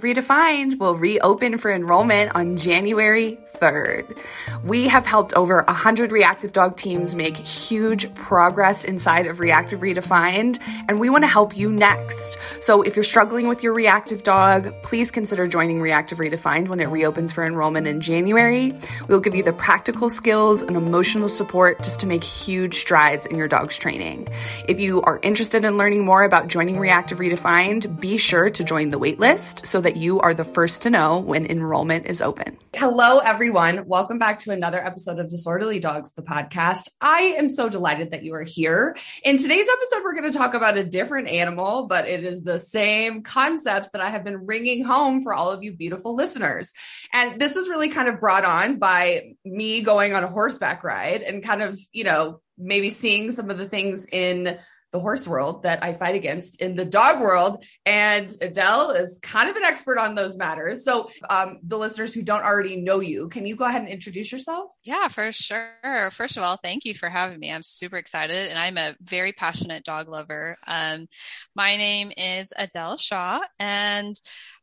Redefined 0.00 0.78
will 0.78 0.96
reopen 0.96 1.58
for 1.58 1.72
enrollment 1.72 2.34
on 2.34 2.56
January 2.56 3.38
3rd. 3.64 4.18
We 4.62 4.88
have 4.88 5.06
helped 5.06 5.32
over 5.34 5.62
100 5.62 6.12
reactive 6.12 6.52
dog 6.52 6.76
teams 6.76 7.14
make 7.14 7.36
huge 7.36 8.12
progress 8.14 8.84
inside 8.84 9.26
of 9.26 9.40
Reactive 9.40 9.80
Redefined, 9.80 10.60
and 10.86 11.00
we 11.00 11.08
want 11.08 11.24
to 11.24 11.28
help 11.28 11.56
you 11.56 11.72
next. 11.72 12.36
So 12.60 12.82
if 12.82 12.94
you're 12.94 13.04
struggling 13.04 13.48
with 13.48 13.62
your 13.62 13.72
reactive 13.72 14.22
dog, 14.22 14.70
please 14.82 15.10
consider 15.10 15.46
joining 15.46 15.80
Reactive 15.80 16.18
Redefined 16.18 16.68
when 16.68 16.80
it 16.80 16.88
reopens 16.88 17.32
for 17.32 17.42
enrollment 17.42 17.86
in 17.86 18.02
January. 18.02 18.78
We'll 19.08 19.20
give 19.20 19.34
you 19.34 19.42
the 19.42 19.52
practical 19.52 20.10
skills 20.10 20.60
and 20.60 20.76
emotional 20.76 21.30
support 21.30 21.82
just 21.82 22.00
to 22.00 22.06
make 22.06 22.22
huge 22.22 22.74
strides 22.74 23.24
in 23.24 23.36
your 23.36 23.48
dog's 23.48 23.78
training. 23.78 24.28
If 24.68 24.78
you 24.78 25.00
are 25.02 25.20
interested 25.22 25.64
in 25.64 25.78
learning 25.78 26.04
more 26.04 26.22
about 26.22 26.48
joining 26.48 26.78
Reactive 26.78 27.18
Redefined, 27.18 27.98
be 27.98 28.18
sure 28.18 28.50
to 28.50 28.62
join 28.62 28.90
the 28.90 28.98
waitlist 28.98 29.64
so 29.64 29.80
that 29.80 29.96
you 29.96 30.20
are 30.20 30.34
the 30.34 30.44
first 30.44 30.82
to 30.82 30.90
know 30.90 31.18
when 31.18 31.46
enrollment 31.46 32.06
is 32.06 32.20
open. 32.20 32.58
Hello, 32.74 33.18
everyone. 33.18 33.53
Welcome 33.54 34.18
back 34.18 34.40
to 34.40 34.50
another 34.50 34.84
episode 34.84 35.20
of 35.20 35.28
Disorderly 35.28 35.78
Dogs, 35.78 36.12
the 36.14 36.22
podcast. 36.22 36.88
I 37.00 37.36
am 37.38 37.48
so 37.48 37.68
delighted 37.68 38.10
that 38.10 38.24
you 38.24 38.34
are 38.34 38.42
here. 38.42 38.96
In 39.22 39.38
today's 39.38 39.68
episode, 39.72 40.02
we're 40.02 40.16
going 40.16 40.32
to 40.32 40.36
talk 40.36 40.54
about 40.54 40.76
a 40.76 40.82
different 40.82 41.28
animal, 41.28 41.86
but 41.86 42.08
it 42.08 42.24
is 42.24 42.42
the 42.42 42.58
same 42.58 43.22
concepts 43.22 43.90
that 43.90 44.02
I 44.02 44.10
have 44.10 44.24
been 44.24 44.44
ringing 44.44 44.82
home 44.82 45.22
for 45.22 45.32
all 45.32 45.52
of 45.52 45.62
you 45.62 45.72
beautiful 45.72 46.16
listeners. 46.16 46.72
And 47.12 47.40
this 47.40 47.54
was 47.54 47.68
really 47.68 47.90
kind 47.90 48.08
of 48.08 48.18
brought 48.18 48.44
on 48.44 48.80
by 48.80 49.34
me 49.44 49.82
going 49.82 50.14
on 50.14 50.24
a 50.24 50.28
horseback 50.28 50.82
ride 50.82 51.22
and 51.22 51.40
kind 51.40 51.62
of, 51.62 51.78
you 51.92 52.02
know, 52.02 52.40
maybe 52.58 52.90
seeing 52.90 53.30
some 53.30 53.50
of 53.50 53.58
the 53.58 53.68
things 53.68 54.04
in 54.10 54.58
the 54.94 55.00
horse 55.00 55.26
world 55.26 55.64
that 55.64 55.82
I 55.82 55.92
fight 55.92 56.14
against 56.14 56.62
in 56.62 56.76
the 56.76 56.84
dog 56.84 57.20
world. 57.20 57.64
And 57.84 58.32
Adele 58.40 58.92
is 58.92 59.18
kind 59.20 59.50
of 59.50 59.56
an 59.56 59.64
expert 59.64 59.98
on 59.98 60.14
those 60.14 60.36
matters. 60.36 60.84
So, 60.84 61.10
um, 61.28 61.58
the 61.64 61.76
listeners 61.76 62.14
who 62.14 62.22
don't 62.22 62.44
already 62.44 62.76
know 62.76 63.00
you, 63.00 63.28
can 63.28 63.44
you 63.44 63.56
go 63.56 63.64
ahead 63.64 63.82
and 63.82 63.90
introduce 63.90 64.30
yourself? 64.30 64.70
Yeah, 64.84 65.08
for 65.08 65.32
sure. 65.32 66.10
First 66.12 66.36
of 66.36 66.44
all, 66.44 66.58
thank 66.58 66.84
you 66.84 66.94
for 66.94 67.08
having 67.08 67.40
me. 67.40 67.52
I'm 67.52 67.64
super 67.64 67.96
excited 67.96 68.48
and 68.48 68.56
I'm 68.56 68.78
a 68.78 68.94
very 69.02 69.32
passionate 69.32 69.82
dog 69.82 70.08
lover. 70.08 70.56
Um, 70.64 71.08
my 71.56 71.76
name 71.76 72.12
is 72.16 72.52
Adele 72.56 72.96
Shaw 72.96 73.40
and 73.58 74.14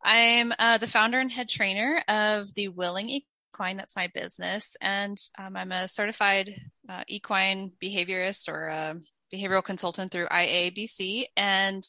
I'm 0.02 0.54
uh, 0.58 0.78
the 0.78 0.88
founder 0.88 1.20
and 1.20 1.30
head 1.30 1.50
trainer 1.50 2.02
of 2.08 2.54
the 2.56 2.70
Willing 2.70 3.10
Equine. 3.10 3.76
That's 3.76 3.98
my 3.98 4.08
business. 4.14 4.78
And 4.80 5.18
um, 5.38 5.58
I'm 5.58 5.74
a 5.74 5.90
certified 5.90 6.56
uh, 6.88 7.04
equine 7.10 7.74
behaviorist 7.84 8.48
or 8.48 8.68
a 8.68 8.96
behavioral 9.34 9.64
consultant 9.64 10.12
through 10.12 10.28
IABC. 10.28 11.26
And 11.36 11.84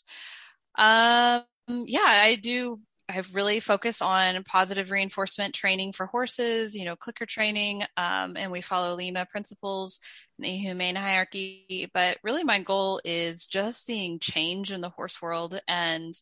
um, 0.76 1.42
yeah, 1.68 2.00
I 2.02 2.38
do. 2.40 2.78
I 3.08 3.14
have 3.14 3.34
really 3.34 3.60
focused 3.60 4.00
on 4.00 4.42
positive 4.44 4.90
reinforcement 4.90 5.54
training 5.54 5.92
for 5.92 6.06
horses, 6.06 6.74
you 6.74 6.84
know, 6.84 6.96
clicker 6.96 7.26
training, 7.26 7.82
um, 7.96 8.36
and 8.36 8.50
we 8.50 8.60
follow 8.60 8.94
LIMA 8.94 9.26
principles 9.26 10.00
in 10.38 10.44
the 10.44 10.56
humane 10.56 10.94
hierarchy. 10.96 11.90
But 11.92 12.18
really, 12.22 12.44
my 12.44 12.60
goal 12.60 13.00
is 13.04 13.46
just 13.46 13.84
seeing 13.84 14.18
change 14.18 14.72
in 14.72 14.80
the 14.80 14.88
horse 14.88 15.20
world 15.20 15.60
and 15.68 16.14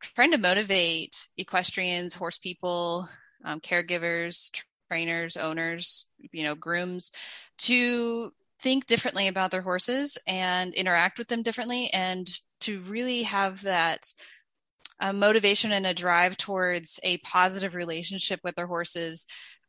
trying 0.00 0.32
to 0.32 0.38
motivate 0.38 1.28
equestrians, 1.36 2.14
horse 2.14 2.38
people, 2.38 3.08
um, 3.44 3.60
caregivers, 3.60 4.50
trainers, 4.90 5.36
owners, 5.36 6.06
you 6.32 6.44
know, 6.44 6.54
grooms 6.54 7.10
to 7.58 8.32
think 8.60 8.86
differently 8.86 9.28
about 9.28 9.50
their 9.50 9.62
horses 9.62 10.18
and 10.26 10.74
interact 10.74 11.18
with 11.18 11.28
them 11.28 11.42
differently 11.42 11.90
and 11.92 12.28
to 12.60 12.80
really 12.80 13.22
have 13.22 13.62
that 13.62 14.12
uh, 15.00 15.12
motivation 15.12 15.70
and 15.70 15.86
a 15.86 15.94
drive 15.94 16.36
towards 16.36 16.98
a 17.04 17.18
positive 17.18 17.74
relationship 17.74 18.40
with 18.42 18.56
their 18.56 18.66
horses 18.66 19.26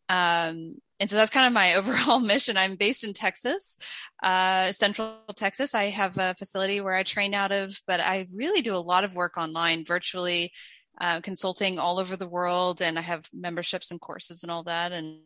um, 0.09 0.75
and 0.99 1.09
so 1.09 1.15
that's 1.15 1.29
kind 1.29 1.47
of 1.47 1.53
my 1.53 1.73
overall 1.75 2.19
mission. 2.19 2.57
I'm 2.57 2.75
based 2.75 3.03
in 3.03 3.13
Texas, 3.13 3.77
uh, 4.21 4.71
Central 4.71 5.15
Texas. 5.35 5.75
I 5.75 5.85
have 5.85 6.17
a 6.17 6.35
facility 6.37 6.81
where 6.81 6.95
I 6.95 7.03
train 7.03 7.33
out 7.33 7.51
of, 7.51 7.79
but 7.87 7.99
I 8.01 8.27
really 8.33 8.61
do 8.61 8.75
a 8.75 8.77
lot 8.77 9.03
of 9.03 9.15
work 9.15 9.37
online, 9.37 9.85
virtually, 9.85 10.51
uh, 10.99 11.21
consulting 11.21 11.79
all 11.79 11.99
over 11.99 12.17
the 12.17 12.27
world, 12.27 12.81
and 12.81 12.99
I 12.99 13.03
have 13.03 13.29
memberships 13.31 13.91
and 13.91 14.01
courses 14.01 14.43
and 14.43 14.51
all 14.51 14.63
that. 14.63 14.91
And 14.91 15.19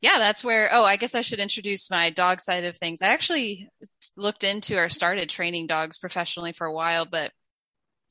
yeah, 0.00 0.18
that's 0.18 0.44
where, 0.44 0.68
oh, 0.72 0.84
I 0.84 0.96
guess 0.96 1.14
I 1.14 1.22
should 1.22 1.40
introduce 1.40 1.90
my 1.90 2.10
dog 2.10 2.40
side 2.40 2.64
of 2.64 2.76
things. 2.76 3.02
I 3.02 3.08
actually 3.08 3.68
looked 4.16 4.44
into 4.44 4.76
or 4.76 4.88
started 4.88 5.28
training 5.28 5.66
dogs 5.66 5.98
professionally 5.98 6.52
for 6.52 6.66
a 6.66 6.72
while, 6.72 7.04
but 7.04 7.32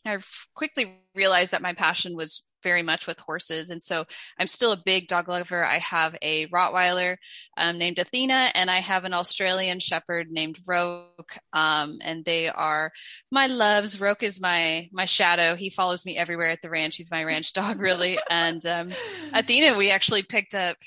I 0.05 0.17
quickly 0.53 0.99
realized 1.15 1.51
that 1.51 1.61
my 1.61 1.73
passion 1.73 2.15
was 2.15 2.43
very 2.63 2.81
much 2.81 3.07
with 3.07 3.19
horses. 3.19 3.69
And 3.69 3.81
so 3.81 4.05
I'm 4.37 4.47
still 4.47 4.71
a 4.71 4.81
big 4.83 5.07
dog 5.07 5.29
lover. 5.29 5.63
I 5.63 5.77
have 5.77 6.17
a 6.21 6.47
Rottweiler 6.47 7.17
um, 7.57 7.77
named 7.77 7.99
Athena, 7.99 8.51
and 8.55 8.69
I 8.69 8.79
have 8.79 9.05
an 9.05 9.13
Australian 9.13 9.79
Shepherd 9.79 10.27
named 10.29 10.59
Roke. 10.67 11.37
Um, 11.53 11.99
and 12.01 12.25
they 12.25 12.49
are 12.49 12.91
my 13.31 13.47
loves. 13.47 14.01
Roke 14.01 14.23
is 14.23 14.41
my 14.41 14.89
my 14.91 15.05
shadow. 15.05 15.55
He 15.55 15.69
follows 15.69 16.05
me 16.05 16.17
everywhere 16.17 16.49
at 16.49 16.61
the 16.61 16.69
ranch. 16.69 16.97
He's 16.97 17.11
my 17.11 17.23
ranch 17.23 17.53
dog, 17.53 17.79
really. 17.79 18.17
And 18.29 18.65
um, 18.65 18.91
Athena, 19.33 19.77
we 19.77 19.91
actually 19.91 20.23
picked 20.23 20.55
up 20.55 20.77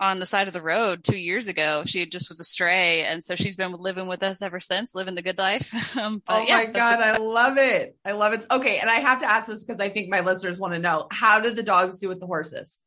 on 0.00 0.18
the 0.18 0.26
side 0.26 0.48
of 0.48 0.54
the 0.54 0.62
road 0.62 1.04
two 1.04 1.18
years 1.18 1.46
ago. 1.46 1.82
She 1.86 2.06
just 2.06 2.28
was 2.28 2.40
a 2.40 2.44
stray, 2.44 3.04
and 3.04 3.22
so 3.22 3.36
she's 3.36 3.56
been 3.56 3.72
living 3.72 4.08
with 4.08 4.22
us 4.22 4.42
ever 4.42 4.58
since, 4.58 4.94
living 4.94 5.14
the 5.14 5.22
good 5.22 5.38
life. 5.38 5.72
Um, 6.00 6.22
oh 6.28 6.42
yeah, 6.46 6.58
my 6.58 6.66
god, 6.66 7.00
I 7.00 7.18
love 7.18 7.58
it! 7.58 7.96
I 8.04 8.12
love 8.12 8.32
it. 8.32 8.46
Okay, 8.50 8.78
and 8.78 8.88
I 8.88 8.94
have 8.94 9.18
to 9.20 9.26
ask 9.26 9.48
this 9.48 9.62
because 9.64 9.80
I 9.80 9.88
think 9.88 10.08
my 10.08 10.20
listeners 10.20 10.58
want 10.58 10.72
to 10.72 10.78
know: 10.78 11.08
How 11.10 11.40
did 11.40 11.56
the 11.56 11.62
dogs 11.62 11.98
do 11.98 12.08
with 12.08 12.20
the 12.20 12.26
horses? 12.26 12.78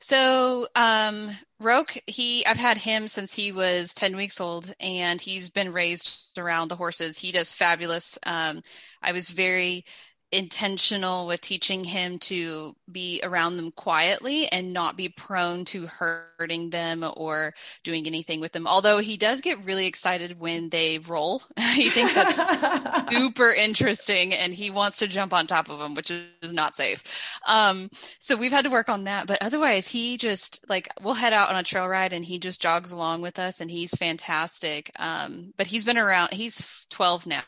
So, 0.00 0.66
um, 0.74 1.30
Roke, 1.58 1.96
he, 2.06 2.44
I've 2.46 2.56
had 2.56 2.78
him 2.78 3.06
since 3.06 3.34
he 3.34 3.52
was 3.52 3.92
10 3.92 4.16
weeks 4.16 4.40
old 4.40 4.72
and 4.80 5.20
he's 5.20 5.50
been 5.50 5.74
raised 5.74 6.38
around 6.38 6.68
the 6.68 6.76
horses. 6.76 7.18
He 7.18 7.32
does 7.32 7.52
fabulous. 7.52 8.18
Um, 8.24 8.62
I 9.02 9.12
was 9.12 9.28
very 9.28 9.84
intentional 10.32 11.26
with 11.26 11.40
teaching 11.40 11.84
him 11.84 12.18
to 12.18 12.76
be 12.90 13.20
around 13.22 13.56
them 13.56 13.72
quietly 13.72 14.50
and 14.52 14.72
not 14.72 14.96
be 14.96 15.08
prone 15.08 15.64
to 15.64 15.86
hurting 15.86 16.70
them 16.70 17.04
or 17.16 17.52
doing 17.82 18.06
anything 18.06 18.40
with 18.40 18.52
them. 18.52 18.66
Although 18.66 18.98
he 18.98 19.16
does 19.16 19.40
get 19.40 19.64
really 19.64 19.86
excited 19.86 20.38
when 20.38 20.68
they 20.68 20.98
roll. 20.98 21.42
he 21.74 21.90
thinks 21.90 22.14
that's 22.14 22.84
super 23.10 23.52
interesting 23.52 24.32
and 24.32 24.54
he 24.54 24.70
wants 24.70 24.98
to 24.98 25.06
jump 25.06 25.32
on 25.32 25.46
top 25.46 25.68
of 25.68 25.78
them, 25.78 25.94
which 25.94 26.10
is 26.10 26.52
not 26.52 26.76
safe. 26.76 27.02
Um, 27.46 27.90
so 28.18 28.36
we've 28.36 28.52
had 28.52 28.64
to 28.64 28.70
work 28.70 28.88
on 28.88 29.04
that. 29.04 29.26
But 29.26 29.38
otherwise, 29.40 29.88
he 29.88 30.16
just 30.16 30.64
like, 30.68 30.88
we'll 31.02 31.14
head 31.14 31.32
out 31.32 31.50
on 31.50 31.56
a 31.56 31.62
trail 31.64 31.88
ride 31.88 32.12
and 32.12 32.24
he 32.24 32.38
just 32.38 32.62
jogs 32.62 32.92
along 32.92 33.22
with 33.22 33.38
us 33.38 33.60
and 33.60 33.70
he's 33.70 33.92
fantastic. 33.94 34.92
Um, 34.96 35.52
but 35.56 35.66
he's 35.66 35.84
been 35.84 35.98
around, 35.98 36.32
he's 36.32 36.86
12 36.90 37.26
now 37.26 37.42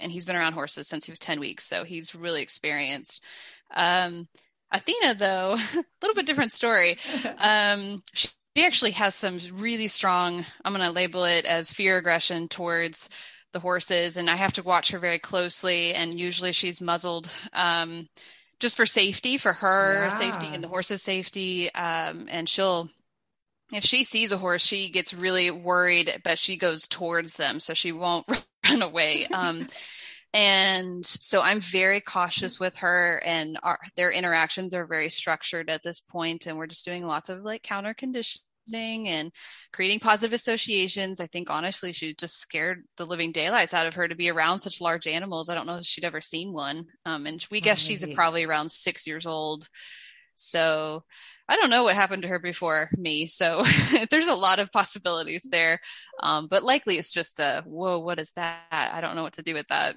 and 0.00 0.10
he's 0.10 0.24
been 0.24 0.36
around 0.36 0.54
horses 0.54 0.88
since 0.88 1.06
he 1.06 1.12
was 1.12 1.18
10 1.18 1.40
weeks. 1.40 1.64
So 1.64 1.84
he's 1.84 2.14
really 2.14 2.42
experienced. 2.42 3.22
Um, 3.74 4.28
Athena, 4.70 5.14
though, 5.14 5.54
a 5.74 5.84
little 6.02 6.14
bit 6.14 6.26
different 6.26 6.52
story. 6.52 6.98
Um, 7.38 8.02
she, 8.12 8.28
she 8.56 8.64
actually 8.64 8.92
has 8.92 9.14
some 9.14 9.38
really 9.52 9.88
strong, 9.88 10.44
I'm 10.64 10.72
going 10.72 10.84
to 10.84 10.92
label 10.92 11.24
it 11.24 11.44
as 11.44 11.70
fear 11.70 11.96
aggression 11.98 12.48
towards 12.48 13.08
the 13.52 13.60
horses. 13.60 14.16
And 14.16 14.30
I 14.30 14.36
have 14.36 14.52
to 14.54 14.62
watch 14.62 14.90
her 14.90 14.98
very 14.98 15.18
closely. 15.18 15.94
And 15.94 16.18
usually 16.18 16.52
she's 16.52 16.80
muzzled. 16.80 17.32
Um, 17.52 18.08
just 18.60 18.76
for 18.76 18.86
safety, 18.86 19.38
for 19.38 19.52
her 19.52 20.04
yeah. 20.04 20.14
safety 20.14 20.46
and 20.52 20.62
the 20.62 20.68
horse's 20.68 21.02
safety. 21.02 21.72
Um, 21.74 22.28
and 22.30 22.48
she'll, 22.48 22.88
if 23.72 23.84
she 23.84 24.04
sees 24.04 24.32
a 24.32 24.38
horse, 24.38 24.64
she 24.64 24.88
gets 24.88 25.12
really 25.12 25.50
worried, 25.50 26.20
but 26.24 26.38
she 26.38 26.56
goes 26.56 26.86
towards 26.86 27.34
them. 27.34 27.60
So 27.60 27.74
she 27.74 27.92
won't 27.92 28.26
run 28.68 28.82
away. 28.82 29.26
Um, 29.26 29.66
and 30.32 31.06
so 31.06 31.40
I'm 31.40 31.60
very 31.60 32.00
cautious 32.00 32.58
with 32.58 32.78
her, 32.78 33.22
and 33.24 33.56
our, 33.62 33.78
their 33.96 34.10
interactions 34.10 34.74
are 34.74 34.84
very 34.84 35.08
structured 35.08 35.70
at 35.70 35.84
this 35.84 36.00
point, 36.00 36.46
and 36.46 36.58
we're 36.58 36.66
just 36.66 36.84
doing 36.84 37.06
lots 37.06 37.28
of 37.28 37.42
like 37.42 37.62
counter 37.62 37.94
conditioning 37.94 38.40
and 39.08 39.30
creating 39.72 40.00
positive 40.00 40.32
associations. 40.32 41.20
I 41.20 41.28
think 41.28 41.50
honestly, 41.50 41.92
she 41.92 42.14
just 42.14 42.40
scared 42.40 42.82
the 42.96 43.06
living 43.06 43.30
daylights 43.30 43.74
out 43.74 43.86
of 43.86 43.94
her 43.94 44.08
to 44.08 44.16
be 44.16 44.28
around 44.28 44.58
such 44.58 44.80
large 44.80 45.06
animals. 45.06 45.48
I 45.48 45.54
don't 45.54 45.66
know 45.66 45.76
if 45.76 45.84
she'd 45.84 46.04
ever 46.04 46.20
seen 46.20 46.52
one. 46.52 46.86
Um, 47.06 47.26
and 47.26 47.46
we 47.50 47.60
guess 47.60 47.78
she's 47.78 48.04
probably 48.14 48.44
around 48.44 48.72
six 48.72 49.06
years 49.06 49.26
old. 49.26 49.68
So 50.36 51.04
I 51.48 51.56
don't 51.56 51.70
know 51.70 51.84
what 51.84 51.94
happened 51.94 52.22
to 52.22 52.28
her 52.28 52.38
before 52.38 52.88
me. 52.96 53.26
So 53.26 53.64
there's 54.10 54.28
a 54.28 54.34
lot 54.34 54.58
of 54.58 54.72
possibilities 54.72 55.46
there. 55.50 55.80
Um, 56.22 56.46
but 56.48 56.64
likely 56.64 56.96
it's 56.96 57.12
just 57.12 57.38
a, 57.38 57.62
whoa, 57.66 57.98
what 57.98 58.18
is 58.18 58.32
that? 58.32 58.60
I 58.70 59.00
don't 59.00 59.14
know 59.14 59.22
what 59.22 59.34
to 59.34 59.42
do 59.42 59.54
with 59.54 59.68
that. 59.68 59.94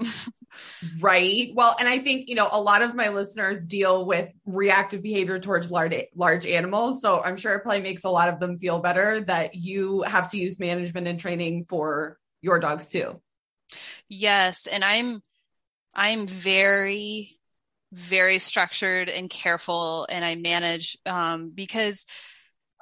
right. 1.01 1.51
Well, 1.53 1.75
and 1.79 1.87
I 1.87 1.99
think, 1.99 2.27
you 2.27 2.35
know, 2.35 2.49
a 2.51 2.59
lot 2.59 2.81
of 2.81 2.95
my 2.95 3.09
listeners 3.09 3.65
deal 3.65 4.05
with 4.05 4.31
reactive 4.45 5.01
behavior 5.01 5.39
towards 5.39 5.71
large, 5.71 5.95
large 6.15 6.45
animals. 6.45 7.01
So 7.01 7.23
I'm 7.23 7.37
sure 7.37 7.55
it 7.55 7.61
probably 7.61 7.81
makes 7.81 8.03
a 8.03 8.09
lot 8.09 8.29
of 8.29 8.39
them 8.39 8.57
feel 8.57 8.79
better 8.79 9.21
that 9.21 9.55
you 9.55 10.01
have 10.03 10.31
to 10.31 10.37
use 10.37 10.59
management 10.59 11.07
and 11.07 11.19
training 11.19 11.65
for 11.69 12.17
your 12.41 12.59
dogs 12.59 12.87
too. 12.87 13.21
Yes. 14.09 14.67
And 14.67 14.83
I'm, 14.83 15.21
I'm 15.93 16.27
very 16.27 17.36
very 17.93 18.39
structured 18.39 19.09
and 19.09 19.29
careful 19.29 20.05
and 20.09 20.23
I 20.25 20.35
manage 20.35 20.97
um, 21.05 21.51
because 21.53 22.05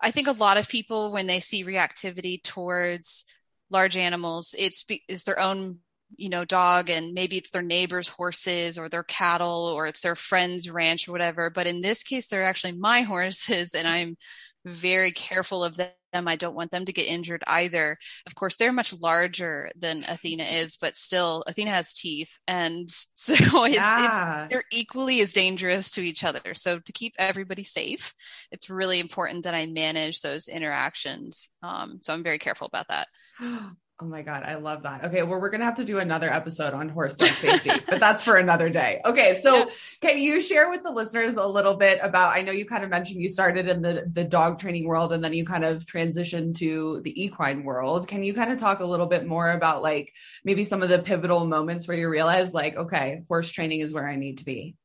I 0.01 0.11
think 0.11 0.27
a 0.27 0.33
lot 0.33 0.57
of 0.57 0.67
people 0.67 1.11
when 1.11 1.27
they 1.27 1.39
see 1.39 1.63
reactivity 1.63 2.41
towards 2.41 3.25
large 3.69 3.97
animals, 3.97 4.55
it's 4.57 4.85
it's 5.07 5.23
their 5.23 5.39
own 5.39 5.79
you 6.17 6.29
know 6.29 6.45
dog 6.45 6.89
and 6.89 7.13
maybe 7.13 7.37
it's 7.37 7.51
their 7.51 7.61
neighbor's 7.61 8.07
horses 8.07 8.77
or 8.77 8.89
their 8.89 9.03
cattle 9.03 9.71
or 9.73 9.87
it's 9.87 10.01
their 10.01 10.15
friend's 10.15 10.69
ranch 10.69 11.07
or 11.07 11.11
whatever. 11.11 11.49
But 11.49 11.67
in 11.67 11.81
this 11.81 12.03
case, 12.03 12.27
they're 12.27 12.43
actually 12.43 12.73
my 12.73 13.01
horses 13.13 13.73
and 13.73 13.87
I'm 13.87 14.17
very 14.65 15.11
careful 15.11 15.63
of 15.63 15.77
them. 16.15 16.27
I 16.27 16.35
don't 16.35 16.55
want 16.55 16.71
them 16.71 16.85
to 16.85 16.93
get 16.93 17.07
injured 17.07 17.43
either. 17.47 17.97
Of 18.25 18.35
course, 18.35 18.55
they're 18.55 18.71
much 18.71 18.93
larger 18.93 19.69
than 19.75 20.05
Athena 20.07 20.43
is, 20.43 20.77
but 20.77 20.95
still, 20.95 21.43
Athena 21.45 21.71
has 21.71 21.93
teeth. 21.93 22.39
And 22.47 22.89
so 23.13 23.33
it's, 23.65 23.75
yeah. 23.75 24.43
it's, 24.43 24.49
they're 24.49 24.63
equally 24.71 25.21
as 25.21 25.33
dangerous 25.33 25.91
to 25.91 26.01
each 26.01 26.23
other. 26.23 26.53
So 26.53 26.79
to 26.79 26.91
keep 26.91 27.13
everybody 27.19 27.63
safe, 27.63 28.13
it's 28.51 28.69
really 28.69 28.99
important 28.99 29.43
that 29.43 29.55
I 29.55 29.65
manage 29.65 30.21
those 30.21 30.47
interactions. 30.47 31.49
Um, 31.61 31.99
so 32.01 32.13
I'm 32.13 32.23
very 32.23 32.39
careful 32.39 32.67
about 32.67 32.87
that. 32.89 33.07
Oh 34.01 34.05
my 34.05 34.23
God, 34.23 34.43
I 34.43 34.55
love 34.55 34.83
that. 34.83 35.05
Okay, 35.05 35.23
well, 35.23 35.39
we're 35.39 35.49
going 35.49 35.61
to 35.61 35.65
have 35.65 35.77
to 35.77 35.85
do 35.85 35.99
another 35.99 36.29
episode 36.29 36.73
on 36.73 36.89
horse 36.89 37.15
dog 37.15 37.29
safety, 37.29 37.71
but 37.87 37.97
that's 37.97 38.25
for 38.25 38.35
another 38.35 38.69
day. 38.69 38.99
Okay, 39.05 39.39
so 39.41 39.55
yeah. 39.55 39.65
can 40.01 40.17
you 40.17 40.41
share 40.41 40.69
with 40.69 40.83
the 40.83 40.91
listeners 40.91 41.37
a 41.37 41.47
little 41.47 41.75
bit 41.75 41.99
about? 42.01 42.35
I 42.35 42.41
know 42.41 42.51
you 42.51 42.65
kind 42.65 42.83
of 42.83 42.89
mentioned 42.89 43.21
you 43.21 43.29
started 43.29 43.69
in 43.69 43.81
the, 43.81 44.05
the 44.11 44.25
dog 44.25 44.59
training 44.59 44.85
world 44.85 45.13
and 45.13 45.23
then 45.23 45.31
you 45.31 45.45
kind 45.45 45.63
of 45.63 45.85
transitioned 45.85 46.55
to 46.55 46.99
the 47.05 47.23
equine 47.23 47.63
world. 47.63 48.09
Can 48.09 48.25
you 48.25 48.33
kind 48.33 48.51
of 48.51 48.59
talk 48.59 48.81
a 48.81 48.85
little 48.85 49.07
bit 49.07 49.25
more 49.25 49.49
about 49.49 49.81
like 49.81 50.11
maybe 50.43 50.65
some 50.65 50.83
of 50.83 50.89
the 50.89 50.99
pivotal 50.99 51.45
moments 51.45 51.87
where 51.87 51.95
you 51.95 52.09
realize, 52.09 52.53
like, 52.53 52.75
okay, 52.75 53.23
horse 53.29 53.49
training 53.49 53.79
is 53.79 53.93
where 53.93 54.05
I 54.05 54.17
need 54.17 54.39
to 54.39 54.45
be? 54.45 54.75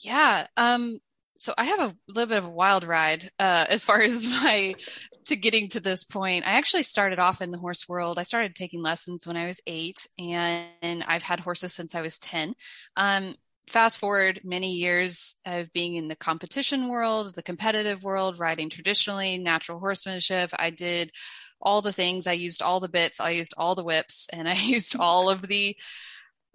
Yeah. 0.00 0.48
Um, 0.58 0.98
so 1.44 1.52
I 1.58 1.64
have 1.64 1.80
a 1.80 1.94
little 2.08 2.28
bit 2.28 2.38
of 2.38 2.46
a 2.46 2.50
wild 2.50 2.84
ride 2.84 3.28
uh, 3.38 3.66
as 3.68 3.84
far 3.84 4.00
as 4.00 4.24
my 4.24 4.74
to 5.26 5.36
getting 5.36 5.68
to 5.68 5.80
this 5.80 6.02
point. 6.02 6.46
I 6.46 6.52
actually 6.52 6.84
started 6.84 7.18
off 7.18 7.42
in 7.42 7.50
the 7.50 7.58
horse 7.58 7.86
world. 7.86 8.18
I 8.18 8.22
started 8.22 8.54
taking 8.54 8.82
lessons 8.82 9.26
when 9.26 9.36
I 9.36 9.46
was 9.46 9.60
eight, 9.66 10.06
and 10.18 11.04
I've 11.06 11.22
had 11.22 11.40
horses 11.40 11.74
since 11.74 11.94
I 11.94 12.00
was 12.00 12.18
ten. 12.18 12.54
Um, 12.96 13.34
fast 13.68 13.98
forward 13.98 14.40
many 14.42 14.72
years 14.72 15.36
of 15.44 15.70
being 15.74 15.96
in 15.96 16.08
the 16.08 16.16
competition 16.16 16.88
world, 16.88 17.34
the 17.34 17.42
competitive 17.42 18.02
world, 18.02 18.38
riding 18.38 18.70
traditionally, 18.70 19.36
natural 19.36 19.78
horsemanship. 19.78 20.48
I 20.58 20.70
did 20.70 21.10
all 21.60 21.82
the 21.82 21.92
things. 21.92 22.26
I 22.26 22.32
used 22.32 22.62
all 22.62 22.80
the 22.80 22.88
bits. 22.88 23.20
I 23.20 23.30
used 23.30 23.52
all 23.58 23.74
the 23.74 23.84
whips, 23.84 24.28
and 24.32 24.48
I 24.54 24.54
used 24.54 24.98
all 24.98 25.28
of 25.28 25.42
the 25.42 25.76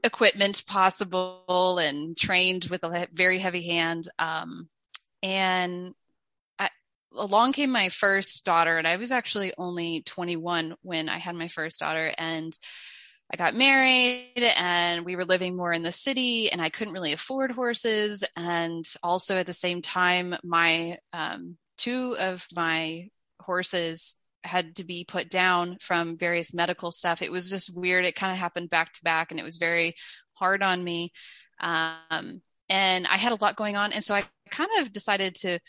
equipment 0.03 0.63
possible 0.65 1.77
and 1.77 2.18
trained 2.18 2.65
with 2.71 2.83
a 2.83 3.07
very 3.13 3.38
heavy 3.38 3.68
hand. 3.68 4.07
Um, 4.18 4.68
and 5.24 5.94
I, 6.57 6.69
along 7.16 7.54
came 7.54 7.71
my 7.71 7.89
first 7.89 8.44
daughter, 8.45 8.77
and 8.77 8.88
I 8.88 8.98
was 8.98 9.12
actually 9.12 9.54
only 9.57 10.01
21 10.04 10.75
when 10.81 11.10
I 11.10 11.18
had 11.18 11.36
my 11.36 11.48
first 11.48 11.80
daughter. 11.80 12.13
And 12.18 12.57
I 13.31 13.38
got 13.38 13.54
married 13.54 14.31
and 14.38 15.06
we 15.06 15.16
were 15.16 15.25
living 15.25 15.56
more 15.56 15.71
in 15.71 15.83
the 15.83 15.92
city 15.92 16.51
and 16.51 16.60
I 16.60 16.69
couldn't 16.69 16.95
really 16.95 17.13
afford 17.13 17.51
horses. 17.51 18.24
And 18.36 18.83
also 19.04 19.36
at 19.38 19.45
the 19.45 19.54
same 19.54 19.83
time, 19.83 20.36
my 20.44 20.98
um, 21.13 21.57
two 21.77 22.18
of 22.18 22.48
my 22.56 23.10
horses 23.39 24.15
had 24.44 24.77
to 24.77 24.83
be 24.83 25.04
put 25.04 25.30
down 25.30 25.77
from 25.80 26.18
various 26.18 26.54
medical 26.56 26.92
stuff. 26.92 27.22
It 27.22 27.31
was 27.31 27.51
just 27.51 27.75
weird. 27.75 28.06
It 28.06 28.15
kind 28.15 28.31
of 28.31 28.39
happened 28.39 28.72
back 28.72 28.94
to 28.94 29.04
back 29.04 29.30
and 29.30 29.39
it 29.39 29.44
was 29.44 29.57
very 29.57 29.94
hard 30.33 30.63
on 30.63 30.83
me. 30.83 31.12
Um, 31.60 32.42
and 32.68 33.06
I 33.06 33.18
had 33.18 33.31
a 33.31 33.42
lot 33.42 33.56
going 33.56 33.75
on. 33.75 33.94
And 33.94 34.04
so 34.04 34.15
I 34.15 34.25
kind 34.51 34.69
of 34.80 34.94
decided 34.94 35.36
to 35.36 35.60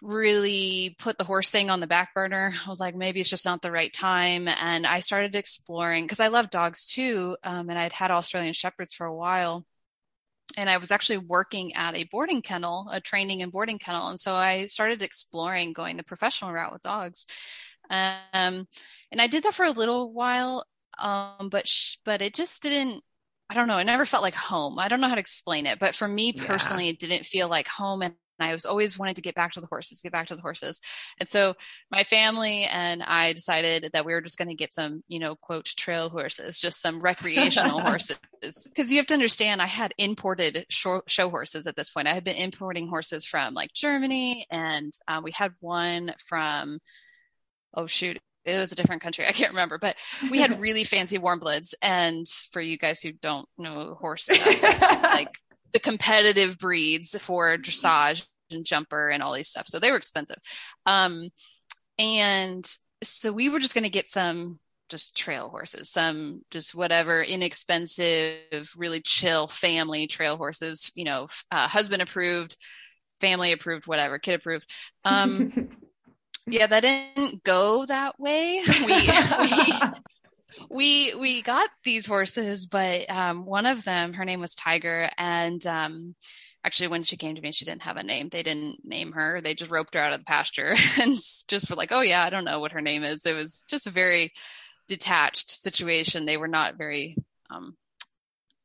really 0.00 0.94
put 0.98 1.18
the 1.18 1.24
horse 1.24 1.50
thing 1.50 1.70
on 1.70 1.80
the 1.80 1.86
back 1.86 2.14
burner. 2.14 2.52
I 2.64 2.68
was 2.68 2.78
like, 2.78 2.94
maybe 2.94 3.20
it's 3.20 3.28
just 3.28 3.44
not 3.44 3.62
the 3.62 3.72
right 3.72 3.92
time. 3.92 4.46
And 4.46 4.86
I 4.86 5.00
started 5.00 5.34
exploring 5.34 6.04
because 6.04 6.20
I 6.20 6.28
love 6.28 6.50
dogs 6.50 6.86
too. 6.86 7.36
Um, 7.42 7.68
and 7.68 7.78
I'd 7.78 7.92
had 7.92 8.10
Australian 8.10 8.54
Shepherds 8.54 8.94
for 8.94 9.06
a 9.06 9.14
while. 9.14 9.66
And 10.56 10.70
I 10.70 10.78
was 10.78 10.90
actually 10.90 11.18
working 11.18 11.74
at 11.74 11.96
a 11.96 12.04
boarding 12.04 12.42
kennel, 12.42 12.88
a 12.90 13.00
training 13.00 13.42
and 13.42 13.52
boarding 13.52 13.78
kennel. 13.78 14.08
And 14.08 14.20
so 14.20 14.34
I 14.34 14.66
started 14.66 15.02
exploring 15.02 15.72
going 15.72 15.96
the 15.96 16.04
professional 16.04 16.52
route 16.52 16.72
with 16.72 16.82
dogs. 16.82 17.26
Um, 17.90 18.66
and 19.12 19.20
I 19.20 19.26
did 19.26 19.42
that 19.42 19.54
for 19.54 19.66
a 19.66 19.72
little 19.72 20.12
while. 20.12 20.64
Um, 20.98 21.48
but, 21.50 21.68
sh- 21.68 21.96
but 22.04 22.22
it 22.22 22.34
just 22.34 22.62
didn't, 22.62 23.02
I 23.50 23.54
don't 23.54 23.68
know. 23.68 23.78
It 23.78 23.84
never 23.84 24.04
felt 24.04 24.22
like 24.22 24.34
home. 24.34 24.78
I 24.78 24.88
don't 24.88 25.00
know 25.00 25.08
how 25.08 25.14
to 25.14 25.20
explain 25.20 25.66
it, 25.66 25.78
but 25.78 25.94
for 25.94 26.06
me 26.06 26.32
personally, 26.32 26.84
yeah. 26.84 26.90
it 26.90 26.98
didn't 26.98 27.24
feel 27.24 27.48
like 27.48 27.66
home. 27.66 28.02
And 28.02 28.14
I 28.38 28.52
was 28.52 28.66
always 28.66 28.98
wanting 28.98 29.14
to 29.14 29.22
get 29.22 29.34
back 29.34 29.52
to 29.52 29.60
the 29.60 29.66
horses, 29.66 30.02
get 30.02 30.12
back 30.12 30.26
to 30.28 30.36
the 30.36 30.42
horses. 30.42 30.80
And 31.18 31.28
so 31.28 31.54
my 31.90 32.04
family 32.04 32.64
and 32.64 33.02
I 33.02 33.32
decided 33.32 33.90
that 33.92 34.04
we 34.04 34.12
were 34.12 34.20
just 34.20 34.38
going 34.38 34.48
to 34.48 34.54
get 34.54 34.74
some, 34.74 35.02
you 35.08 35.18
know, 35.18 35.34
quote, 35.34 35.64
trail 35.64 36.10
horses, 36.10 36.58
just 36.60 36.80
some 36.80 37.00
recreational 37.00 37.80
horses. 37.84 38.18
Cause 38.76 38.90
you 38.90 38.98
have 38.98 39.06
to 39.06 39.14
understand, 39.14 39.62
I 39.62 39.66
had 39.66 39.94
imported 39.98 40.66
show, 40.68 41.02
show, 41.06 41.30
horses 41.30 41.66
at 41.66 41.74
this 41.74 41.90
point. 41.90 42.06
I 42.06 42.14
had 42.14 42.24
been 42.24 42.36
importing 42.36 42.86
horses 42.86 43.24
from 43.24 43.54
like 43.54 43.72
Germany 43.72 44.46
and 44.50 44.92
uh, 45.08 45.20
we 45.24 45.32
had 45.32 45.52
one 45.60 46.14
from, 46.24 46.78
oh 47.74 47.86
shoot, 47.86 48.18
it 48.48 48.58
was 48.58 48.72
a 48.72 48.76
different 48.76 49.02
country. 49.02 49.26
I 49.28 49.32
can't 49.32 49.50
remember, 49.50 49.78
but 49.78 49.96
we 50.30 50.38
had 50.38 50.60
really 50.60 50.84
fancy 50.84 51.18
warm 51.18 51.38
bloods. 51.38 51.74
And 51.82 52.26
for 52.50 52.60
you 52.60 52.78
guys 52.78 53.00
who 53.00 53.12
don't 53.12 53.48
know 53.56 53.96
horse 54.00 54.24
stuff, 54.24 54.42
it's 54.44 54.80
just 54.80 55.02
like 55.04 55.38
the 55.72 55.78
competitive 55.78 56.58
breeds 56.58 57.14
for 57.20 57.56
dressage 57.56 58.24
and 58.50 58.64
jumper 58.64 59.10
and 59.10 59.22
all 59.22 59.34
these 59.34 59.48
stuff. 59.48 59.66
So 59.66 59.78
they 59.78 59.90
were 59.90 59.96
expensive. 59.96 60.38
Um, 60.86 61.28
and 61.98 62.68
so 63.02 63.32
we 63.32 63.48
were 63.48 63.58
just 63.58 63.74
going 63.74 63.84
to 63.84 63.90
get 63.90 64.08
some 64.08 64.58
just 64.88 65.16
trail 65.16 65.48
horses, 65.50 65.90
some 65.90 66.42
just 66.50 66.74
whatever 66.74 67.22
inexpensive, 67.22 68.72
really 68.76 69.00
chill 69.00 69.46
family 69.46 70.06
trail 70.06 70.36
horses, 70.36 70.90
you 70.94 71.04
know, 71.04 71.26
uh, 71.50 71.68
husband 71.68 72.00
approved, 72.00 72.56
family 73.20 73.52
approved, 73.52 73.86
whatever, 73.86 74.18
kid 74.18 74.34
approved. 74.34 74.70
Um, 75.04 75.70
yeah, 76.50 76.66
that 76.66 76.80
didn't 76.80 77.44
go 77.44 77.86
that 77.86 78.18
way. 78.18 78.62
We, 78.66 79.10
we, 79.40 79.72
we, 80.70 81.14
we 81.14 81.42
got 81.42 81.70
these 81.84 82.06
horses, 82.06 82.66
but, 82.66 83.10
um, 83.10 83.44
one 83.44 83.66
of 83.66 83.84
them, 83.84 84.14
her 84.14 84.24
name 84.24 84.40
was 84.40 84.54
Tiger. 84.54 85.08
And, 85.16 85.64
um, 85.66 86.14
actually 86.64 86.88
when 86.88 87.02
she 87.02 87.16
came 87.16 87.34
to 87.34 87.40
me, 87.40 87.52
she 87.52 87.64
didn't 87.64 87.82
have 87.82 87.96
a 87.96 88.02
name. 88.02 88.28
They 88.28 88.42
didn't 88.42 88.84
name 88.84 89.12
her. 89.12 89.40
They 89.40 89.54
just 89.54 89.70
roped 89.70 89.94
her 89.94 90.00
out 90.00 90.12
of 90.12 90.18
the 90.18 90.24
pasture 90.24 90.74
and 91.00 91.16
just 91.48 91.70
were 91.70 91.76
like, 91.76 91.92
Oh 91.92 92.00
yeah, 92.00 92.24
I 92.24 92.30
don't 92.30 92.44
know 92.44 92.60
what 92.60 92.72
her 92.72 92.80
name 92.80 93.04
is. 93.04 93.24
It 93.24 93.34
was 93.34 93.64
just 93.68 93.86
a 93.86 93.90
very 93.90 94.32
detached 94.86 95.50
situation. 95.50 96.26
They 96.26 96.36
were 96.36 96.48
not 96.48 96.76
very, 96.76 97.16
um, 97.50 97.76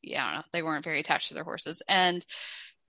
yeah, 0.02 0.25
I 0.25 0.28
don't 0.28 0.40
know. 0.40 0.44
They 0.52 0.63
weren't 0.63 0.84
very 0.84 1.00
attached 1.00 1.30
to 1.30 1.34
their 1.34 1.44
horses. 1.44 1.82
And 1.88 2.25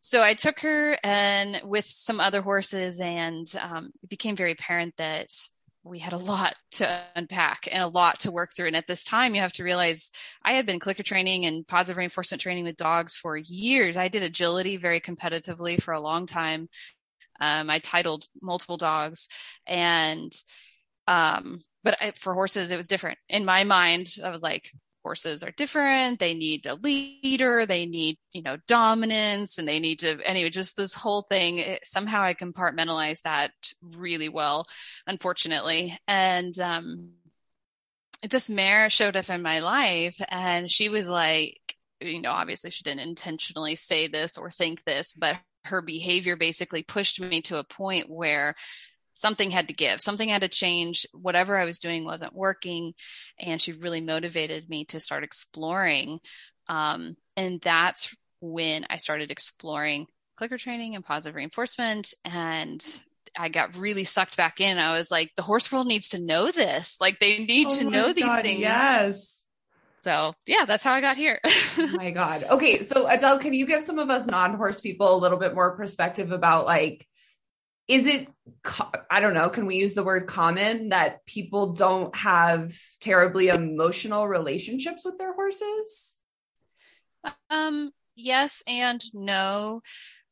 so 0.07 0.23
I 0.23 0.35
took 0.35 0.61
her 0.61 0.99
and 1.03 1.63
with 1.65 1.87
some 1.87 2.21
other 2.21 2.43
horses, 2.43 3.01
and 3.01 3.51
um, 3.59 3.91
it 4.03 4.11
became 4.11 4.37
very 4.37 4.53
apparent 4.53 4.95
that 4.99 5.31
we 5.83 5.99
had 5.99 6.13
a 6.13 6.19
lot 6.19 6.55
to 6.73 7.01
unpack 7.17 7.67
and 7.73 7.83
a 7.83 7.89
lot 7.89 8.19
to 8.21 8.31
work 8.31 8.51
through. 8.55 8.67
And 8.67 8.77
at 8.77 8.87
this 8.87 9.03
time, 9.03 9.35
you 9.35 9.41
have 9.41 9.55
to 9.55 9.65
realize 9.65 10.11
I 10.43 10.53
had 10.53 10.67
been 10.67 10.79
clicker 10.79 11.03
training 11.03 11.47
and 11.47 11.67
positive 11.67 11.97
reinforcement 11.97 12.43
training 12.43 12.65
with 12.65 12.77
dogs 12.77 13.17
for 13.17 13.35
years. 13.39 13.97
I 13.97 14.09
did 14.09 14.23
agility 14.23 14.77
very 14.77 15.01
competitively 15.01 15.81
for 15.81 15.95
a 15.95 16.01
long 16.01 16.27
time. 16.27 16.69
Um, 17.41 17.71
I 17.71 17.79
titled 17.79 18.27
multiple 18.43 18.77
dogs 18.77 19.27
and, 19.67 20.31
um, 21.09 21.65
but 21.83 21.97
I, 21.99 22.11
for 22.11 22.35
horses, 22.35 22.71
it 22.71 22.77
was 22.77 22.89
different. 22.89 23.17
In 23.31 23.47
my 23.47 23.65
mind, 23.65 24.17
I 24.23 24.29
was 24.29 24.43
like, 24.43 24.71
horses 25.05 25.45
are 25.45 25.53
different. 25.53 26.19
They 26.19 26.35
need 26.35 26.67
a 26.67 26.75
leader. 26.75 27.67
They 27.67 27.87
need, 27.87 28.17
you 28.33 28.43
know, 28.43 28.57
dominance 28.67 29.59
and 29.59 29.69
they 29.69 29.79
need 29.79 30.01
to, 30.01 30.19
anyway, 30.25 30.51
just 30.51 30.77
this 30.77 30.95
whole 30.95 31.23
thing. 31.23 31.59
It, 31.59 31.87
somehow 31.87 32.23
I 32.23 32.35
compartmentalize 32.35 33.21
that 33.23 33.53
really 33.83 34.29
well, 34.29 34.67
unfortunately. 35.07 35.97
And, 36.09 36.59
um, 36.59 37.11
this 38.29 38.49
mare 38.49 38.89
showed 38.89 39.17
up 39.17 39.29
in 39.29 39.43
my 39.43 39.61
life 39.61 40.21
and 40.31 40.71
she 40.71 40.89
was 40.89 41.09
like, 41.09 41.61
you 42.01 42.23
know, 42.23 42.31
obviously 42.31 42.71
she 42.71 42.83
didn't 42.83 43.01
intentionally 43.01 43.77
say 43.77 44.07
this 44.07 44.39
or 44.39 44.51
think 44.51 44.83
this, 44.85 45.13
but 45.13 45.39
her 45.67 45.83
behavior 45.83 46.37
basically 46.37 46.83
pushed 46.83 47.21
me 47.21 47.43
to 47.43 47.59
a 47.59 47.65
point 47.65 48.09
where 48.09 48.55
something 49.15 49.51
had 49.51 49.69
to 49.69 49.75
give, 49.75 50.01
something 50.01 50.29
had 50.29 50.43
to 50.43 50.49
change. 50.49 51.07
Whatever 51.13 51.57
I 51.57 51.65
was 51.65 51.79
doing 51.79 52.05
wasn't 52.05 52.35
working. 52.35 52.93
And 53.39 53.61
she 53.61 53.73
really 53.73 54.01
motivated 54.01 54.69
me 54.69 54.85
to 54.87 55.01
start 55.01 55.25
exploring. 55.25 56.21
Um, 56.69 57.17
and 57.37 57.61
that's 57.61 58.15
when 58.41 58.87
I 58.91 58.97
started 58.97 59.31
exploring 59.31 60.07
clicker 60.37 60.59
training 60.59 60.95
and 60.95 61.05
positive 61.05 61.37
reinforcement. 61.37 62.13
And 62.25 62.85
I 63.39 63.49
got 63.49 63.77
really 63.77 64.05
sucked 64.05 64.37
back 64.37 64.61
in. 64.61 64.79
I 64.79 64.97
was 64.99 65.11
like, 65.11 65.33
the 65.37 65.43
horse 65.43 65.71
world 65.71 65.87
needs 65.87 66.11
to 66.11 66.23
know 66.23 66.51
this. 66.51 66.99
Like 67.01 67.21
they 67.21 67.39
need 67.39 67.69
oh 67.69 67.77
to 67.79 67.85
know 67.85 68.07
God, 68.13 68.17
these 68.17 68.43
things. 68.43 68.61
Yes. 68.61 69.41
So 70.03 70.35
yeah, 70.47 70.65
that's 70.67 70.85
how 70.85 70.93
I 70.93 71.01
got 71.01 71.17
here. 71.17 71.41
oh 71.45 71.95
my 71.95 72.11
God. 72.13 72.45
Okay. 72.45 72.83
So 72.83 73.09
Adele, 73.09 73.39
can 73.39 73.55
you 73.55 73.67
give 73.67 73.83
some 73.83 73.99
of 73.99 74.11
us 74.11 74.27
non-horse 74.27 74.81
people 74.81 75.15
a 75.15 75.19
little 75.19 75.39
bit 75.39 75.55
more 75.55 75.77
perspective 75.77 76.31
about 76.31 76.67
like, 76.67 77.07
is 77.89 78.07
it, 78.07 78.29
I 79.11 79.21
don't 79.21 79.35
know, 79.35 79.49
can 79.51 79.67
we 79.67 79.77
use 79.77 79.95
the 79.95 80.05
word 80.05 80.27
common 80.27 80.91
that 80.91 81.25
people 81.27 81.73
don't 81.73 82.15
have 82.17 82.73
terribly 83.01 83.49
emotional 83.49 84.27
relationships 84.27 85.05
with 85.05 85.19
their 85.19 85.35
horses? 85.35 86.21
Um, 87.51 87.91
yes 88.17 88.63
and 88.67 89.03
no 89.13 89.83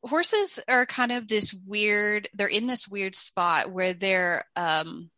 horses 0.05 0.59
are 0.69 0.87
kind 0.87 1.13
of 1.13 1.29
this 1.29 1.55
weird 1.55 2.29
they're 2.35 2.47
in 2.47 2.67
this 2.67 2.89
weird 2.89 3.15
spot 3.15 3.71
where 3.71 3.93
they're 3.93 4.45
um 4.57 5.11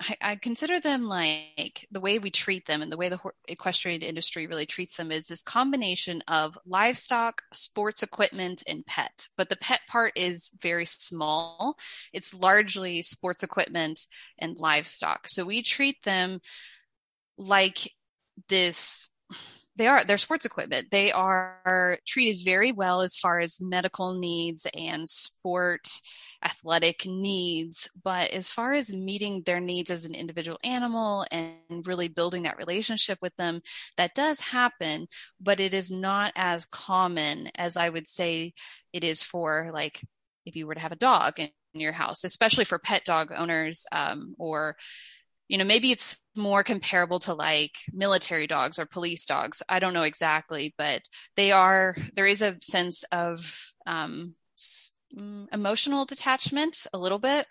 I, 0.00 0.16
I 0.22 0.36
consider 0.36 0.80
them 0.80 1.04
like 1.04 1.86
the 1.90 2.00
way 2.00 2.18
we 2.18 2.30
treat 2.30 2.66
them 2.66 2.82
and 2.82 2.90
the 2.90 2.96
way 2.96 3.08
the 3.08 3.20
equestrian 3.48 4.02
industry 4.02 4.46
really 4.46 4.66
treats 4.66 4.96
them 4.96 5.12
is 5.12 5.26
this 5.26 5.42
combination 5.42 6.22
of 6.26 6.58
livestock, 6.66 7.42
sports 7.52 8.02
equipment, 8.02 8.62
and 8.66 8.84
pet. 8.86 9.28
But 9.36 9.48
the 9.48 9.56
pet 9.56 9.80
part 9.88 10.12
is 10.16 10.50
very 10.60 10.86
small. 10.86 11.76
It's 12.12 12.34
largely 12.34 13.02
sports 13.02 13.42
equipment 13.42 14.06
and 14.38 14.58
livestock. 14.58 15.28
So 15.28 15.44
we 15.44 15.62
treat 15.62 16.02
them 16.02 16.40
like 17.36 17.92
this 18.48 19.08
they 19.76 19.86
are 19.86 20.04
they're 20.04 20.18
sports 20.18 20.44
equipment. 20.44 20.88
They 20.90 21.12
are 21.12 21.98
treated 22.06 22.44
very 22.44 22.72
well 22.72 23.02
as 23.02 23.18
far 23.18 23.40
as 23.40 23.60
medical 23.60 24.14
needs 24.14 24.66
and 24.74 25.08
sport 25.08 25.88
athletic 26.42 27.04
needs 27.06 27.88
but 28.02 28.30
as 28.30 28.50
far 28.50 28.72
as 28.72 28.92
meeting 28.92 29.42
their 29.44 29.60
needs 29.60 29.90
as 29.90 30.04
an 30.06 30.14
individual 30.14 30.58
animal 30.64 31.26
and 31.30 31.54
really 31.86 32.08
building 32.08 32.44
that 32.44 32.56
relationship 32.56 33.18
with 33.20 33.34
them 33.36 33.60
that 33.98 34.14
does 34.14 34.40
happen 34.40 35.06
but 35.38 35.60
it 35.60 35.74
is 35.74 35.90
not 35.90 36.32
as 36.36 36.64
common 36.66 37.50
as 37.56 37.76
i 37.76 37.88
would 37.88 38.08
say 38.08 38.54
it 38.94 39.04
is 39.04 39.20
for 39.22 39.68
like 39.72 40.00
if 40.46 40.56
you 40.56 40.66
were 40.66 40.74
to 40.74 40.80
have 40.80 40.92
a 40.92 40.96
dog 40.96 41.38
in 41.38 41.50
your 41.74 41.92
house 41.92 42.24
especially 42.24 42.64
for 42.64 42.78
pet 42.78 43.04
dog 43.04 43.30
owners 43.36 43.84
um, 43.92 44.34
or 44.38 44.76
you 45.50 45.58
know 45.58 45.64
maybe 45.64 45.90
it's 45.90 46.16
more 46.36 46.62
comparable 46.62 47.18
to 47.18 47.34
like 47.34 47.72
military 47.92 48.46
dogs 48.46 48.78
or 48.78 48.86
police 48.86 49.24
dogs. 49.24 49.62
I 49.68 49.80
don't 49.80 49.94
know 49.94 50.04
exactly 50.04 50.74
but 50.78 51.02
they 51.36 51.52
are 51.52 51.96
there 52.14 52.26
is 52.26 52.40
a 52.40 52.56
sense 52.62 53.04
of 53.12 53.58
um, 53.86 54.34
mm, 55.16 55.46
emotional 55.52 56.04
detachment 56.04 56.86
a 56.92 56.98
little 56.98 57.18
bit 57.18 57.46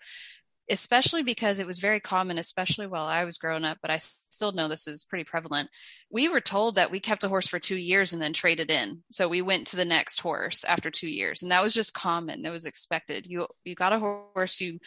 especially 0.70 1.22
because 1.22 1.58
it 1.58 1.66
was 1.66 1.80
very 1.80 2.00
common 2.00 2.38
especially 2.38 2.86
while 2.86 3.06
i 3.06 3.24
was 3.24 3.38
growing 3.38 3.64
up 3.64 3.76
but 3.82 3.90
i 3.90 3.98
still 4.40 4.52
know 4.52 4.68
this 4.68 4.88
is 4.88 5.04
pretty 5.04 5.24
prevalent. 5.24 5.68
We 6.10 6.28
were 6.28 6.40
told 6.40 6.76
that 6.76 6.90
we 6.90 6.98
kept 6.98 7.24
a 7.24 7.28
horse 7.28 7.46
for 7.46 7.58
two 7.58 7.76
years 7.76 8.14
and 8.14 8.22
then 8.22 8.32
traded 8.32 8.70
in. 8.70 9.02
So 9.10 9.28
we 9.28 9.42
went 9.42 9.66
to 9.68 9.76
the 9.76 9.84
next 9.84 10.20
horse 10.20 10.64
after 10.64 10.90
two 10.90 11.10
years 11.10 11.42
and 11.42 11.52
that 11.52 11.62
was 11.62 11.74
just 11.74 11.92
common. 11.92 12.42
That 12.42 12.52
was 12.52 12.64
expected. 12.64 13.26
You 13.26 13.48
you 13.64 13.74
got 13.74 13.92
a 13.92 13.98
horse 13.98 14.60
you 14.60 14.78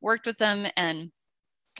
worked 0.00 0.26
with 0.26 0.38
them 0.38 0.66
and 0.76 1.10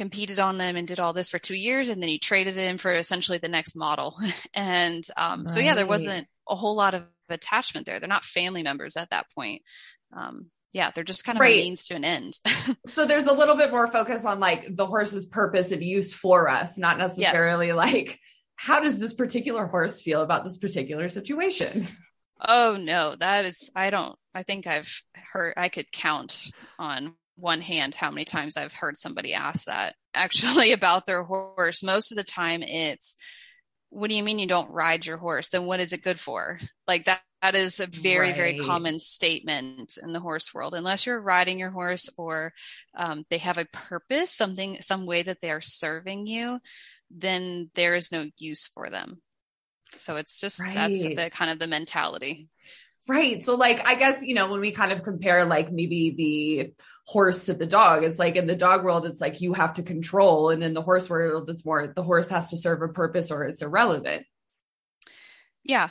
competed 0.00 0.40
on 0.40 0.56
them 0.56 0.76
and 0.76 0.88
did 0.88 0.98
all 0.98 1.12
this 1.12 1.28
for 1.28 1.38
two 1.38 1.54
years 1.54 1.90
and 1.90 2.02
then 2.02 2.08
he 2.08 2.18
traded 2.18 2.56
in 2.56 2.78
for 2.78 2.90
essentially 2.90 3.36
the 3.36 3.50
next 3.50 3.76
model 3.76 4.16
and 4.54 5.06
um, 5.18 5.42
right. 5.42 5.50
so 5.50 5.60
yeah 5.60 5.74
there 5.74 5.86
wasn't 5.86 6.26
a 6.48 6.56
whole 6.56 6.74
lot 6.74 6.94
of 6.94 7.04
attachment 7.28 7.84
there 7.84 8.00
they're 8.00 8.08
not 8.08 8.24
family 8.24 8.62
members 8.62 8.96
at 8.96 9.10
that 9.10 9.26
point 9.34 9.60
um, 10.16 10.50
yeah 10.72 10.90
they're 10.90 11.04
just 11.04 11.26
kind 11.26 11.36
of 11.36 11.42
right. 11.42 11.54
a 11.54 11.60
means 11.60 11.84
to 11.84 11.94
an 11.94 12.06
end 12.06 12.38
so 12.86 13.04
there's 13.04 13.26
a 13.26 13.32
little 13.34 13.56
bit 13.56 13.70
more 13.70 13.88
focus 13.88 14.24
on 14.24 14.40
like 14.40 14.74
the 14.74 14.86
horse's 14.86 15.26
purpose 15.26 15.70
and 15.70 15.84
use 15.84 16.14
for 16.14 16.48
us 16.48 16.78
not 16.78 16.96
necessarily 16.96 17.66
yes. 17.66 17.76
like 17.76 18.18
how 18.56 18.80
does 18.80 18.98
this 18.98 19.12
particular 19.12 19.66
horse 19.66 20.00
feel 20.00 20.22
about 20.22 20.44
this 20.44 20.56
particular 20.56 21.10
situation 21.10 21.86
oh 22.48 22.78
no 22.80 23.14
that 23.20 23.44
is 23.44 23.70
i 23.76 23.90
don't 23.90 24.18
i 24.34 24.42
think 24.42 24.66
i've 24.66 25.02
heard 25.34 25.52
i 25.58 25.68
could 25.68 25.92
count 25.92 26.50
on 26.78 27.14
one 27.40 27.60
hand 27.60 27.94
how 27.94 28.10
many 28.10 28.24
times 28.24 28.56
I've 28.56 28.72
heard 28.72 28.96
somebody 28.96 29.34
ask 29.34 29.66
that 29.66 29.94
actually 30.14 30.72
about 30.72 31.06
their 31.06 31.22
horse. 31.22 31.82
Most 31.82 32.12
of 32.12 32.16
the 32.16 32.24
time 32.24 32.62
it's, 32.62 33.16
what 33.90 34.08
do 34.08 34.16
you 34.16 34.22
mean 34.22 34.38
you 34.38 34.46
don't 34.46 34.70
ride 34.70 35.04
your 35.04 35.16
horse? 35.16 35.48
Then 35.48 35.66
what 35.66 35.80
is 35.80 35.92
it 35.92 36.04
good 36.04 36.18
for? 36.18 36.60
Like 36.86 37.06
that, 37.06 37.22
that 37.42 37.56
is 37.56 37.80
a 37.80 37.86
very, 37.86 38.28
right. 38.28 38.36
very 38.36 38.58
common 38.58 38.98
statement 38.98 39.98
in 40.00 40.12
the 40.12 40.20
horse 40.20 40.54
world. 40.54 40.74
Unless 40.74 41.06
you're 41.06 41.20
riding 41.20 41.58
your 41.58 41.70
horse 41.70 42.08
or 42.16 42.52
um, 42.94 43.24
they 43.30 43.38
have 43.38 43.58
a 43.58 43.64
purpose, 43.64 44.30
something, 44.30 44.78
some 44.80 45.06
way 45.06 45.22
that 45.22 45.40
they 45.40 45.50
are 45.50 45.60
serving 45.60 46.26
you, 46.26 46.60
then 47.10 47.70
there 47.74 47.96
is 47.96 48.12
no 48.12 48.28
use 48.38 48.68
for 48.68 48.90
them. 48.90 49.22
So 49.96 50.16
it's 50.16 50.40
just, 50.40 50.60
right. 50.60 50.74
that's 50.74 51.02
the 51.02 51.30
kind 51.34 51.50
of 51.50 51.58
the 51.58 51.66
mentality. 51.66 52.48
Right. 53.10 53.42
So 53.42 53.56
like 53.56 53.84
I 53.88 53.96
guess, 53.96 54.22
you 54.22 54.34
know, 54.34 54.48
when 54.48 54.60
we 54.60 54.70
kind 54.70 54.92
of 54.92 55.02
compare 55.02 55.44
like 55.44 55.72
maybe 55.72 56.10
the 56.10 56.72
horse 57.06 57.46
to 57.46 57.54
the 57.54 57.66
dog, 57.66 58.04
it's 58.04 58.20
like 58.20 58.36
in 58.36 58.46
the 58.46 58.54
dog 58.54 58.84
world, 58.84 59.04
it's 59.04 59.20
like 59.20 59.40
you 59.40 59.52
have 59.52 59.74
to 59.74 59.82
control. 59.82 60.50
And 60.50 60.62
in 60.62 60.74
the 60.74 60.82
horse 60.82 61.10
world, 61.10 61.50
it's 61.50 61.66
more 61.66 61.92
the 61.92 62.04
horse 62.04 62.28
has 62.28 62.50
to 62.50 62.56
serve 62.56 62.82
a 62.82 62.88
purpose 62.88 63.32
or 63.32 63.42
it's 63.42 63.62
irrelevant. 63.62 64.26
Yeah. 65.64 65.88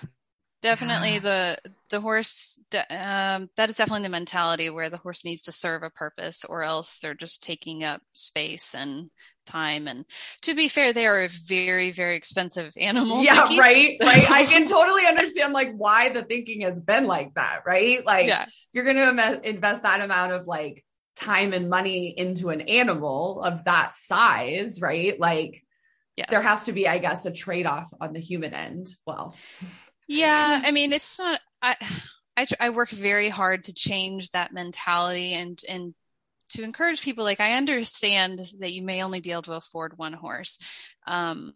Definitely 0.61 1.13
yeah. 1.13 1.19
the 1.19 1.57
the 1.89 2.01
horse 2.01 2.59
um, 2.89 3.49
that 3.55 3.69
is 3.69 3.77
definitely 3.77 4.03
the 4.03 4.09
mentality 4.09 4.69
where 4.69 4.89
the 4.89 4.97
horse 4.97 5.23
needs 5.23 5.43
to 5.43 5.51
serve 5.51 5.83
a 5.83 5.89
purpose 5.89 6.43
or 6.43 6.63
else 6.63 6.99
they're 6.99 7.13
just 7.13 7.41
taking 7.43 7.83
up 7.83 8.01
space 8.13 8.75
and 8.75 9.09
time. 9.45 9.87
And 9.87 10.05
to 10.43 10.55
be 10.55 10.67
fair, 10.67 10.93
they 10.93 11.07
are 11.07 11.23
a 11.23 11.27
very, 11.27 11.91
very 11.91 12.15
expensive 12.15 12.73
animal. 12.77 13.23
Yeah, 13.23 13.57
right. 13.57 13.97
Right. 14.01 14.29
I 14.29 14.45
can 14.45 14.67
totally 14.67 15.05
understand 15.05 15.53
like 15.53 15.73
why 15.75 16.09
the 16.09 16.23
thinking 16.23 16.61
has 16.61 16.79
been 16.79 17.07
like 17.07 17.33
that, 17.35 17.61
right? 17.65 18.05
Like 18.05 18.27
yeah. 18.27 18.45
you're 18.73 18.85
going 18.85 18.97
to 18.97 19.41
invest 19.47 19.83
that 19.83 20.01
amount 20.01 20.31
of 20.31 20.47
like 20.47 20.83
time 21.15 21.53
and 21.53 21.69
money 21.69 22.07
into 22.07 22.49
an 22.49 22.61
animal 22.61 23.41
of 23.41 23.65
that 23.65 23.93
size, 23.93 24.81
right? 24.81 25.19
Like 25.19 25.63
yes. 26.15 26.27
there 26.29 26.41
has 26.41 26.65
to 26.65 26.73
be, 26.73 26.87
I 26.87 26.97
guess, 26.97 27.25
a 27.25 27.31
trade 27.31 27.65
off 27.65 27.91
on 27.99 28.13
the 28.13 28.19
human 28.19 28.53
end. 28.53 28.89
Well, 29.05 29.35
yeah. 30.09 30.61
I 30.63 30.71
mean, 30.71 30.91
it's 30.91 31.17
not, 31.17 31.39
I, 31.61 31.75
I, 32.35 32.47
I 32.59 32.69
work 32.71 32.89
very 32.89 33.29
hard 33.29 33.65
to 33.65 33.73
change 33.73 34.31
that 34.31 34.53
mentality 34.53 35.33
and, 35.33 35.61
and 35.67 35.93
to 36.49 36.63
encourage 36.63 37.01
people 37.03 37.23
like 37.23 37.39
i 37.39 37.53
understand 37.53 38.41
that 38.59 38.73
you 38.73 38.81
may 38.81 39.03
only 39.03 39.19
be 39.19 39.31
able 39.31 39.43
to 39.43 39.53
afford 39.53 39.97
one 39.97 40.13
horse. 40.13 40.59
Um, 41.05 41.53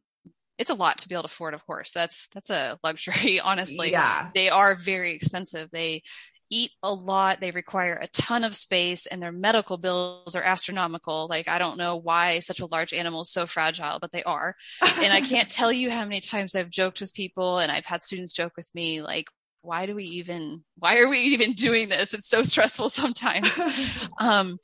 it's 0.57 0.69
a 0.69 0.75
lot 0.75 0.99
to 0.99 1.09
be 1.09 1.15
able 1.15 1.23
to 1.23 1.27
afford 1.27 1.53
a 1.53 1.61
horse. 1.65 1.91
That's 1.91 2.27
that's 2.29 2.49
a 2.49 2.77
luxury 2.83 3.39
honestly. 3.43 3.91
Yeah. 3.91 4.29
They 4.33 4.49
are 4.49 4.75
very 4.75 5.13
expensive. 5.15 5.69
They 5.71 6.03
eat 6.49 6.71
a 6.81 6.93
lot. 6.93 7.39
They 7.39 7.51
require 7.51 7.97
a 8.01 8.07
ton 8.07 8.43
of 8.43 8.55
space 8.55 9.05
and 9.05 9.21
their 9.21 9.31
medical 9.31 9.77
bills 9.77 10.35
are 10.35 10.43
astronomical. 10.43 11.27
Like 11.29 11.47
i 11.47 11.57
don't 11.57 11.77
know 11.77 11.95
why 11.95 12.39
such 12.39 12.59
a 12.59 12.65
large 12.65 12.93
animal 12.93 13.21
is 13.21 13.31
so 13.31 13.45
fragile 13.45 13.99
but 13.99 14.11
they 14.11 14.23
are. 14.23 14.55
And 14.81 15.13
i 15.13 15.21
can't 15.21 15.49
tell 15.59 15.71
you 15.71 15.89
how 15.89 16.03
many 16.03 16.19
times 16.19 16.55
i've 16.55 16.69
joked 16.69 17.01
with 17.01 17.13
people 17.13 17.59
and 17.59 17.71
i've 17.71 17.85
had 17.85 18.01
students 18.01 18.33
joke 18.33 18.53
with 18.57 18.69
me 18.73 19.01
like 19.01 19.27
why 19.63 19.85
do 19.85 19.95
we 19.95 20.03
even 20.03 20.63
why 20.77 20.99
are 20.99 21.07
we 21.07 21.19
even 21.19 21.53
doing 21.53 21.89
this? 21.89 22.13
It's 22.13 22.27
so 22.27 22.43
stressful 22.43 22.89
sometimes. 22.89 23.49
Um 24.19 24.59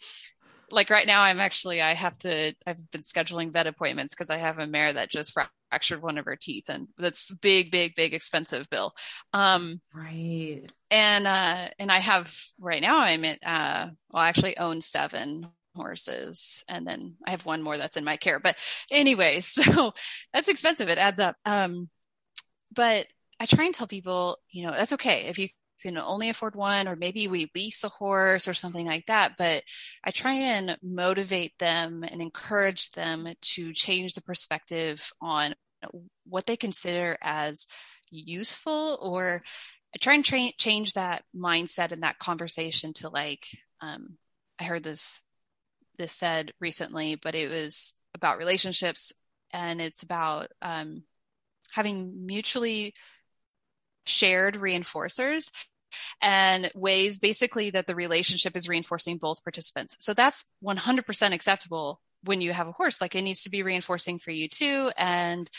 like 0.71 0.89
right 0.89 1.07
now 1.07 1.21
i'm 1.21 1.39
actually 1.39 1.81
i 1.81 1.93
have 1.93 2.17
to 2.17 2.53
i've 2.65 2.91
been 2.91 3.01
scheduling 3.01 3.51
vet 3.51 3.67
appointments 3.67 4.13
because 4.13 4.29
i 4.29 4.37
have 4.37 4.57
a 4.59 4.67
mare 4.67 4.93
that 4.93 5.09
just 5.09 5.33
fractured 5.33 6.01
one 6.01 6.17
of 6.17 6.25
her 6.25 6.35
teeth 6.35 6.69
and 6.69 6.87
that's 6.97 7.29
big 7.29 7.71
big 7.71 7.95
big 7.95 8.13
expensive 8.13 8.69
bill. 8.69 8.93
Um 9.33 9.81
right. 9.93 10.63
and 10.89 11.27
uh 11.27 11.67
and 11.77 11.91
i 11.91 11.99
have 11.99 12.35
right 12.59 12.81
now 12.81 12.99
i'm 12.99 13.25
at 13.25 13.39
uh 13.45 13.89
well 14.11 14.23
I 14.23 14.29
actually 14.29 14.57
own 14.57 14.81
seven 14.81 15.47
horses 15.75 16.63
and 16.67 16.85
then 16.85 17.15
i 17.25 17.31
have 17.31 17.45
one 17.45 17.61
more 17.61 17.77
that's 17.77 17.97
in 17.97 18.03
my 18.03 18.17
care 18.17 18.39
but 18.39 18.57
anyway 18.91 19.39
so 19.41 19.93
that's 20.33 20.47
expensive. 20.47 20.89
It 20.89 20.97
adds 20.97 21.19
up. 21.19 21.35
Um 21.45 21.89
but 22.73 23.07
I 23.39 23.45
try 23.45 23.65
and 23.65 23.73
tell 23.73 23.87
people, 23.87 24.37
you 24.51 24.65
know, 24.65 24.71
that's 24.71 24.93
okay. 24.93 25.25
If 25.27 25.39
you 25.39 25.47
can 25.81 25.97
only 25.97 26.29
afford 26.29 26.55
one, 26.55 26.87
or 26.87 26.95
maybe 26.95 27.27
we 27.27 27.51
lease 27.55 27.83
a 27.83 27.89
horse 27.89 28.47
or 28.47 28.53
something 28.53 28.85
like 28.85 29.05
that. 29.07 29.33
But 29.37 29.63
I 30.03 30.11
try 30.11 30.33
and 30.33 30.77
motivate 30.81 31.57
them 31.59 32.03
and 32.03 32.21
encourage 32.21 32.91
them 32.91 33.27
to 33.41 33.73
change 33.73 34.13
the 34.13 34.21
perspective 34.21 35.11
on 35.21 35.55
what 36.25 36.45
they 36.45 36.57
consider 36.57 37.17
as 37.21 37.65
useful 38.11 38.97
or 39.01 39.43
I 39.93 39.97
try 39.99 40.13
and 40.13 40.25
tra- 40.25 40.51
change 40.57 40.93
that 40.93 41.23
mindset 41.35 41.91
and 41.91 42.03
that 42.03 42.19
conversation 42.19 42.93
to 42.95 43.09
like, 43.09 43.47
um, 43.81 44.17
I 44.59 44.65
heard 44.65 44.83
this, 44.83 45.23
this 45.97 46.13
said 46.13 46.53
recently, 46.59 47.15
but 47.15 47.33
it 47.33 47.49
was 47.49 47.95
about 48.13 48.37
relationships 48.37 49.11
and 49.51 49.81
it's 49.81 50.03
about, 50.03 50.51
um, 50.61 51.03
having 51.71 52.25
mutually 52.25 52.93
shared 54.05 54.55
reinforcers 54.55 55.51
and 56.21 56.71
ways 56.75 57.19
basically 57.19 57.69
that 57.71 57.87
the 57.87 57.95
relationship 57.95 58.55
is 58.55 58.69
reinforcing 58.69 59.17
both 59.17 59.43
participants. 59.43 59.95
So 59.99 60.13
that's 60.13 60.45
100% 60.63 61.33
acceptable 61.33 61.99
when 62.23 62.41
you 62.41 62.53
have 62.53 62.67
a 62.67 62.73
horse. 62.73 63.01
Like 63.01 63.15
it 63.15 63.21
needs 63.21 63.43
to 63.43 63.49
be 63.49 63.63
reinforcing 63.63 64.19
for 64.19 64.31
you 64.31 64.47
too. 64.47 64.91
And 64.97 65.49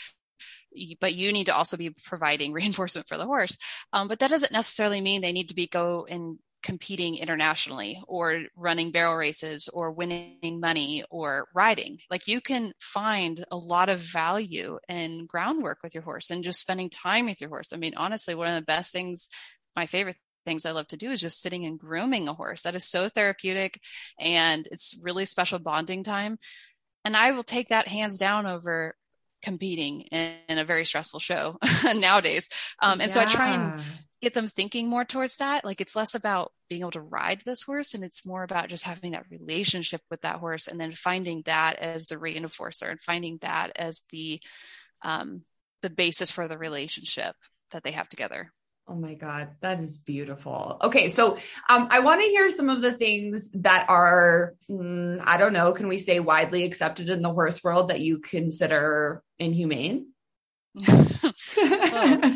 but 0.99 1.13
you 1.13 1.33
need 1.33 1.47
to 1.47 1.55
also 1.55 1.77
be 1.77 1.89
providing 1.89 2.53
reinforcement 2.53 3.07
for 3.07 3.17
the 3.17 3.25
horse. 3.25 3.57
Um, 3.93 4.07
but 4.07 4.19
that 4.19 4.29
doesn't 4.29 4.51
necessarily 4.51 5.01
mean 5.01 5.21
they 5.21 5.31
need 5.31 5.49
to 5.49 5.55
be 5.55 5.67
go 5.67 6.05
and 6.09 6.39
competing 6.63 7.15
internationally 7.15 8.01
or 8.07 8.43
running 8.55 8.91
barrel 8.91 9.15
races 9.15 9.67
or 9.67 9.91
winning 9.91 10.59
money 10.59 11.03
or 11.09 11.47
riding. 11.53 11.99
Like 12.09 12.27
you 12.27 12.41
can 12.41 12.73
find 12.79 13.43
a 13.51 13.57
lot 13.57 13.89
of 13.89 13.99
value 13.99 14.77
in 14.87 15.25
groundwork 15.25 15.79
with 15.83 15.95
your 15.95 16.03
horse 16.03 16.29
and 16.29 16.43
just 16.43 16.59
spending 16.59 16.89
time 16.89 17.25
with 17.25 17.41
your 17.41 17.49
horse. 17.49 17.73
I 17.73 17.77
mean, 17.77 17.93
honestly, 17.95 18.35
one 18.35 18.47
of 18.47 18.55
the 18.55 18.61
best 18.61 18.91
things, 18.91 19.27
my 19.75 19.85
favorite 19.85 20.17
things 20.45 20.65
I 20.65 20.71
love 20.71 20.87
to 20.87 20.97
do 20.97 21.11
is 21.11 21.21
just 21.21 21.41
sitting 21.41 21.65
and 21.65 21.79
grooming 21.79 22.27
a 22.27 22.33
horse. 22.33 22.63
That 22.63 22.75
is 22.75 22.87
so 22.87 23.09
therapeutic 23.09 23.79
and 24.19 24.67
it's 24.71 24.97
really 25.01 25.25
special 25.25 25.59
bonding 25.59 26.03
time. 26.03 26.37
And 27.03 27.17
I 27.17 27.31
will 27.31 27.43
take 27.43 27.69
that 27.69 27.87
hands 27.87 28.17
down 28.17 28.45
over 28.45 28.95
competing 29.41 30.01
in, 30.01 30.35
in 30.47 30.57
a 30.59 30.65
very 30.65 30.85
stressful 30.85 31.19
show 31.19 31.57
nowadays. 31.95 32.49
Um, 32.81 33.01
and 33.01 33.09
yeah. 33.09 33.13
so 33.13 33.21
I 33.21 33.25
try 33.25 33.53
and 33.53 33.81
get 34.21 34.33
them 34.33 34.47
thinking 34.47 34.87
more 34.87 35.03
towards 35.03 35.37
that. 35.37 35.65
Like 35.65 35.81
it's 35.81 35.95
less 35.95 36.15
about 36.15 36.51
being 36.69 36.81
able 36.81 36.91
to 36.91 37.01
ride 37.01 37.41
this 37.45 37.63
horse 37.63 37.93
and 37.93 38.03
it's 38.03 38.25
more 38.25 38.43
about 38.43 38.69
just 38.69 38.83
having 38.83 39.11
that 39.11 39.25
relationship 39.31 40.01
with 40.09 40.21
that 40.21 40.37
horse 40.37 40.67
and 40.67 40.79
then 40.79 40.91
finding 40.91 41.41
that 41.45 41.79
as 41.79 42.07
the 42.07 42.17
reinforcer 42.17 42.89
and 42.89 43.01
finding 43.01 43.39
that 43.41 43.71
as 43.75 44.03
the, 44.11 44.39
um, 45.01 45.41
the 45.81 45.89
basis 45.89 46.29
for 46.29 46.47
the 46.47 46.57
relationship 46.57 47.35
that 47.71 47.83
they 47.83 47.91
have 47.91 48.09
together. 48.09 48.51
Oh 48.87 48.95
my 48.95 49.13
God, 49.13 49.49
that 49.61 49.79
is 49.79 49.97
beautiful. 49.97 50.77
Okay, 50.83 51.07
so 51.07 51.37
um, 51.69 51.87
I 51.89 52.01
want 52.01 52.21
to 52.21 52.27
hear 52.27 52.49
some 52.51 52.69
of 52.69 52.81
the 52.81 52.91
things 52.91 53.49
that 53.53 53.85
are, 53.89 54.55
mm, 54.69 55.21
I 55.23 55.37
don't 55.37 55.53
know, 55.53 55.71
can 55.71 55.87
we 55.87 55.97
say 55.97 56.19
widely 56.19 56.63
accepted 56.63 57.09
in 57.09 57.21
the 57.21 57.31
horse 57.31 57.63
world 57.63 57.89
that 57.89 58.01
you 58.01 58.19
consider 58.19 59.23
inhumane? 59.39 60.07
well, 60.87 62.35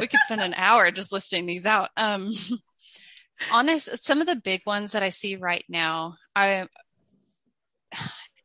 we 0.00 0.06
could 0.06 0.20
spend 0.24 0.40
an 0.40 0.54
hour 0.54 0.90
just 0.90 1.12
listing 1.12 1.46
these 1.46 1.66
out. 1.66 1.90
Um, 1.96 2.32
honest, 3.52 4.04
some 4.04 4.20
of 4.20 4.26
the 4.26 4.36
big 4.36 4.62
ones 4.66 4.92
that 4.92 5.02
I 5.02 5.10
see 5.10 5.36
right 5.36 5.64
now, 5.68 6.16
I 6.34 6.66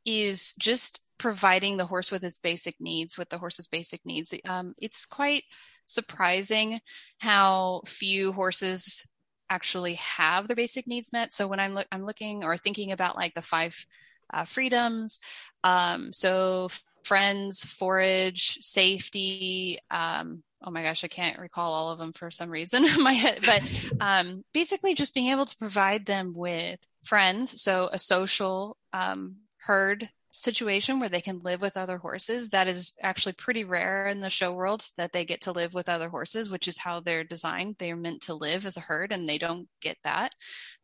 is 0.05 0.53
just 0.59 1.01
providing 1.17 1.77
the 1.77 1.85
horse 1.85 2.11
with 2.11 2.23
its 2.23 2.39
basic 2.39 2.75
needs, 2.79 3.17
with 3.17 3.29
the 3.29 3.37
horse's 3.37 3.67
basic 3.67 4.05
needs. 4.05 4.33
Um, 4.47 4.73
it's 4.77 5.05
quite 5.05 5.43
surprising 5.85 6.79
how 7.17 7.81
few 7.85 8.31
horses 8.31 9.05
actually 9.49 9.95
have 9.95 10.47
their 10.47 10.55
basic 10.55 10.87
needs 10.87 11.11
met. 11.11 11.33
So 11.33 11.47
when 11.47 11.59
I'm 11.59 11.73
lo- 11.73 11.83
I'm 11.91 12.05
looking 12.05 12.43
or 12.43 12.57
thinking 12.57 12.91
about 12.91 13.15
like 13.15 13.33
the 13.33 13.41
five 13.41 13.85
uh, 14.31 14.45
freedoms, 14.45 15.19
um, 15.63 16.13
so 16.13 16.69
friends, 17.03 17.65
forage, 17.65 18.59
safety. 18.61 19.79
Um, 19.91 20.43
oh 20.61 20.71
my 20.71 20.83
gosh, 20.83 21.03
I 21.03 21.07
can't 21.07 21.39
recall 21.39 21.73
all 21.73 21.91
of 21.91 21.99
them 21.99 22.13
for 22.13 22.31
some 22.31 22.49
reason 22.49 22.85
in 22.85 23.03
my 23.03 23.13
head, 23.13 23.39
but 23.45 23.91
um, 23.99 24.43
basically 24.53 24.93
just 24.93 25.13
being 25.13 25.31
able 25.31 25.45
to 25.45 25.57
provide 25.57 26.05
them 26.05 26.33
with 26.35 26.79
friends, 27.03 27.61
so 27.61 27.89
a 27.91 27.99
social 27.99 28.77
um, 28.93 29.37
herd 29.57 30.09
situation 30.31 30.99
where 30.99 31.09
they 31.09 31.21
can 31.21 31.39
live 31.39 31.59
with 31.59 31.75
other 31.75 31.97
horses 31.97 32.49
that 32.51 32.67
is 32.67 32.93
actually 33.01 33.33
pretty 33.33 33.63
rare 33.63 34.07
in 34.07 34.21
the 34.21 34.29
show 34.29 34.53
world 34.53 34.85
that 34.95 35.11
they 35.11 35.25
get 35.25 35.41
to 35.41 35.51
live 35.51 35.73
with 35.73 35.89
other 35.89 36.07
horses 36.07 36.49
which 36.49 36.67
is 36.67 36.77
how 36.77 36.99
they're 36.99 37.23
designed. 37.23 37.75
They're 37.79 37.95
meant 37.95 38.21
to 38.23 38.35
live 38.35 38.65
as 38.65 38.77
a 38.77 38.81
herd 38.81 39.11
and 39.11 39.27
they 39.27 39.37
don't 39.37 39.67
get 39.81 39.97
that. 40.03 40.33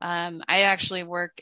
Um, 0.01 0.41
i 0.47 0.61
actually 0.61 1.03
work 1.03 1.41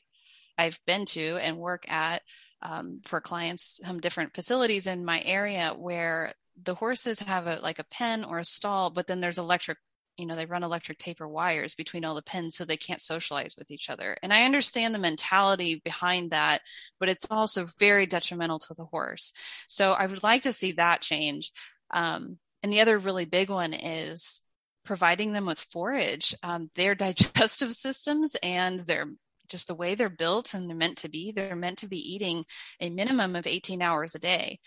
i've 0.57 0.79
been 0.85 1.05
to 1.05 1.37
and 1.37 1.57
work 1.57 1.89
at 1.89 2.21
um, 2.61 2.99
for 3.05 3.19
clients 3.19 3.79
some 3.83 3.99
different 3.99 4.35
facilities 4.35 4.87
in 4.87 5.03
my 5.03 5.21
area 5.21 5.73
where 5.75 6.33
the 6.63 6.75
horses 6.75 7.19
have 7.19 7.47
a 7.47 7.59
like 7.61 7.79
a 7.79 7.85
pen 7.85 8.23
or 8.23 8.39
a 8.39 8.45
stall 8.45 8.89
but 8.89 9.07
then 9.07 9.21
there's 9.21 9.37
electric 9.37 9.77
you 10.17 10.25
know 10.25 10.35
they 10.35 10.45
run 10.45 10.63
electric 10.63 10.97
taper 10.97 11.27
wires 11.27 11.75
between 11.75 12.05
all 12.05 12.15
the 12.15 12.21
pens 12.21 12.55
so 12.55 12.65
they 12.65 12.77
can't 12.77 13.01
socialize 13.01 13.55
with 13.57 13.71
each 13.71 13.89
other. 13.89 14.17
And 14.21 14.33
i 14.33 14.43
understand 14.43 14.93
the 14.93 14.99
mentality 14.99 15.81
behind 15.83 16.31
that 16.31 16.61
but 16.99 17.09
it's 17.09 17.25
also 17.29 17.67
very 17.79 18.05
detrimental 18.05 18.59
to 18.59 18.73
the 18.73 18.85
horse. 18.85 19.33
So 19.67 19.93
i 19.93 20.05
would 20.05 20.23
like 20.23 20.43
to 20.43 20.53
see 20.53 20.73
that 20.73 21.01
change. 21.01 21.51
Um, 21.91 22.37
and 22.61 22.71
the 22.71 22.81
other 22.81 22.97
really 22.97 23.25
big 23.25 23.49
one 23.49 23.73
is 23.73 24.41
providing 24.85 25.33
them 25.33 25.45
with 25.45 25.59
forage. 25.59 26.35
Um, 26.43 26.69
their 26.75 26.95
digestive 26.95 27.73
systems 27.73 28.35
and 28.41 28.79
their 28.81 29.07
just 29.49 29.67
the 29.67 29.75
way 29.75 29.93
they're 29.93 30.09
built 30.09 30.53
and 30.53 30.69
they're 30.69 30.75
meant 30.75 30.97
to 30.97 31.09
be 31.09 31.31
they're 31.31 31.55
meant 31.55 31.77
to 31.79 31.87
be 31.87 31.97
eating 31.97 32.45
a 32.79 32.89
minimum 32.89 33.35
of 33.35 33.45
18 33.45 33.81
hours 33.81 34.15
a 34.15 34.19
day 34.19 34.59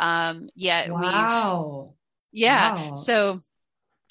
um 0.00 0.48
yet 0.54 0.90
wow. 0.90 1.94
we've 2.32 2.40
yeah 2.40 2.74
wow. 2.74 2.94
so 2.94 3.40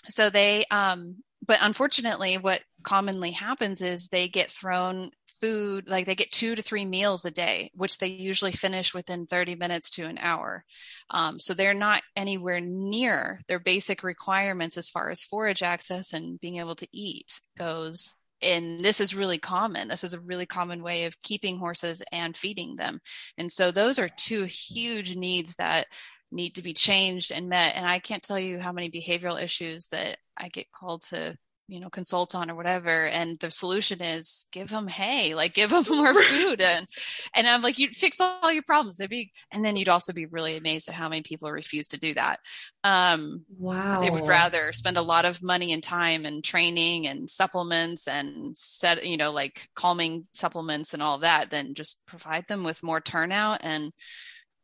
so 0.10 0.30
they 0.30 0.66
um 0.72 1.18
but 1.46 1.60
unfortunately 1.62 2.38
what 2.38 2.62
commonly 2.84 3.32
happens 3.32 3.82
is 3.82 4.08
they 4.08 4.28
get 4.30 4.50
thrown 4.50 5.12
food 5.40 5.88
like 5.88 6.06
they 6.06 6.16
get 6.16 6.32
two 6.32 6.56
to 6.56 6.62
three 6.62 6.86
meals 6.86 7.26
a 7.26 7.32
day 7.32 7.72
which 7.74 7.98
they 7.98 8.08
usually 8.08 8.52
finish 8.52 8.94
within 8.94 9.26
30 9.26 9.56
minutes 9.56 9.90
to 9.90 10.06
an 10.06 10.18
hour 10.20 10.64
um, 11.10 11.40
so 11.40 11.54
they're 11.54 11.74
not 11.74 12.04
anywhere 12.16 12.60
near 12.60 13.42
their 13.48 13.60
basic 13.60 14.04
requirements 14.04 14.78
as 14.78 14.90
far 14.90 15.10
as 15.10 15.24
forage 15.24 15.64
access 15.64 16.14
and 16.14 16.40
being 16.40 16.58
able 16.58 16.76
to 16.76 16.88
eat 16.92 17.40
goes 17.58 18.16
and 18.42 18.80
this 18.82 19.02
is 19.02 19.16
really 19.16 19.38
common. 19.38 19.88
This 19.88 20.04
is 20.04 20.14
a 20.14 20.20
really 20.20 20.46
common 20.46 20.82
way 20.84 21.06
of 21.06 21.22
keeping 21.22 21.58
horses 21.58 22.02
and 22.12 22.36
feeding 22.36 22.76
them. 22.76 23.00
And 23.38 23.52
so 23.52 23.72
those 23.72 24.00
are 24.00 24.10
two 24.10 24.46
huge 24.46 25.16
needs 25.16 25.56
that 25.56 25.88
need 26.32 26.56
to 26.56 26.64
be 26.64 26.74
changed 26.74 27.32
and 27.32 27.50
met. 27.50 27.76
And 27.76 27.86
I 27.86 28.00
can't 28.00 28.24
tell 28.24 28.40
you 28.40 28.60
how 28.60 28.72
many 28.72 28.90
behavioral 28.90 29.42
issues 29.42 29.88
that 29.88 30.18
I 30.38 30.50
get 30.50 30.72
called 30.72 31.04
to 31.10 31.36
you 31.70 31.80
know 31.80 31.90
consult 31.90 32.34
on 32.36 32.50
or 32.50 32.56
whatever 32.56 33.06
and 33.08 33.40
the 33.40 33.52
solution 33.52 34.02
is 34.02 34.48
give 34.52 34.70
them 34.70 34.88
hay 34.88 35.36
like 35.36 35.54
give 35.54 35.70
them 35.70 35.84
more 35.90 36.14
food 36.14 36.60
and 36.60 36.88
and 37.36 37.48
i'm 37.48 37.62
like 37.62 37.78
you'd 37.78 37.96
fix 37.96 38.20
all 38.20 38.52
your 38.52 38.64
problems 38.64 38.98
they'd 38.98 39.10
be 39.10 39.32
and 39.52 39.64
then 39.64 39.76
you'd 39.76 39.90
also 39.90 40.12
be 40.12 40.26
really 40.26 40.58
amazed 40.58 40.90
at 40.90 40.96
how 40.96 41.08
many 41.08 41.22
people 41.22 41.52
refuse 41.52 41.88
to 41.88 42.00
do 42.00 42.14
that 42.14 42.40
um 42.84 43.46
wow 43.58 44.02
they 44.02 44.10
would 44.10 44.28
rather 44.28 44.74
spend 44.74 44.98
a 44.98 45.02
lot 45.02 45.26
of 45.26 45.44
money 45.44 45.72
and 45.72 45.84
time 45.84 46.26
and 46.26 46.44
training 46.44 47.08
and 47.08 47.30
supplements 47.30 48.08
and 48.08 48.58
set 48.58 49.06
you 49.06 49.18
know 49.18 49.32
like 49.32 49.68
calming 49.76 50.28
supplements 50.34 50.94
and 50.94 51.04
all 51.04 51.20
that 51.20 51.52
than 51.52 51.74
just 51.74 52.06
provide 52.06 52.48
them 52.48 52.64
with 52.64 52.84
more 52.84 53.00
turnout 53.00 53.60
and 53.62 53.94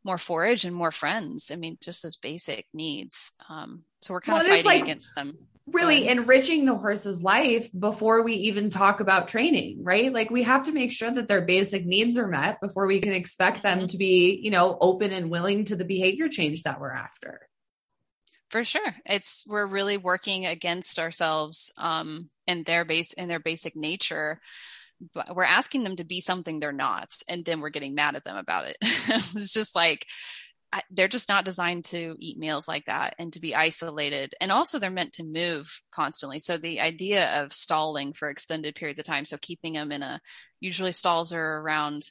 more 0.06 0.16
forage 0.16 0.64
and 0.64 0.74
more 0.74 0.92
friends. 0.92 1.50
I 1.50 1.56
mean, 1.56 1.76
just 1.82 2.02
those 2.02 2.16
basic 2.16 2.66
needs. 2.72 3.32
Um, 3.50 3.82
so 4.00 4.14
we're 4.14 4.20
kind 4.22 4.38
well, 4.38 4.42
of 4.42 4.48
fighting 4.48 4.64
like 4.64 4.82
against 4.84 5.14
them. 5.14 5.36
Really 5.66 6.06
enriching 6.06 6.64
the 6.64 6.76
horse's 6.76 7.24
life 7.24 7.68
before 7.76 8.22
we 8.22 8.34
even 8.34 8.70
talk 8.70 9.00
about 9.00 9.26
training, 9.26 9.80
right? 9.82 10.12
Like 10.12 10.30
we 10.30 10.44
have 10.44 10.62
to 10.64 10.72
make 10.72 10.92
sure 10.92 11.10
that 11.10 11.26
their 11.26 11.40
basic 11.40 11.84
needs 11.84 12.16
are 12.16 12.28
met 12.28 12.60
before 12.60 12.86
we 12.86 13.00
can 13.00 13.12
expect 13.12 13.64
them 13.64 13.78
mm-hmm. 13.78 13.86
to 13.88 13.98
be, 13.98 14.40
you 14.42 14.52
know, 14.52 14.78
open 14.80 15.12
and 15.12 15.28
willing 15.28 15.64
to 15.66 15.76
the 15.76 15.84
behavior 15.84 16.28
change 16.28 16.62
that 16.62 16.80
we're 16.80 16.92
after. 16.92 17.48
For 18.48 18.62
sure. 18.62 18.94
It's 19.04 19.44
we're 19.48 19.66
really 19.66 19.96
working 19.96 20.46
against 20.46 21.00
ourselves 21.00 21.72
um 21.78 22.28
in 22.46 22.62
their 22.62 22.84
base 22.84 23.12
in 23.12 23.26
their 23.26 23.40
basic 23.40 23.74
nature 23.74 24.40
but 25.14 25.34
we're 25.34 25.44
asking 25.44 25.84
them 25.84 25.96
to 25.96 26.04
be 26.04 26.20
something 26.20 26.58
they're 26.58 26.72
not 26.72 27.12
and 27.28 27.44
then 27.44 27.60
we're 27.60 27.70
getting 27.70 27.94
mad 27.94 28.16
at 28.16 28.24
them 28.24 28.36
about 28.36 28.66
it. 28.66 28.76
It's 28.82 29.52
just 29.52 29.74
like 29.74 30.06
they're 30.90 31.08
just 31.08 31.28
not 31.28 31.44
designed 31.44 31.84
to 31.86 32.16
eat 32.18 32.38
meals 32.38 32.68
like 32.68 32.86
that 32.86 33.14
and 33.18 33.32
to 33.32 33.40
be 33.40 33.54
isolated. 33.54 34.34
And 34.40 34.50
also 34.50 34.78
they're 34.78 34.90
meant 34.90 35.14
to 35.14 35.24
move 35.24 35.80
constantly. 35.90 36.38
So 36.38 36.56
the 36.56 36.80
idea 36.80 37.42
of 37.42 37.52
stalling 37.52 38.12
for 38.12 38.28
extended 38.28 38.74
periods 38.74 38.98
of 38.98 39.06
time 39.06 39.24
so 39.24 39.38
keeping 39.40 39.74
them 39.74 39.92
in 39.92 40.02
a 40.02 40.20
usually 40.60 40.92
stalls 40.92 41.32
are 41.32 41.58
around 41.60 42.10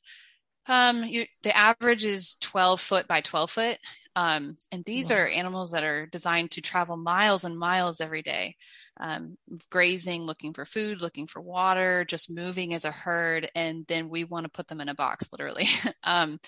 um 0.68 1.04
you, 1.04 1.26
the 1.44 1.56
average 1.56 2.06
is 2.06 2.36
12 2.42 2.80
foot 2.82 3.08
by 3.08 3.22
12 3.22 3.52
foot. 3.52 3.78
Um, 4.18 4.56
and 4.72 4.86
these 4.86 5.12
wow. 5.12 5.18
are 5.18 5.28
animals 5.28 5.72
that 5.72 5.84
are 5.84 6.06
designed 6.06 6.52
to 6.52 6.62
travel 6.62 6.96
miles 6.96 7.44
and 7.44 7.60
miles 7.60 8.00
every 8.00 8.22
day 8.22 8.56
um, 9.00 9.38
grazing, 9.70 10.24
looking 10.24 10.54
for 10.54 10.66
food, 10.66 11.02
looking 11.02 11.28
for 11.28 11.42
water, 11.42 12.06
just 12.06 12.30
moving 12.30 12.74
as 12.74 12.86
a 12.86 12.92
herd. 12.92 13.50
And 13.56 13.86
then 13.88 14.10
we 14.10 14.24
want 14.24 14.46
to 14.46 14.50
put 14.50 14.68
them 14.68 14.82
in 14.82 14.90
a 14.90 14.96
box, 14.96 15.30
literally. 15.32 15.68
um, 16.04 16.40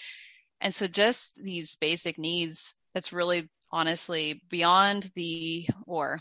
and 0.61 0.73
so 0.73 0.87
just 0.87 1.43
these 1.43 1.75
basic 1.79 2.17
needs, 2.17 2.73
that's 2.93 3.13
really 3.13 3.49
honestly 3.71 4.41
beyond 4.49 5.11
the, 5.15 5.67
or 5.85 6.19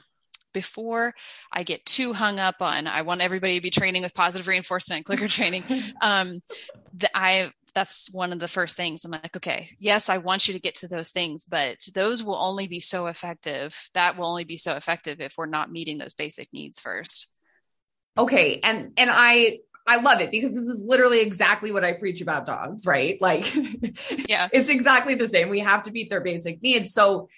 before 0.52 1.14
I 1.52 1.62
get 1.62 1.84
too 1.84 2.12
hung 2.12 2.38
up 2.38 2.60
on, 2.60 2.86
I 2.86 3.02
want 3.02 3.20
everybody 3.20 3.56
to 3.56 3.62
be 3.62 3.70
training 3.70 4.02
with 4.02 4.14
positive 4.14 4.48
reinforcement 4.48 5.04
clicker 5.04 5.28
training. 5.28 5.64
Um, 6.02 6.40
the, 6.94 7.10
I, 7.16 7.52
that's 7.76 8.10
one 8.10 8.32
of 8.32 8.38
the 8.38 8.48
first 8.48 8.74
things 8.74 9.04
I'm 9.04 9.10
like, 9.10 9.36
okay, 9.36 9.68
yes, 9.78 10.08
I 10.08 10.16
want 10.16 10.48
you 10.48 10.54
to 10.54 10.60
get 10.60 10.76
to 10.76 10.88
those 10.88 11.10
things, 11.10 11.44
but 11.44 11.76
those 11.92 12.24
will 12.24 12.34
only 12.34 12.66
be 12.66 12.80
so 12.80 13.06
effective. 13.06 13.78
That 13.92 14.16
will 14.16 14.26
only 14.26 14.44
be 14.44 14.56
so 14.56 14.74
effective 14.76 15.20
if 15.20 15.34
we're 15.36 15.44
not 15.44 15.70
meeting 15.70 15.98
those 15.98 16.14
basic 16.14 16.50
needs 16.54 16.80
first. 16.80 17.28
Okay. 18.16 18.60
And, 18.64 18.92
and 18.96 19.10
I, 19.12 19.58
I 19.86 19.98
love 19.98 20.22
it 20.22 20.30
because 20.30 20.54
this 20.54 20.64
is 20.64 20.82
literally 20.86 21.20
exactly 21.20 21.70
what 21.70 21.84
I 21.84 21.92
preach 21.92 22.22
about 22.22 22.46
dogs, 22.46 22.86
right? 22.86 23.20
Like, 23.20 23.54
yeah, 24.26 24.48
it's 24.54 24.70
exactly 24.70 25.14
the 25.14 25.28
same. 25.28 25.50
We 25.50 25.60
have 25.60 25.82
to 25.82 25.92
meet 25.92 26.08
their 26.08 26.22
basic 26.22 26.62
needs. 26.62 26.94
So, 26.94 27.28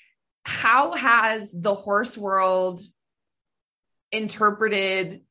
how 0.44 0.92
has 0.92 1.52
the 1.52 1.74
horse 1.74 2.16
world 2.16 2.80
interpreted 4.12 5.22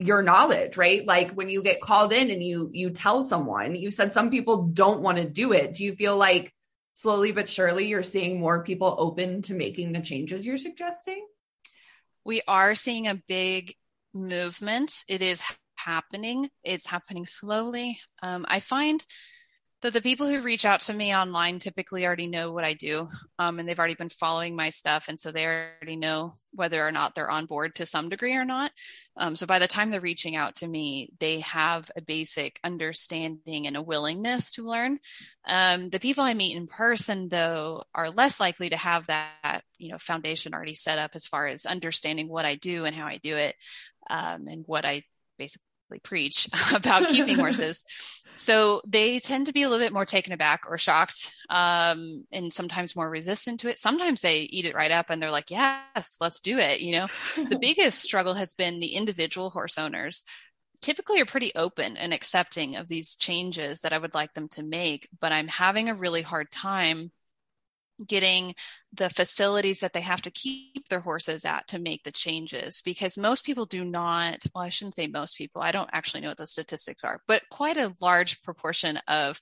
your 0.00 0.22
knowledge 0.22 0.76
right? 0.76 1.06
Like 1.06 1.32
when 1.32 1.48
you 1.48 1.62
get 1.62 1.80
called 1.80 2.12
in 2.12 2.30
and 2.30 2.42
you 2.42 2.70
you 2.72 2.90
tell 2.90 3.22
someone 3.22 3.76
you 3.76 3.90
said 3.90 4.12
some 4.12 4.30
people 4.30 4.64
don't 4.64 5.00
want 5.00 5.18
to 5.18 5.24
do 5.24 5.52
it. 5.52 5.74
Do 5.74 5.84
you 5.84 5.94
feel 5.94 6.16
like 6.16 6.52
slowly 6.94 7.32
but 7.32 7.48
surely 7.48 7.86
you're 7.86 8.02
seeing 8.02 8.40
more 8.40 8.64
people 8.64 8.94
open 8.98 9.42
to 9.42 9.54
making 9.54 9.92
the 9.92 10.00
changes 10.00 10.46
you're 10.46 10.56
suggesting? 10.56 11.24
We 12.24 12.40
are 12.48 12.74
seeing 12.74 13.06
a 13.06 13.20
big 13.28 13.74
movement. 14.12 15.04
It 15.08 15.22
is 15.22 15.42
happening. 15.76 16.48
It's 16.62 16.86
happening 16.86 17.26
slowly. 17.26 17.98
Um, 18.22 18.46
i 18.48 18.60
find 18.60 19.04
that 19.84 19.92
the 19.92 20.00
people 20.00 20.26
who 20.26 20.40
reach 20.40 20.64
out 20.64 20.80
to 20.80 20.94
me 20.94 21.14
online 21.14 21.58
typically 21.58 22.06
already 22.06 22.26
know 22.26 22.50
what 22.50 22.64
I 22.64 22.72
do, 22.72 23.06
um, 23.38 23.58
and 23.58 23.68
they've 23.68 23.78
already 23.78 23.94
been 23.94 24.08
following 24.08 24.56
my 24.56 24.70
stuff, 24.70 25.08
and 25.08 25.20
so 25.20 25.30
they 25.30 25.44
already 25.44 25.96
know 25.96 26.32
whether 26.54 26.86
or 26.86 26.90
not 26.90 27.14
they're 27.14 27.30
on 27.30 27.44
board 27.44 27.74
to 27.74 27.84
some 27.84 28.08
degree 28.08 28.34
or 28.34 28.46
not. 28.46 28.72
Um, 29.18 29.36
so 29.36 29.44
by 29.44 29.58
the 29.58 29.66
time 29.66 29.90
they're 29.90 30.00
reaching 30.00 30.36
out 30.36 30.56
to 30.56 30.66
me, 30.66 31.10
they 31.20 31.40
have 31.40 31.90
a 31.94 32.00
basic 32.00 32.58
understanding 32.64 33.66
and 33.66 33.76
a 33.76 33.82
willingness 33.82 34.52
to 34.52 34.66
learn. 34.66 35.00
Um, 35.46 35.90
the 35.90 36.00
people 36.00 36.24
I 36.24 36.32
meet 36.32 36.56
in 36.56 36.66
person, 36.66 37.28
though, 37.28 37.84
are 37.94 38.08
less 38.08 38.40
likely 38.40 38.70
to 38.70 38.78
have 38.78 39.08
that 39.08 39.64
you 39.76 39.90
know 39.90 39.98
foundation 39.98 40.54
already 40.54 40.74
set 40.74 40.98
up 40.98 41.10
as 41.12 41.26
far 41.26 41.46
as 41.46 41.66
understanding 41.66 42.30
what 42.30 42.46
I 42.46 42.54
do 42.54 42.86
and 42.86 42.96
how 42.96 43.04
I 43.04 43.18
do 43.18 43.36
it, 43.36 43.54
um, 44.08 44.48
and 44.48 44.64
what 44.66 44.86
I 44.86 45.02
basically 45.36 45.73
preach 46.02 46.48
about 46.74 47.08
keeping 47.08 47.36
horses. 47.36 47.84
So 48.36 48.82
they 48.84 49.20
tend 49.20 49.46
to 49.46 49.52
be 49.52 49.62
a 49.62 49.68
little 49.68 49.86
bit 49.86 49.92
more 49.92 50.04
taken 50.04 50.32
aback 50.32 50.64
or 50.68 50.76
shocked, 50.76 51.32
um, 51.50 52.24
and 52.32 52.52
sometimes 52.52 52.96
more 52.96 53.08
resistant 53.08 53.60
to 53.60 53.68
it. 53.68 53.78
Sometimes 53.78 54.22
they 54.22 54.40
eat 54.40 54.66
it 54.66 54.74
right 54.74 54.90
up 54.90 55.08
and 55.08 55.22
they're 55.22 55.30
like, 55.30 55.52
yes, 55.52 56.16
let's 56.20 56.40
do 56.40 56.58
it. 56.58 56.80
You 56.80 56.98
know, 56.98 57.06
the 57.36 57.58
biggest 57.60 58.02
struggle 58.02 58.34
has 58.34 58.52
been 58.52 58.80
the 58.80 58.96
individual 58.96 59.50
horse 59.50 59.78
owners 59.78 60.24
typically 60.84 61.20
are 61.20 61.26
pretty 61.26 61.52
open 61.54 61.96
and 61.96 62.12
accepting 62.12 62.76
of 62.76 62.88
these 62.88 63.16
changes 63.16 63.80
that 63.80 63.92
I 63.92 63.98
would 63.98 64.14
like 64.14 64.34
them 64.34 64.48
to 64.48 64.62
make, 64.62 65.08
but 65.20 65.32
I'm 65.32 65.48
having 65.48 65.88
a 65.88 65.94
really 65.94 66.22
hard 66.22 66.50
time 66.50 67.10
getting 68.06 68.54
the 68.92 69.10
facilities 69.10 69.80
that 69.80 69.92
they 69.92 70.00
have 70.00 70.22
to 70.22 70.30
keep 70.30 70.88
their 70.88 71.00
horses 71.00 71.44
at 71.44 71.66
to 71.68 71.78
make 71.78 72.02
the 72.04 72.12
changes 72.12 72.80
because 72.84 73.16
most 73.16 73.44
people 73.44 73.66
do 73.66 73.84
not 73.84 74.44
well 74.54 74.64
i 74.64 74.68
shouldn't 74.68 74.94
say 74.94 75.06
most 75.06 75.36
people 75.36 75.62
i 75.62 75.70
don't 75.70 75.90
actually 75.92 76.20
know 76.20 76.28
what 76.28 76.36
the 76.36 76.46
statistics 76.46 77.04
are 77.04 77.20
but 77.28 77.42
quite 77.50 77.76
a 77.76 77.92
large 78.00 78.42
proportion 78.42 78.98
of 79.08 79.38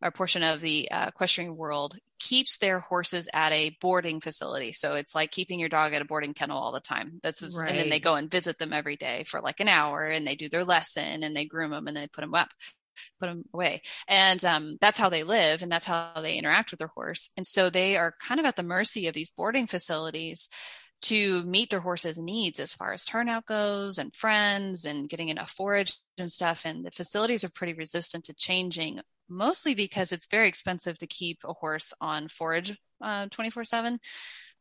a 0.00 0.10
portion 0.12 0.42
of 0.42 0.60
the 0.60 0.90
uh, 0.90 1.08
equestrian 1.08 1.56
world 1.56 1.96
keeps 2.18 2.58
their 2.58 2.80
horses 2.80 3.28
at 3.32 3.52
a 3.52 3.76
boarding 3.80 4.20
facility. 4.20 4.72
So 4.72 4.94
it's 4.94 5.14
like 5.14 5.30
keeping 5.30 5.58
your 5.58 5.68
dog 5.68 5.92
at 5.92 6.02
a 6.02 6.04
boarding 6.04 6.34
kennel 6.34 6.58
all 6.58 6.72
the 6.72 6.80
time. 6.80 7.18
That's 7.22 7.40
just, 7.40 7.60
right. 7.60 7.70
and 7.70 7.78
then 7.78 7.88
they 7.88 8.00
go 8.00 8.14
and 8.14 8.30
visit 8.30 8.58
them 8.58 8.72
every 8.72 8.96
day 8.96 9.24
for 9.24 9.40
like 9.40 9.60
an 9.60 9.68
hour 9.68 10.06
and 10.06 10.26
they 10.26 10.36
do 10.36 10.48
their 10.48 10.64
lesson 10.64 11.22
and 11.22 11.34
they 11.34 11.44
groom 11.44 11.70
them 11.70 11.88
and 11.88 11.96
they 11.96 12.06
put 12.06 12.20
them 12.20 12.34
up 12.34 12.48
put 13.18 13.26
them 13.26 13.44
away. 13.52 13.82
And 14.06 14.44
um, 14.44 14.78
that's 14.80 14.98
how 14.98 15.08
they 15.08 15.22
live 15.22 15.62
and 15.62 15.70
that's 15.70 15.86
how 15.86 16.12
they 16.20 16.36
interact 16.36 16.70
with 16.70 16.78
their 16.78 16.88
horse. 16.88 17.30
And 17.36 17.46
so 17.46 17.70
they 17.70 17.96
are 17.96 18.14
kind 18.20 18.40
of 18.40 18.46
at 18.46 18.56
the 18.56 18.62
mercy 18.62 19.06
of 19.06 19.14
these 19.14 19.30
boarding 19.30 19.66
facilities 19.66 20.48
to 21.00 21.42
meet 21.44 21.70
their 21.70 21.80
horse's 21.80 22.18
needs 22.18 22.58
as 22.58 22.74
far 22.74 22.92
as 22.92 23.04
turnout 23.04 23.46
goes 23.46 23.98
and 23.98 24.14
friends 24.14 24.84
and 24.84 25.08
getting 25.08 25.28
enough 25.28 25.50
forage 25.50 25.96
and 26.18 26.30
stuff. 26.30 26.62
And 26.64 26.84
the 26.84 26.90
facilities 26.90 27.44
are 27.44 27.50
pretty 27.50 27.74
resistant 27.74 28.24
to 28.24 28.34
changing, 28.34 29.00
mostly 29.28 29.74
because 29.74 30.12
it's 30.12 30.26
very 30.26 30.48
expensive 30.48 30.98
to 30.98 31.06
keep 31.06 31.38
a 31.44 31.52
horse 31.52 31.94
on 32.00 32.28
forage 32.28 32.76
uh, 33.00 33.26
24 33.30 33.64
7. 33.64 33.98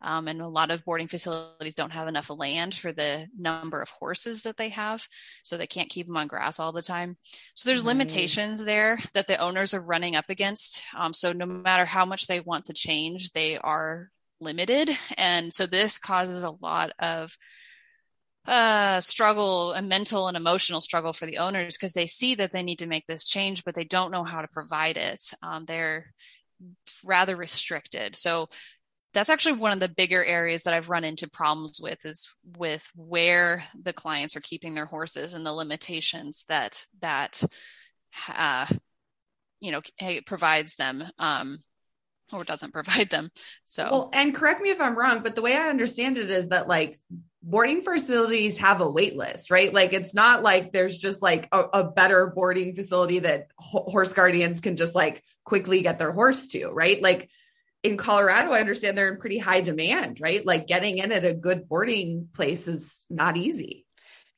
Um, 0.01 0.27
and 0.27 0.41
a 0.41 0.47
lot 0.47 0.69
of 0.69 0.85
boarding 0.85 1.07
facilities 1.07 1.75
don't 1.75 1.93
have 1.93 2.07
enough 2.07 2.29
land 2.29 2.75
for 2.75 2.91
the 2.91 3.27
number 3.37 3.81
of 3.81 3.89
horses 3.89 4.43
that 4.43 4.57
they 4.57 4.69
have. 4.69 5.07
So 5.43 5.57
they 5.57 5.67
can't 5.67 5.89
keep 5.89 6.07
them 6.07 6.17
on 6.17 6.27
grass 6.27 6.59
all 6.59 6.71
the 6.71 6.81
time. 6.81 7.17
So 7.55 7.69
there's 7.69 7.85
limitations 7.85 8.63
there 8.63 8.99
that 9.13 9.27
the 9.27 9.37
owners 9.37 9.73
are 9.73 9.81
running 9.81 10.15
up 10.15 10.29
against. 10.29 10.83
Um, 10.95 11.13
so 11.13 11.33
no 11.33 11.45
matter 11.45 11.85
how 11.85 12.05
much 12.05 12.27
they 12.27 12.39
want 12.39 12.65
to 12.65 12.73
change, 12.73 13.31
they 13.31 13.57
are 13.57 14.09
limited. 14.39 14.91
And 15.17 15.51
so 15.51 15.65
this 15.65 15.97
causes 15.97 16.43
a 16.43 16.51
lot 16.61 16.91
of 16.99 17.35
uh, 18.45 19.01
struggle, 19.01 19.73
a 19.73 19.81
mental 19.81 20.27
and 20.27 20.37
emotional 20.37 20.79
struggle 20.79 21.11
for 21.11 21.25
the 21.25 21.39
owners 21.39 21.75
because 21.75 21.93
they 21.93 22.07
see 22.07 22.35
that 22.35 22.53
they 22.53 22.63
need 22.63 22.79
to 22.79 22.87
make 22.87 23.05
this 23.05 23.25
change, 23.25 23.63
but 23.65 23.75
they 23.75 23.83
don't 23.83 24.11
know 24.11 24.23
how 24.23 24.41
to 24.41 24.47
provide 24.47 24.95
it. 24.95 25.21
Um, 25.43 25.65
they're 25.65 26.13
rather 27.03 27.35
restricted. 27.35 28.15
So 28.15 28.49
that's 29.17 29.31
actually 29.31 29.53
one 29.53 29.71
of 29.71 29.79
the 29.79 29.89
bigger 29.89 30.23
areas 30.23 30.61
that 30.63 30.75
I've 30.75 30.89
run 30.89 31.03
into 31.03 31.27
problems 31.27 31.79
with 31.81 32.05
is 32.05 32.35
with 32.55 32.87
where 32.95 33.63
the 33.81 33.91
clients 33.91 34.35
are 34.35 34.41
keeping 34.41 34.75
their 34.75 34.85
horses 34.85 35.33
and 35.33 35.43
the 35.43 35.51
limitations 35.51 36.45
that 36.49 36.85
that 37.01 37.41
uh, 38.29 38.67
you 39.59 39.71
know 39.71 39.81
provides 40.27 40.75
them 40.75 41.03
um, 41.17 41.57
or 42.31 42.43
doesn't 42.43 42.73
provide 42.73 43.09
them. 43.09 43.31
So 43.63 43.87
well, 43.89 44.09
and 44.13 44.35
correct 44.35 44.61
me 44.61 44.69
if 44.69 44.79
I'm 44.79 44.95
wrong, 44.95 45.23
but 45.23 45.33
the 45.33 45.41
way 45.41 45.57
I 45.57 45.69
understand 45.69 46.19
it 46.19 46.29
is 46.29 46.49
that 46.49 46.67
like 46.67 46.99
boarding 47.41 47.81
facilities 47.81 48.59
have 48.59 48.81
a 48.81 48.89
wait 48.89 49.17
list, 49.17 49.49
right? 49.49 49.73
Like 49.73 49.93
it's 49.93 50.13
not 50.13 50.43
like 50.43 50.71
there's 50.71 50.95
just 50.95 51.23
like 51.23 51.47
a, 51.51 51.61
a 51.73 51.83
better 51.85 52.27
boarding 52.27 52.75
facility 52.75 53.17
that 53.19 53.47
ho- 53.57 53.85
horse 53.87 54.13
guardians 54.13 54.59
can 54.59 54.75
just 54.75 54.93
like 54.93 55.23
quickly 55.43 55.81
get 55.81 55.97
their 55.97 56.11
horse 56.11 56.45
to, 56.49 56.67
right? 56.67 57.01
Like 57.01 57.31
in 57.87 57.97
Colorado, 57.97 58.51
I 58.51 58.59
understand 58.59 58.97
they're 58.97 59.11
in 59.11 59.19
pretty 59.19 59.37
high 59.37 59.61
demand, 59.61 60.19
right? 60.21 60.45
Like 60.45 60.67
getting 60.67 60.97
in 60.97 61.11
at 61.11 61.25
a 61.25 61.33
good 61.33 61.67
boarding 61.67 62.29
place 62.33 62.67
is 62.67 63.05
not 63.09 63.37
easy. 63.37 63.85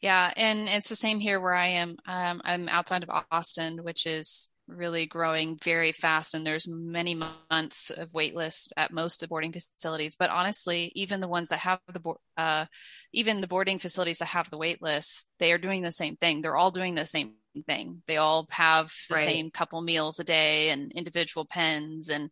Yeah, 0.02 0.32
and 0.38 0.70
it's 0.70 0.88
the 0.88 0.96
same 0.96 1.20
here 1.20 1.42
where 1.42 1.54
I 1.54 1.68
am. 1.68 1.98
Um, 2.08 2.42
I'm 2.46 2.70
outside 2.70 3.04
of 3.04 3.24
Austin, 3.32 3.84
which 3.84 4.06
is 4.06 4.50
really 4.68 5.06
growing 5.06 5.58
very 5.62 5.92
fast, 5.92 6.34
and 6.34 6.46
there's 6.46 6.68
many 6.68 7.16
months 7.16 7.90
of 7.90 8.14
wait 8.14 8.36
list 8.36 8.72
at 8.78 8.94
most 8.94 9.24
of 9.24 9.30
boarding 9.30 9.52
facilities. 9.52 10.16
But 10.16 10.30
honestly, 10.30 10.92
even 10.96 11.20
the 11.20 11.28
ones 11.28 11.50
that 11.50 11.60
have 11.60 11.80
the 11.92 12.14
uh, 12.38 12.66
even 13.12 13.42
the 13.42 13.48
boarding 13.48 13.80
facilities 13.80 14.20
that 14.20 14.30
have 14.30 14.50
the 14.50 14.58
wait 14.58 14.82
list, 14.82 15.28
they 15.40 15.52
are 15.52 15.58
doing 15.58 15.82
the 15.82 15.92
same 15.92 16.16
thing. 16.16 16.42
They're 16.42 16.56
all 16.56 16.72
doing 16.72 16.96
the 16.96 17.06
same 17.06 17.34
thing. 17.68 18.02
They 18.08 18.18
all 18.18 18.48
have 18.52 18.94
the 19.10 19.16
right. 19.16 19.26
same 19.26 19.52
couple 19.52 19.82
meals 19.82 20.20
a 20.20 20.24
day 20.24 20.70
and 20.70 20.92
individual 20.94 21.46
pens 21.46 22.10
and 22.10 22.30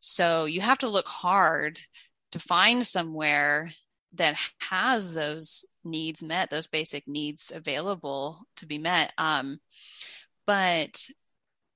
so 0.00 0.46
you 0.46 0.62
have 0.62 0.78
to 0.78 0.88
look 0.88 1.06
hard 1.06 1.78
to 2.32 2.38
find 2.38 2.86
somewhere 2.86 3.70
that 4.14 4.36
has 4.58 5.14
those 5.14 5.64
needs 5.84 6.22
met, 6.22 6.50
those 6.50 6.66
basic 6.66 7.06
needs 7.06 7.52
available 7.54 8.40
to 8.56 8.66
be 8.66 8.78
met. 8.78 9.12
Um, 9.18 9.60
but 10.46 11.00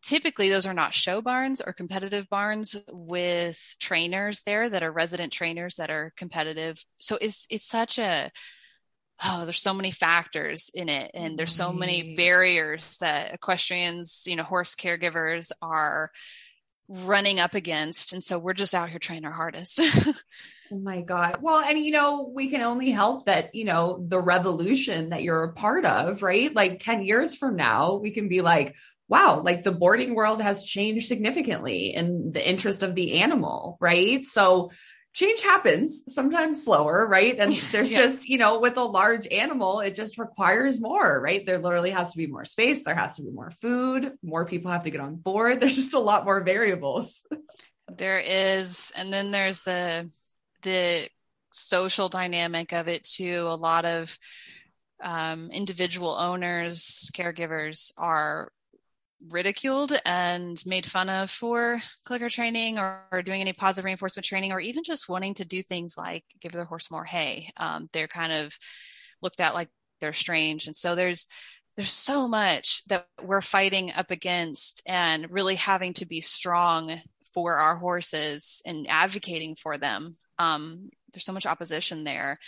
typically 0.03 0.49
those 0.49 0.67
are 0.67 0.75
not 0.75 0.93
show 0.95 1.21
barns 1.21 1.61
or 1.61 1.73
competitive 1.73 2.29
barns 2.29 2.77
with 2.91 3.77
trainers 3.79 4.43
there 4.43 4.69
that 4.69 4.83
are 4.83 4.91
resident 4.91 5.33
trainers 5.33 5.77
that 5.77 5.91
are 5.91 6.13
competitive. 6.17 6.83
So 6.97 7.19
it's 7.21 7.47
it's 7.51 7.67
such 7.67 7.99
a 7.99 8.31
oh 9.25 9.45
there's 9.45 9.61
so 9.61 9.75
many 9.75 9.91
factors 9.91 10.71
in 10.75 10.89
it 10.89 11.11
and 11.15 11.39
there's 11.39 11.55
so 11.55 11.73
many 11.73 12.17
barriers 12.17 12.97
that 12.99 13.33
equestrians 13.33 14.25
you 14.27 14.35
know 14.35 14.43
horse 14.43 14.75
caregivers 14.75 15.53
are 15.63 16.11
running 16.89 17.41
up 17.41 17.55
against. 17.55 18.13
And 18.13 18.23
so 18.23 18.39
we're 18.39 18.53
just 18.53 18.75
out 18.75 18.91
here 18.91 18.99
trying 18.99 19.25
our 19.25 19.33
hardest. 19.33 19.79
oh 19.81 20.15
my 20.71 21.01
God. 21.01 21.39
Well, 21.41 21.61
and 21.61 21.79
you 21.79 21.93
know, 21.93 22.31
we 22.35 22.49
can 22.51 22.63
only 22.63 22.91
help 22.91 23.27
that, 23.27 23.55
you 23.55 23.65
know, 23.65 24.05
the 24.07 24.21
revolution 24.21 25.11
that 25.11 25.23
you're 25.23 25.45
a 25.45 25.53
part 25.53 25.85
of, 25.85 26.23
right? 26.23 26.55
Like 26.55 26.81
10 26.81 27.03
years 27.03 27.37
from 27.37 27.57
now, 27.57 27.95
we 27.95 28.11
can 28.11 28.29
be 28.29 28.43
like, 28.43 28.75
wow, 29.09 29.43
like 29.43 29.65
the 29.65 29.73
boarding 29.73 30.15
world 30.15 30.41
has 30.41 30.65
changed 30.65 31.07
significantly 31.07 31.95
in 31.95 32.33
the 32.33 32.47
interest 32.47 32.83
of 32.83 32.95
the 32.95 33.21
animal, 33.21 33.77
right? 33.81 34.25
So 34.25 34.71
change 35.15 35.41
happens 35.43 36.03
sometimes 36.13 36.63
slower 36.65 37.07
right? 37.07 37.37
And 37.39 37.55
there's 37.73 37.93
yeah. 37.93 37.99
just 37.99 38.29
you 38.29 38.37
know 38.37 38.59
with 38.59 38.77
a 38.77 38.83
large 38.83 39.27
animal 39.29 39.81
it 39.81 39.95
just 39.95 40.19
requires 40.19 40.81
more 40.81 41.21
right? 41.21 41.47
There 41.47 41.59
literally 41.59 41.93
has 41.93 42.13
to 42.13 42.19
be 42.19 42.27
more 42.27 42.45
space. 42.45 42.83
There 42.85 42.95
has 42.95 43.17
to 43.17 43.23
be 43.23 43.31
more 43.31 43.51
food. 43.51 44.13
More 44.23 44.45
people 44.45 44.71
have 44.71 44.83
to 44.83 44.91
get 44.91 45.01
on 45.01 45.17
board. 45.17 45.61
There's 45.61 45.77
just 45.77 45.95
a 45.95 46.01
lot 46.01 46.25
more 46.25 46.43
variables. 46.43 47.23
There 47.97 48.19
is. 48.19 48.93
And 48.97 49.13
then 49.13 49.31
there's 49.31 49.61
the 49.61 50.11
the 50.63 51.09
social 51.53 52.09
dynamic 52.09 52.73
of 52.73 52.89
it 52.89 53.05
too. 53.05 53.47
A 53.49 53.55
lot 53.55 53.85
of 53.85 54.19
um, 55.03 55.51
individual 55.51 56.17
owners, 56.17 57.11
caregivers 57.15 57.93
are 57.97 58.51
ridiculed 59.29 59.93
and 60.05 60.63
made 60.67 60.87
fun 60.87 61.09
of 61.09 61.31
for 61.31 61.81
clicker 62.05 62.29
training 62.29 62.79
or, 62.79 63.03
or, 63.11 63.23
doing 63.23 63.41
any 63.41 63.53
positive 63.53 63.85
reinforcement 63.85 64.27
training 64.27 64.53
or 64.53 64.61
even 64.61 64.85
just 64.85 65.09
wanting 65.09 65.35
to 65.35 65.45
do 65.45 65.63
things 65.63 65.97
like 65.97 66.25
give 66.41 66.53
their 66.53 66.65
horse 66.65 66.91
more 66.91 67.05
hay. 67.05 67.51
Um, 67.57 67.89
they're 67.93 68.09
kind 68.09 68.33
of 68.33 68.57
looked 69.23 69.41
at 69.41 69.55
like 69.55 69.69
they're 70.01 70.13
strange. 70.13 70.67
And 70.67 70.77
so 70.77 70.95
there's 70.95 71.27
there's 71.77 71.93
so 71.93 72.29
much 72.29 72.83
that 72.87 73.09
we're 73.23 73.41
fighting 73.41 73.91
up 73.93 74.11
against 74.11 74.83
and 74.87 75.31
really 75.31 75.57
having 75.57 75.93
to 75.95 76.07
be 76.07 76.21
strong 76.21 77.01
for 77.33 77.55
our 77.57 77.77
horses 77.77 78.63
and 78.65 78.87
advocating 78.89 79.57
for 79.57 79.77
them. 79.77 80.17
Um, 80.39 80.91
there's 81.13 81.25
so 81.25 81.33
much 81.33 81.47
opposition 81.47 82.05
there 82.05 82.39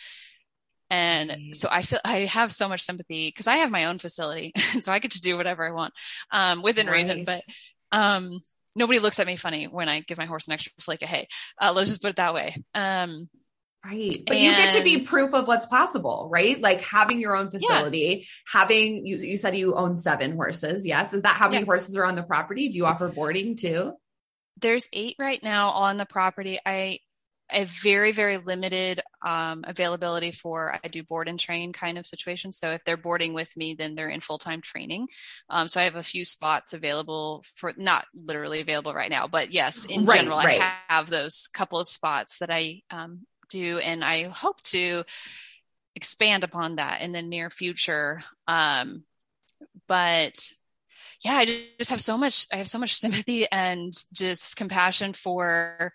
and 0.91 1.57
so 1.57 1.69
I 1.71 1.83
feel 1.83 1.99
I 2.05 2.21
have 2.27 2.53
so 2.53 2.69
much 2.69 2.83
sympathy 2.83 3.29
because 3.29 3.47
I 3.47 3.57
have 3.57 3.71
my 3.71 3.87
own 3.87 3.99
facility, 3.99 4.53
so 4.81 4.93
I 4.93 4.99
get 4.99 5.13
to 5.13 5.21
do 5.21 5.37
whatever 5.37 5.67
I 5.67 5.73
want 5.73 5.95
um, 6.31 6.63
within 6.63 6.87
right. 6.87 7.03
reason. 7.03 7.25
But 7.25 7.43
um, 7.93 8.41
nobody 8.75 8.99
looks 8.99 9.19
at 9.19 9.27
me 9.27 9.37
funny 9.37 9.67
when 9.67 9.89
I 9.89 10.01
give 10.01 10.19
my 10.19 10.27
horse 10.27 10.47
an 10.47 10.53
extra 10.53 10.73
flake 10.81 11.03
of 11.03 11.09
hay. 11.09 11.27
Uh, 11.61 11.73
let's 11.75 11.89
just 11.89 12.03
put 12.03 12.11
it 12.11 12.17
that 12.17 12.35
way. 12.35 12.63
Um, 12.75 13.29
right. 13.85 14.17
But 14.27 14.37
and, 14.37 14.45
you 14.45 14.51
get 14.53 14.77
to 14.77 14.85
be 14.85 15.03
proof 15.03 15.35
of 15.35 15.49
what's 15.49 15.67
possible, 15.67 16.29
right? 16.31 16.61
Like 16.61 16.83
having 16.83 17.21
your 17.21 17.35
own 17.35 17.51
facility, 17.51 18.21
yeah. 18.21 18.61
having 18.61 19.07
you. 19.07 19.17
You 19.17 19.37
said 19.37 19.57
you 19.57 19.75
own 19.75 19.97
seven 19.97 20.37
horses. 20.37 20.87
Yes, 20.87 21.15
is 21.15 21.23
that 21.23 21.35
how 21.35 21.49
many 21.49 21.63
yeah. 21.63 21.67
horses 21.67 21.97
are 21.97 22.05
on 22.05 22.15
the 22.15 22.23
property? 22.23 22.69
Do 22.69 22.79
you 22.79 22.87
offer 22.87 23.09
boarding 23.09 23.57
too? 23.57 23.95
There's 24.59 24.89
eight 24.93 25.17
right 25.19 25.43
now 25.43 25.71
on 25.71 25.97
the 25.97 26.07
property. 26.07 26.59
I 26.65 27.01
a 27.53 27.65
very 27.65 28.13
very 28.13 28.39
limited 28.39 29.01
um, 29.25 29.65
availability 29.67 30.31
for 30.31 30.79
i 30.83 30.89
do 30.89 31.03
board 31.03 31.29
and 31.29 31.39
train 31.39 31.73
kind 31.73 31.99
of 31.99 32.07
situation. 32.07 32.53
So 32.53 32.71
if 32.71 32.85
they're 32.85 32.97
boarding 32.97 33.35
with 33.35 33.57
me 33.57 33.75
then 33.75 33.95
they're 33.95 34.09
in 34.09 34.21
full-time 34.21 34.61
training. 34.61 35.09
Um, 35.51 35.69
so 35.69 35.81
i 35.81 35.85
have 35.85 35.97
a 35.97 36.03
few 36.03 36.25
spots 36.25 36.73
available 36.73 37.45
for 37.55 37.73
not 37.77 38.07
literally 38.15 38.61
available 38.61 38.95
right 38.95 39.11
now 39.11 39.27
but 39.27 39.53
yes 39.53 39.85
in 39.85 40.05
right, 40.05 40.19
general 40.19 40.39
right. 40.39 40.61
i 40.61 40.75
have 40.89 41.09
those 41.09 41.49
couple 41.53 41.79
of 41.79 41.87
spots 41.87 42.39
that 42.39 42.51
i 42.51 42.83
um, 42.91 43.27
do 43.49 43.79
and 43.79 44.05
i 44.05 44.25
hope 44.25 44.61
to 44.63 45.05
expand 45.95 46.45
upon 46.45 46.77
that 46.77 47.01
in 47.01 47.13
the 47.13 47.23
near 47.23 47.49
future. 47.49 48.23
Um, 48.47 49.05
but 49.89 50.35
yeah 51.25 51.37
i 51.37 51.45
just 51.79 51.91
have 51.91 52.01
so 52.01 52.19
much 52.19 52.47
i 52.53 52.57
have 52.57 52.69
so 52.69 52.79
much 52.79 52.95
sympathy 52.95 53.51
and 53.51 53.95
just 54.13 54.57
compassion 54.57 55.13
for 55.13 55.93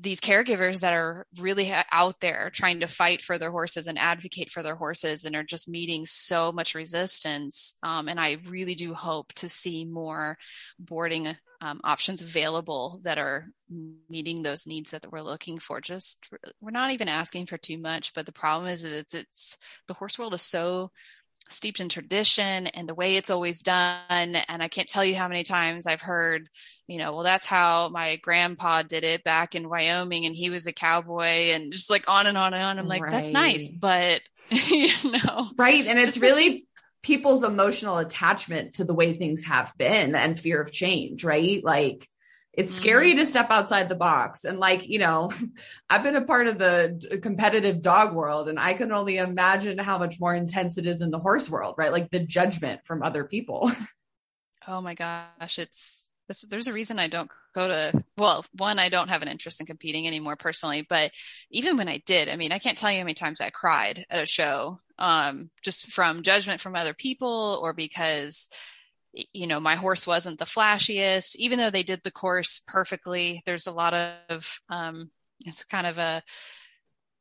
these 0.00 0.20
caregivers 0.20 0.80
that 0.80 0.94
are 0.94 1.26
really 1.38 1.72
out 1.92 2.20
there 2.20 2.50
trying 2.52 2.80
to 2.80 2.86
fight 2.86 3.20
for 3.20 3.38
their 3.38 3.50
horses 3.50 3.86
and 3.86 3.98
advocate 3.98 4.50
for 4.50 4.62
their 4.62 4.74
horses 4.74 5.24
and 5.24 5.36
are 5.36 5.44
just 5.44 5.68
meeting 5.68 6.06
so 6.06 6.50
much 6.52 6.74
resistance. 6.74 7.74
Um, 7.82 8.08
and 8.08 8.18
I 8.18 8.38
really 8.46 8.74
do 8.74 8.94
hope 8.94 9.32
to 9.34 9.48
see 9.48 9.84
more 9.84 10.38
boarding 10.78 11.36
um, 11.60 11.80
options 11.84 12.22
available 12.22 13.00
that 13.04 13.18
are 13.18 13.48
meeting 14.08 14.42
those 14.42 14.66
needs 14.66 14.92
that 14.92 15.10
we're 15.12 15.20
looking 15.20 15.58
for. 15.58 15.80
Just 15.80 16.30
we're 16.60 16.70
not 16.70 16.92
even 16.92 17.08
asking 17.08 17.46
for 17.46 17.58
too 17.58 17.76
much, 17.76 18.14
but 18.14 18.24
the 18.24 18.32
problem 18.32 18.70
is 18.70 18.84
it's, 18.84 19.14
it's 19.14 19.58
the 19.86 19.94
horse 19.94 20.18
world 20.18 20.32
is 20.32 20.42
so 20.42 20.90
steeped 21.52 21.80
in 21.80 21.88
tradition 21.88 22.66
and 22.68 22.88
the 22.88 22.94
way 22.94 23.16
it's 23.16 23.30
always 23.30 23.62
done. 23.62 23.96
And 24.08 24.62
I 24.62 24.68
can't 24.68 24.88
tell 24.88 25.04
you 25.04 25.14
how 25.14 25.28
many 25.28 25.42
times 25.42 25.86
I've 25.86 26.00
heard, 26.00 26.48
you 26.86 26.98
know, 26.98 27.12
well, 27.12 27.22
that's 27.22 27.46
how 27.46 27.88
my 27.88 28.16
grandpa 28.16 28.82
did 28.82 29.04
it 29.04 29.22
back 29.22 29.54
in 29.54 29.68
Wyoming 29.68 30.26
and 30.26 30.34
he 30.34 30.50
was 30.50 30.66
a 30.66 30.72
cowboy 30.72 31.50
and 31.52 31.72
just 31.72 31.90
like 31.90 32.08
on 32.08 32.26
and 32.26 32.38
on 32.38 32.54
and 32.54 32.62
on. 32.62 32.78
I'm 32.78 32.86
like, 32.86 33.02
right. 33.02 33.12
that's 33.12 33.32
nice, 33.32 33.70
but 33.70 34.22
you 34.50 34.92
know. 35.10 35.48
Right. 35.56 35.86
And 35.86 35.98
it's 35.98 36.18
really 36.18 36.66
people's 37.02 37.44
emotional 37.44 37.98
attachment 37.98 38.74
to 38.74 38.84
the 38.84 38.94
way 38.94 39.12
things 39.12 39.44
have 39.44 39.72
been 39.78 40.14
and 40.14 40.38
fear 40.38 40.60
of 40.60 40.72
change, 40.72 41.24
right? 41.24 41.64
Like, 41.64 42.06
it's 42.52 42.74
scary 42.74 43.10
mm-hmm. 43.10 43.20
to 43.20 43.26
step 43.26 43.50
outside 43.50 43.88
the 43.88 43.94
box. 43.94 44.44
And 44.44 44.58
like, 44.58 44.88
you 44.88 44.98
know, 44.98 45.30
I've 45.90 46.02
been 46.02 46.16
a 46.16 46.24
part 46.24 46.46
of 46.46 46.58
the 46.58 47.18
competitive 47.22 47.80
dog 47.80 48.14
world 48.14 48.48
and 48.48 48.58
I 48.58 48.74
can 48.74 48.92
only 48.92 49.18
imagine 49.18 49.78
how 49.78 49.98
much 49.98 50.18
more 50.18 50.34
intense 50.34 50.76
it 50.76 50.86
is 50.86 51.00
in 51.00 51.10
the 51.10 51.18
horse 51.18 51.48
world, 51.48 51.76
right? 51.78 51.92
Like 51.92 52.10
the 52.10 52.20
judgment 52.20 52.80
from 52.84 53.02
other 53.02 53.24
people. 53.24 53.70
Oh 54.68 54.82
my 54.82 54.94
gosh, 54.94 55.58
it's 55.58 56.12
this, 56.28 56.42
there's 56.42 56.68
a 56.68 56.72
reason 56.74 56.98
I 56.98 57.08
don't 57.08 57.30
go 57.54 57.66
to 57.66 58.04
well, 58.18 58.44
one 58.52 58.78
I 58.78 58.90
don't 58.90 59.08
have 59.08 59.22
an 59.22 59.28
interest 59.28 59.58
in 59.58 59.66
competing 59.66 60.06
anymore 60.06 60.36
personally, 60.36 60.86
but 60.86 61.12
even 61.50 61.78
when 61.78 61.88
I 61.88 62.02
did, 62.04 62.28
I 62.28 62.36
mean, 62.36 62.52
I 62.52 62.58
can't 62.58 62.76
tell 62.76 62.90
you 62.92 62.98
how 62.98 63.04
many 63.04 63.14
times 63.14 63.40
I 63.40 63.48
cried 63.48 64.04
at 64.10 64.22
a 64.22 64.26
show 64.26 64.78
um 64.98 65.48
just 65.62 65.90
from 65.90 66.22
judgment 66.22 66.60
from 66.60 66.76
other 66.76 66.92
people 66.92 67.58
or 67.62 67.72
because 67.72 68.50
you 69.32 69.46
know 69.46 69.60
my 69.60 69.76
horse 69.76 70.06
wasn't 70.06 70.38
the 70.38 70.44
flashiest. 70.44 71.36
Even 71.36 71.58
though 71.58 71.70
they 71.70 71.82
did 71.82 72.00
the 72.02 72.10
course 72.10 72.60
perfectly 72.66 73.42
there's 73.46 73.66
a 73.66 73.72
lot 73.72 73.94
of 73.94 74.60
um, 74.68 75.10
it's 75.44 75.64
kind 75.64 75.86
of 75.86 75.98
a 75.98 76.22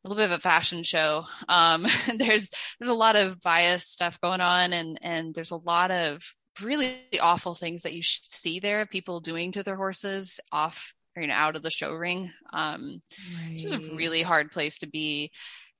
a 0.03 0.07
little 0.07 0.21
bit 0.21 0.31
of 0.31 0.37
a 0.37 0.41
fashion 0.41 0.83
show. 0.83 1.25
Um, 1.47 1.85
there's 2.17 2.49
there's 2.79 2.89
a 2.89 2.93
lot 2.93 3.15
of 3.15 3.41
bias 3.41 3.85
stuff 3.85 4.19
going 4.21 4.41
on 4.41 4.73
and 4.73 4.99
and 5.01 5.33
there's 5.33 5.51
a 5.51 5.57
lot 5.57 5.91
of 5.91 6.23
really 6.61 6.97
awful 7.21 7.53
things 7.53 7.83
that 7.83 7.93
you 7.93 8.01
see 8.03 8.59
there 8.59 8.85
people 8.85 9.21
doing 9.21 9.53
to 9.53 9.63
their 9.63 9.77
horses 9.77 10.41
off 10.51 10.93
you 11.15 11.27
know 11.27 11.33
out 11.33 11.55
of 11.55 11.63
the 11.63 11.69
show 11.69 11.93
ring. 11.93 12.31
Um 12.53 13.01
right. 13.37 13.51
it's 13.51 13.63
just 13.63 13.73
a 13.73 13.95
really 13.95 14.21
hard 14.21 14.51
place 14.51 14.79
to 14.79 14.87
be. 14.87 15.31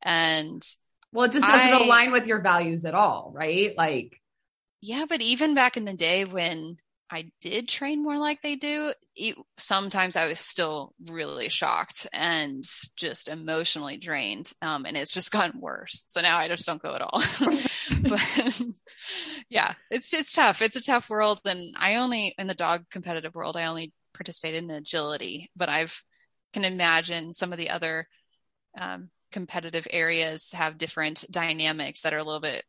And 0.02 0.64
well 1.12 1.26
it 1.26 1.32
just 1.32 1.46
doesn't 1.46 1.74
I, 1.74 1.86
align 1.86 2.12
with 2.12 2.28
your 2.28 2.42
values 2.42 2.86
at 2.86 2.96
all 2.96 3.32
right? 3.34 3.78
Like 3.78 4.20
yeah, 4.82 5.06
but 5.08 5.22
even 5.22 5.56
back 5.56 5.78
in 5.78 5.86
the 5.86 5.94
day 5.94 6.26
when 6.26 6.78
I 7.12 7.32
did 7.42 7.68
train 7.68 8.04
more 8.04 8.18
like 8.18 8.42
they 8.42 8.56
do, 8.56 8.94
it, 9.16 9.36
sometimes 9.58 10.16
I 10.16 10.28
was 10.28 10.40
still 10.40 10.94
really 11.08 11.50
shocked 11.50 12.06
and 12.14 12.64
just 12.96 13.28
emotionally 13.28 13.98
drained. 13.98 14.52
Um, 14.62 14.86
and 14.86 14.96
it's 14.96 15.14
just 15.14 15.32
gotten 15.32 15.60
worse. 15.60 16.04
So 16.08 16.22
now 16.22 16.38
I 16.38 16.48
just 16.48 16.68
don't 16.68 16.82
go 16.82 16.94
at 16.94 17.02
all. 17.02 17.24
but 18.02 18.62
yeah, 19.50 19.74
it's 19.90 20.14
it's 20.14 20.34
tough. 20.34 20.62
It's 20.62 20.76
a 20.76 20.84
tough 20.84 21.10
world. 21.10 21.42
And 21.46 21.76
I 21.78 21.96
only 21.96 22.36
in 22.38 22.48
the 22.48 22.54
dog 22.54 22.86
competitive 22.92 23.34
world, 23.34 23.58
I 23.58 23.66
only 23.66 23.92
participated 24.14 24.64
in 24.64 24.70
agility, 24.70 25.50
but 25.56 25.70
I've 25.70 26.04
can 26.54 26.66
imagine 26.66 27.34
some 27.34 27.52
of 27.52 27.58
the 27.58 27.70
other 27.72 28.08
um, 28.80 29.10
competitive 29.32 29.88
areas 29.92 30.52
have 30.54 30.78
different 30.78 31.26
dynamics 31.32 32.02
that 32.02 32.14
are 32.14 32.18
a 32.18 32.24
little 32.24 32.40
bit 32.40 32.64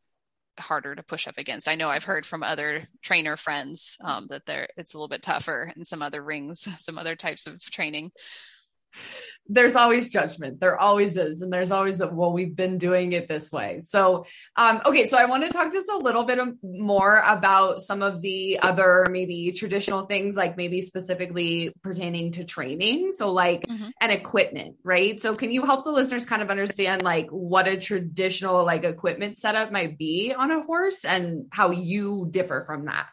harder 0.60 0.94
to 0.94 1.02
push 1.02 1.26
up 1.26 1.38
against. 1.38 1.68
I 1.68 1.74
know 1.74 1.88
I've 1.88 2.04
heard 2.04 2.24
from 2.26 2.42
other 2.42 2.86
trainer 3.02 3.36
friends 3.36 3.98
um, 4.02 4.26
that 4.28 4.46
there 4.46 4.68
it's 4.76 4.94
a 4.94 4.96
little 4.96 5.08
bit 5.08 5.22
tougher 5.22 5.72
in 5.76 5.84
some 5.84 6.02
other 6.02 6.22
rings, 6.22 6.68
some 6.78 6.98
other 6.98 7.16
types 7.16 7.46
of 7.46 7.60
training 7.62 8.12
there's 9.50 9.74
always 9.74 10.08
judgment. 10.08 10.60
There 10.60 10.78
always 10.78 11.16
is. 11.16 11.42
And 11.42 11.52
there's 11.52 11.72
always 11.72 12.00
a, 12.00 12.06
well, 12.06 12.32
we've 12.32 12.54
been 12.54 12.78
doing 12.78 13.12
it 13.12 13.26
this 13.26 13.50
way. 13.50 13.80
So, 13.82 14.24
um, 14.56 14.80
okay. 14.86 15.06
So 15.06 15.18
I 15.18 15.24
want 15.24 15.44
to 15.44 15.50
talk 15.50 15.72
just 15.72 15.90
a 15.90 15.96
little 15.96 16.22
bit 16.22 16.38
more 16.62 17.20
about 17.26 17.80
some 17.80 18.00
of 18.02 18.22
the 18.22 18.60
other 18.60 19.08
maybe 19.10 19.50
traditional 19.50 20.06
things, 20.06 20.36
like 20.36 20.56
maybe 20.56 20.80
specifically 20.80 21.72
pertaining 21.82 22.30
to 22.32 22.44
training. 22.44 23.10
So 23.10 23.32
like 23.32 23.66
mm-hmm. 23.66 23.88
and 24.00 24.12
equipment, 24.12 24.76
right? 24.84 25.20
So 25.20 25.34
can 25.34 25.50
you 25.50 25.64
help 25.64 25.84
the 25.84 25.90
listeners 25.90 26.26
kind 26.26 26.42
of 26.42 26.50
understand 26.50 27.02
like 27.02 27.28
what 27.30 27.66
a 27.66 27.76
traditional 27.76 28.64
like 28.64 28.84
equipment 28.84 29.36
setup 29.36 29.72
might 29.72 29.98
be 29.98 30.32
on 30.32 30.52
a 30.52 30.62
horse 30.62 31.04
and 31.04 31.46
how 31.50 31.70
you 31.70 32.28
differ 32.30 32.62
from 32.64 32.84
that? 32.84 33.08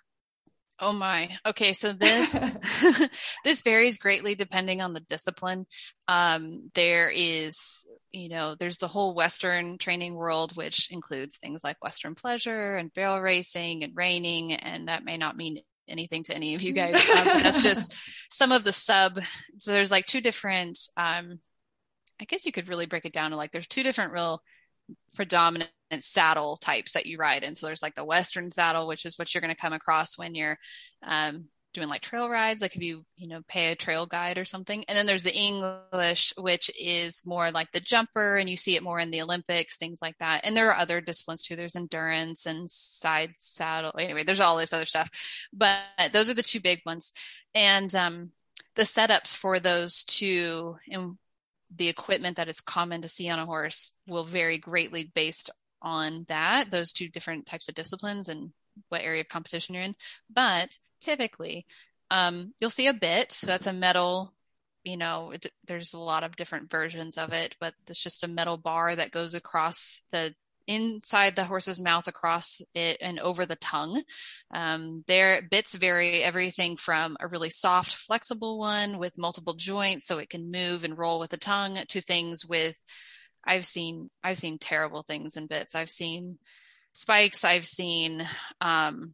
Oh 0.79 0.93
my. 0.93 1.35
Okay, 1.45 1.73
so 1.73 1.93
this 1.93 2.37
this 3.43 3.61
varies 3.61 3.97
greatly 3.97 4.35
depending 4.35 4.81
on 4.81 4.93
the 4.93 4.99
discipline. 4.99 5.65
Um, 6.07 6.69
there 6.75 7.09
is, 7.09 7.87
you 8.11 8.29
know, 8.29 8.55
there's 8.55 8.77
the 8.77 8.87
whole 8.87 9.15
Western 9.15 9.77
training 9.77 10.13
world, 10.13 10.55
which 10.55 10.91
includes 10.91 11.37
things 11.37 11.63
like 11.63 11.83
Western 11.83 12.15
pleasure 12.15 12.75
and 12.75 12.93
barrel 12.93 13.19
racing 13.19 13.83
and 13.83 13.93
reining, 13.95 14.53
and 14.53 14.87
that 14.87 15.03
may 15.03 15.17
not 15.17 15.35
mean 15.35 15.59
anything 15.87 16.23
to 16.23 16.35
any 16.35 16.53
of 16.53 16.61
you 16.61 16.73
guys. 16.73 16.95
Um, 17.09 17.25
that's 17.41 17.63
just 17.63 17.93
some 18.31 18.51
of 18.51 18.63
the 18.63 18.73
sub. 18.73 19.19
So 19.57 19.71
there's 19.71 19.91
like 19.91 20.05
two 20.05 20.21
different. 20.21 20.77
Um, 20.95 21.39
I 22.19 22.25
guess 22.25 22.45
you 22.45 22.51
could 22.51 22.67
really 22.67 22.87
break 22.87 23.05
it 23.05 23.13
down 23.13 23.31
to 23.31 23.37
like 23.37 23.51
there's 23.51 23.67
two 23.67 23.83
different 23.83 24.13
real 24.13 24.41
predominant 25.15 25.71
saddle 26.01 26.57
types 26.57 26.93
that 26.93 27.05
you 27.05 27.17
ride 27.17 27.43
in. 27.43 27.55
So 27.55 27.65
there's 27.65 27.83
like 27.83 27.95
the 27.95 28.05
Western 28.05 28.51
saddle, 28.51 28.87
which 28.87 29.05
is 29.05 29.17
what 29.17 29.33
you're 29.33 29.41
going 29.41 29.53
to 29.53 29.61
come 29.61 29.73
across 29.73 30.17
when 30.17 30.35
you're 30.35 30.57
um, 31.03 31.45
doing 31.73 31.87
like 31.87 32.01
trail 32.01 32.29
rides, 32.29 32.61
like 32.61 32.75
if 32.75 32.81
you, 32.81 33.05
you 33.15 33.27
know, 33.27 33.41
pay 33.47 33.71
a 33.71 33.75
trail 33.75 34.05
guide 34.05 34.37
or 34.37 34.45
something. 34.45 34.83
And 34.87 34.97
then 34.97 35.05
there's 35.05 35.23
the 35.23 35.35
English, 35.35 36.33
which 36.37 36.71
is 36.79 37.21
more 37.25 37.51
like 37.51 37.71
the 37.71 37.79
jumper 37.79 38.37
and 38.37 38.49
you 38.49 38.57
see 38.57 38.75
it 38.75 38.83
more 38.83 38.99
in 38.99 39.11
the 39.11 39.21
Olympics, 39.21 39.77
things 39.77 39.99
like 40.01 40.17
that. 40.19 40.41
And 40.43 40.55
there 40.57 40.69
are 40.71 40.77
other 40.77 41.01
disciplines 41.01 41.43
too. 41.43 41.55
There's 41.55 41.75
endurance 41.75 42.45
and 42.45 42.69
side 42.69 43.33
saddle. 43.37 43.93
Anyway, 43.97 44.23
there's 44.23 44.39
all 44.39 44.57
this 44.57 44.73
other 44.73 44.85
stuff, 44.85 45.09
but 45.53 45.81
those 46.13 46.29
are 46.29 46.33
the 46.33 46.43
two 46.43 46.59
big 46.59 46.81
ones. 46.85 47.11
And, 47.53 47.93
um, 47.95 48.31
the 48.75 48.83
setups 48.83 49.35
for 49.35 49.59
those 49.59 50.03
two, 50.03 50.77
and 50.89 51.17
the 51.75 51.89
equipment 51.89 52.37
that 52.37 52.47
is 52.47 52.61
common 52.61 53.01
to 53.01 53.07
see 53.07 53.27
on 53.27 53.39
a 53.39 53.45
horse 53.45 53.91
will 54.07 54.23
vary 54.23 54.57
greatly 54.57 55.11
based 55.13 55.49
on 55.81 56.25
that, 56.27 56.71
those 56.71 56.93
two 56.93 57.09
different 57.09 57.45
types 57.45 57.69
of 57.69 57.75
disciplines 57.75 58.29
and 58.29 58.51
what 58.89 59.01
area 59.01 59.21
of 59.21 59.29
competition 59.29 59.75
you're 59.75 59.83
in. 59.83 59.95
But 60.29 60.77
typically, 61.01 61.65
um, 62.11 62.53
you'll 62.59 62.69
see 62.69 62.87
a 62.87 62.93
bit. 62.93 63.31
So 63.31 63.47
that's 63.47 63.67
a 63.67 63.73
metal, 63.73 64.33
you 64.83 64.97
know, 64.97 65.31
it, 65.31 65.45
there's 65.65 65.93
a 65.93 65.99
lot 65.99 66.23
of 66.23 66.35
different 66.35 66.71
versions 66.71 67.17
of 67.17 67.33
it, 67.33 67.55
but 67.59 67.73
it's 67.87 68.01
just 68.01 68.23
a 68.23 68.27
metal 68.27 68.57
bar 68.57 68.95
that 68.95 69.11
goes 69.11 69.33
across 69.33 70.01
the 70.11 70.33
inside 70.67 71.35
the 71.35 71.45
horse's 71.45 71.79
mouth 71.79 72.07
across 72.07 72.61
it 72.75 72.97
and 73.01 73.19
over 73.19 73.45
the 73.45 73.55
tongue. 73.55 74.03
Um, 74.53 75.03
their 75.07 75.41
bits 75.41 75.73
vary 75.75 76.21
everything 76.21 76.75
from 76.75 77.15
a 77.19 77.27
really 77.27 77.49
soft, 77.49 77.95
flexible 77.95 78.59
one 78.59 78.97
with 78.97 79.17
multiple 79.17 79.53
joints 79.53 80.07
so 80.07 80.17
it 80.17 80.29
can 80.29 80.51
move 80.51 80.83
and 80.83 80.97
roll 80.97 81.19
with 81.19 81.31
the 81.31 81.37
tongue 81.37 81.79
to 81.87 82.01
things 82.01 82.45
with 82.45 82.81
I've 83.47 83.65
seen 83.65 84.09
I've 84.23 84.37
seen 84.37 84.59
terrible 84.59 85.03
things 85.03 85.37
in 85.37 85.47
bits. 85.47 85.73
I've 85.73 85.89
seen 85.89 86.37
spikes. 86.93 87.43
I've 87.43 87.65
seen 87.65 88.27
um, 88.61 89.11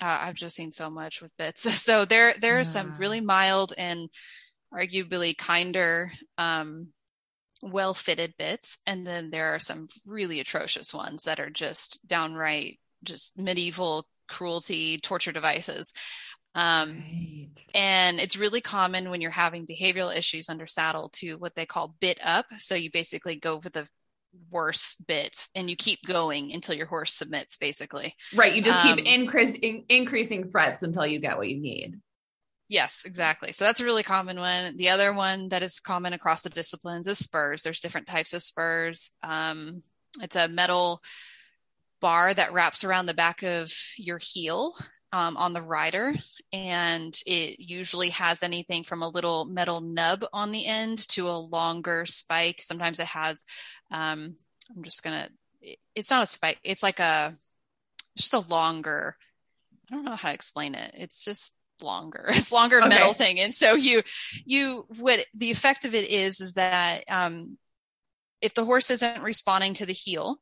uh, 0.00 0.18
I've 0.22 0.34
just 0.34 0.56
seen 0.56 0.72
so 0.72 0.90
much 0.90 1.20
with 1.20 1.36
bits. 1.36 1.64
So 1.84 2.04
there 2.04 2.34
there 2.40 2.54
are 2.54 2.58
yeah. 2.58 2.62
some 2.62 2.94
really 2.94 3.20
mild 3.20 3.74
and 3.76 4.08
arguably 4.72 5.36
kinder 5.36 6.12
um, 6.38 6.88
well 7.62 7.94
fitted 7.94 8.34
bits, 8.38 8.78
and 8.86 9.06
then 9.06 9.30
there 9.30 9.54
are 9.54 9.58
some 9.58 9.88
really 10.06 10.40
atrocious 10.40 10.94
ones 10.94 11.24
that 11.24 11.40
are 11.40 11.50
just 11.50 12.06
downright 12.06 12.78
just 13.02 13.38
medieval 13.38 14.06
cruelty 14.28 14.98
torture 14.98 15.32
devices. 15.32 15.92
Um, 16.54 16.90
right. 16.90 17.48
And 17.74 18.20
it's 18.20 18.36
really 18.36 18.60
common 18.60 19.10
when 19.10 19.20
you're 19.20 19.30
having 19.30 19.66
behavioral 19.66 20.16
issues 20.16 20.48
under 20.48 20.66
saddle 20.66 21.08
to 21.14 21.34
what 21.36 21.54
they 21.54 21.66
call 21.66 21.96
bit 22.00 22.20
up. 22.24 22.46
So 22.58 22.74
you 22.74 22.90
basically 22.90 23.36
go 23.36 23.60
for 23.60 23.70
the 23.70 23.86
worse 24.50 24.96
bit 24.96 25.46
and 25.54 25.68
you 25.68 25.76
keep 25.76 26.00
going 26.06 26.52
until 26.52 26.74
your 26.74 26.86
horse 26.86 27.12
submits, 27.12 27.56
basically. 27.56 28.14
Right. 28.34 28.54
You 28.54 28.62
just 28.62 28.84
um, 28.84 28.96
keep 28.96 29.06
increasing 29.06 29.84
increasing 29.88 30.44
threats 30.44 30.82
until 30.82 31.06
you 31.06 31.18
get 31.18 31.36
what 31.36 31.48
you 31.48 31.60
need. 31.60 32.00
Yes, 32.68 33.02
exactly. 33.04 33.52
So 33.52 33.64
that's 33.64 33.80
a 33.80 33.84
really 33.84 34.02
common 34.02 34.38
one. 34.38 34.76
The 34.76 34.88
other 34.88 35.12
one 35.12 35.48
that 35.48 35.62
is 35.62 35.80
common 35.80 36.12
across 36.12 36.42
the 36.42 36.50
disciplines 36.50 37.06
is 37.06 37.18
spurs. 37.18 37.62
There's 37.62 37.80
different 37.80 38.06
types 38.06 38.32
of 38.32 38.42
spurs. 38.42 39.10
Um, 39.22 39.82
it's 40.20 40.36
a 40.36 40.48
metal 40.48 41.02
bar 42.00 42.32
that 42.32 42.52
wraps 42.52 42.82
around 42.82 43.06
the 43.06 43.14
back 43.14 43.42
of 43.42 43.72
your 43.96 44.18
heel 44.18 44.74
um, 45.14 45.36
on 45.36 45.52
the 45.52 45.62
rider, 45.62 46.12
and 46.52 47.16
it 47.24 47.60
usually 47.60 48.08
has 48.08 48.42
anything 48.42 48.82
from 48.82 49.00
a 49.00 49.08
little 49.08 49.44
metal 49.44 49.80
nub 49.80 50.24
on 50.32 50.50
the 50.50 50.66
end 50.66 51.06
to 51.10 51.28
a 51.28 51.38
longer 51.38 52.04
spike. 52.04 52.60
Sometimes 52.60 52.98
it 52.98 53.06
has, 53.06 53.44
um, 53.92 54.34
I'm 54.74 54.82
just 54.82 55.04
gonna, 55.04 55.28
it's 55.94 56.10
not 56.10 56.24
a 56.24 56.26
spike, 56.26 56.58
it's 56.64 56.82
like 56.82 56.98
a, 56.98 57.32
just 58.16 58.34
a 58.34 58.40
longer, 58.40 59.16
I 59.88 59.94
don't 59.94 60.04
know 60.04 60.16
how 60.16 60.30
to 60.30 60.34
explain 60.34 60.74
it. 60.74 60.92
It's 60.98 61.24
just 61.24 61.52
longer 61.82 62.26
it's 62.28 62.52
longer 62.52 62.78
okay. 62.78 62.88
metal 62.88 63.12
thing 63.12 63.40
and 63.40 63.52
so 63.52 63.74
you 63.74 64.00
you 64.46 64.86
what 65.00 65.26
the 65.34 65.50
effect 65.50 65.84
of 65.84 65.92
it 65.92 66.08
is 66.08 66.40
is 66.40 66.52
that 66.52 67.02
um 67.08 67.58
if 68.40 68.54
the 68.54 68.64
horse 68.64 68.90
isn't 68.90 69.22
responding 69.22 69.74
to 69.74 69.84
the 69.84 69.92
heel 69.92 70.38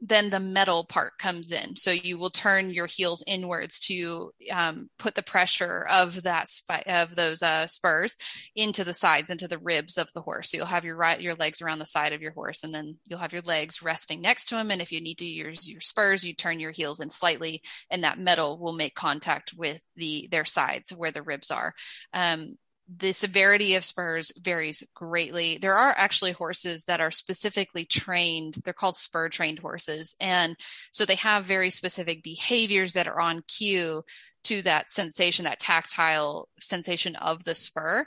then 0.00 0.30
the 0.30 0.40
metal 0.40 0.84
part 0.84 1.18
comes 1.18 1.50
in. 1.50 1.76
So 1.76 1.90
you 1.90 2.18
will 2.18 2.30
turn 2.30 2.70
your 2.70 2.86
heels 2.86 3.24
inwards 3.26 3.80
to 3.80 4.30
um, 4.52 4.90
put 4.98 5.14
the 5.14 5.22
pressure 5.22 5.86
of 5.90 6.22
that 6.22 6.48
of 6.86 7.14
those 7.14 7.42
uh, 7.42 7.66
spurs 7.66 8.16
into 8.54 8.84
the 8.84 8.94
sides, 8.94 9.30
into 9.30 9.48
the 9.48 9.58
ribs 9.58 9.96
of 9.96 10.12
the 10.12 10.20
horse. 10.20 10.50
So 10.50 10.58
you'll 10.58 10.66
have 10.66 10.84
your 10.84 10.96
right 10.96 11.20
your 11.20 11.34
legs 11.34 11.62
around 11.62 11.78
the 11.78 11.86
side 11.86 12.12
of 12.12 12.20
your 12.20 12.32
horse, 12.32 12.62
and 12.62 12.74
then 12.74 12.96
you'll 13.06 13.18
have 13.20 13.32
your 13.32 13.42
legs 13.42 13.82
resting 13.82 14.20
next 14.20 14.46
to 14.46 14.58
him. 14.58 14.70
And 14.70 14.82
if 14.82 14.92
you 14.92 15.00
need 15.00 15.18
to 15.18 15.26
use 15.26 15.68
your 15.68 15.80
spurs, 15.80 16.24
you 16.24 16.34
turn 16.34 16.60
your 16.60 16.72
heels 16.72 17.00
in 17.00 17.08
slightly, 17.08 17.62
and 17.90 18.04
that 18.04 18.18
metal 18.18 18.58
will 18.58 18.74
make 18.74 18.94
contact 18.94 19.54
with 19.56 19.82
the 19.96 20.28
their 20.30 20.44
sides 20.44 20.92
where 20.92 21.10
the 21.10 21.22
ribs 21.22 21.50
are. 21.50 21.72
Um, 22.12 22.56
the 22.94 23.12
severity 23.12 23.74
of 23.74 23.84
spurs 23.84 24.32
varies 24.40 24.82
greatly. 24.94 25.58
There 25.58 25.76
are 25.76 25.92
actually 25.96 26.32
horses 26.32 26.84
that 26.84 27.00
are 27.00 27.10
specifically 27.10 27.84
trained. 27.84 28.54
They're 28.64 28.72
called 28.72 28.96
spur 28.96 29.28
trained 29.28 29.58
horses. 29.58 30.14
And 30.20 30.56
so 30.92 31.04
they 31.04 31.16
have 31.16 31.44
very 31.44 31.70
specific 31.70 32.22
behaviors 32.22 32.92
that 32.92 33.08
are 33.08 33.20
on 33.20 33.42
cue 33.48 34.04
to 34.44 34.62
that 34.62 34.90
sensation, 34.90 35.44
that 35.44 35.58
tactile 35.58 36.48
sensation 36.60 37.16
of 37.16 37.42
the 37.44 37.54
spur. 37.54 38.06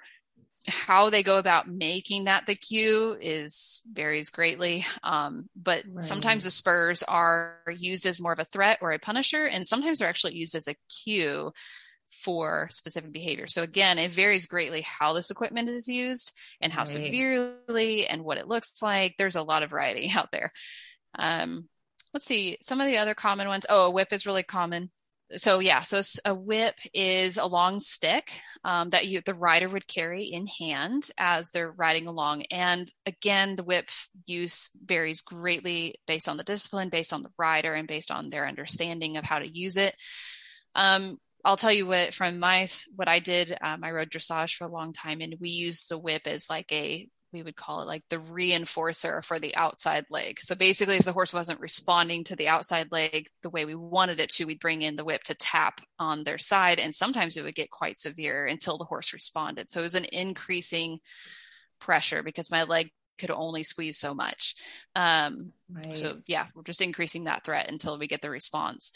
How 0.67 1.09
they 1.09 1.23
go 1.23 1.39
about 1.39 1.67
making 1.67 2.25
that 2.25 2.45
the 2.45 2.55
cue 2.55 3.17
is 3.19 3.81
varies 3.91 4.29
greatly. 4.29 4.85
Um, 5.03 5.49
but 5.55 5.83
right. 5.89 6.03
sometimes 6.03 6.43
the 6.43 6.51
spurs 6.51 7.03
are 7.03 7.57
used 7.77 8.05
as 8.05 8.21
more 8.21 8.33
of 8.33 8.39
a 8.39 8.45
threat 8.45 8.77
or 8.81 8.91
a 8.91 8.99
punisher, 8.99 9.45
and 9.45 9.65
sometimes 9.65 9.99
they're 9.99 10.09
actually 10.09 10.35
used 10.35 10.55
as 10.55 10.67
a 10.67 10.75
cue 11.03 11.51
for 12.09 12.67
specific 12.71 13.11
behavior. 13.11 13.47
So 13.47 13.63
again, 13.63 13.99
it 13.99 14.11
varies 14.11 14.45
greatly 14.45 14.81
how 14.81 15.13
this 15.13 15.31
equipment 15.31 15.69
is 15.69 15.87
used 15.87 16.33
and 16.61 16.73
how 16.73 16.81
right. 16.81 16.87
severely 16.87 18.07
and 18.07 18.23
what 18.23 18.37
it 18.37 18.47
looks 18.47 18.81
like. 18.81 19.15
There's 19.17 19.35
a 19.35 19.43
lot 19.43 19.63
of 19.63 19.69
variety 19.69 20.11
out 20.15 20.31
there. 20.31 20.51
Um, 21.17 21.67
let's 22.13 22.25
see 22.25 22.57
some 22.61 22.81
of 22.81 22.87
the 22.87 22.97
other 22.97 23.13
common 23.13 23.47
ones. 23.47 23.65
Oh, 23.69 23.87
a 23.87 23.91
whip 23.91 24.11
is 24.11 24.25
really 24.25 24.43
common. 24.43 24.91
So 25.37 25.59
yeah, 25.59 25.81
so 25.81 26.01
a 26.25 26.33
whip 26.33 26.73
is 26.91 27.37
a 27.37 27.45
long 27.45 27.79
stick 27.79 28.31
um, 28.63 28.89
that 28.89 29.05
you 29.05 29.21
the 29.21 29.35
rider 29.35 29.69
would 29.69 29.87
carry 29.87 30.23
in 30.23 30.47
hand 30.47 31.11
as 31.19 31.51
they're 31.51 31.71
riding 31.71 32.07
along. 32.07 32.45
And 32.49 32.91
again, 33.05 33.55
the 33.55 33.63
whip's 33.63 34.09
use 34.25 34.71
varies 34.83 35.21
greatly 35.21 35.95
based 36.07 36.27
on 36.27 36.37
the 36.37 36.43
discipline, 36.43 36.89
based 36.89 37.13
on 37.13 37.21
the 37.21 37.29
rider, 37.37 37.75
and 37.75 37.87
based 37.87 38.09
on 38.09 38.31
their 38.31 38.47
understanding 38.47 39.17
of 39.17 39.23
how 39.23 39.37
to 39.37 39.47
use 39.47 39.77
it. 39.77 39.95
Um, 40.73 41.19
I'll 41.45 41.57
tell 41.57 41.71
you 41.71 41.87
what 41.87 42.13
from 42.13 42.39
my 42.39 42.67
what 42.95 43.07
I 43.07 43.19
did. 43.19 43.57
Um, 43.61 43.83
I 43.83 43.91
rode 43.91 44.09
dressage 44.09 44.55
for 44.55 44.65
a 44.65 44.71
long 44.71 44.93
time, 44.93 45.21
and 45.21 45.35
we 45.39 45.49
used 45.49 45.89
the 45.89 45.97
whip 45.97 46.23
as 46.25 46.49
like 46.49 46.71
a 46.71 47.07
we 47.31 47.43
would 47.43 47.55
call 47.55 47.81
it 47.81 47.87
like 47.87 48.03
the 48.09 48.17
reinforcer 48.17 49.23
for 49.23 49.39
the 49.39 49.55
outside 49.55 50.05
leg. 50.09 50.39
So 50.39 50.55
basically, 50.55 50.97
if 50.97 51.05
the 51.05 51.13
horse 51.13 51.33
wasn't 51.33 51.59
responding 51.59 52.23
to 52.25 52.35
the 52.35 52.47
outside 52.47 52.91
leg 52.91 53.27
the 53.43 53.49
way 53.49 53.65
we 53.65 53.75
wanted 53.75 54.19
it 54.19 54.29
to, 54.31 54.45
we'd 54.45 54.59
bring 54.59 54.81
in 54.81 54.95
the 54.95 55.05
whip 55.05 55.23
to 55.23 55.35
tap 55.35 55.81
on 55.99 56.23
their 56.23 56.39
side, 56.39 56.79
and 56.79 56.93
sometimes 56.93 57.37
it 57.37 57.43
would 57.43 57.55
get 57.55 57.69
quite 57.69 57.99
severe 57.99 58.47
until 58.47 58.77
the 58.77 58.85
horse 58.85 59.13
responded. 59.13 59.69
So 59.69 59.79
it 59.79 59.83
was 59.83 59.95
an 59.95 60.05
increasing 60.05 60.99
pressure 61.79 62.23
because 62.23 62.51
my 62.51 62.63
leg 62.63 62.89
could 63.19 63.31
only 63.31 63.63
squeeze 63.63 63.97
so 63.97 64.13
much. 64.13 64.55
Um, 64.95 65.51
right. 65.69 65.97
So 65.97 66.17
yeah, 66.25 66.47
we're 66.55 66.63
just 66.63 66.81
increasing 66.81 67.25
that 67.25 67.43
threat 67.43 67.69
until 67.69 67.99
we 67.99 68.07
get 68.07 68.21
the 68.21 68.29
response. 68.29 68.91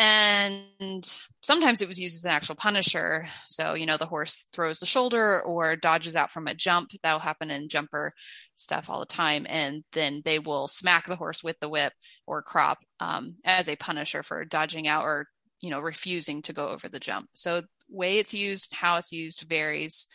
And 0.00 1.20
sometimes 1.42 1.82
it 1.82 1.88
was 1.88 1.98
used 1.98 2.16
as 2.16 2.24
an 2.24 2.30
actual 2.30 2.54
punisher. 2.54 3.26
So, 3.46 3.74
you 3.74 3.84
know, 3.84 3.96
the 3.96 4.06
horse 4.06 4.46
throws 4.52 4.78
the 4.78 4.86
shoulder 4.86 5.42
or 5.42 5.74
dodges 5.74 6.14
out 6.14 6.30
from 6.30 6.46
a 6.46 6.54
jump. 6.54 6.90
That'll 7.02 7.18
happen 7.18 7.50
in 7.50 7.68
jumper 7.68 8.12
stuff 8.54 8.88
all 8.88 9.00
the 9.00 9.06
time. 9.06 9.44
And 9.48 9.82
then 9.92 10.22
they 10.24 10.38
will 10.38 10.68
smack 10.68 11.06
the 11.06 11.16
horse 11.16 11.42
with 11.42 11.58
the 11.58 11.68
whip 11.68 11.92
or 12.28 12.42
crop 12.42 12.78
um, 13.00 13.34
as 13.44 13.68
a 13.68 13.74
punisher 13.74 14.22
for 14.22 14.44
dodging 14.44 14.86
out 14.86 15.02
or, 15.02 15.26
you 15.60 15.70
know, 15.70 15.80
refusing 15.80 16.42
to 16.42 16.52
go 16.52 16.68
over 16.68 16.88
the 16.88 17.00
jump. 17.00 17.28
So, 17.32 17.62
way 17.90 18.18
it's 18.18 18.34
used, 18.34 18.72
how 18.72 18.98
it's 18.98 19.10
used 19.10 19.46
varies. 19.48 20.06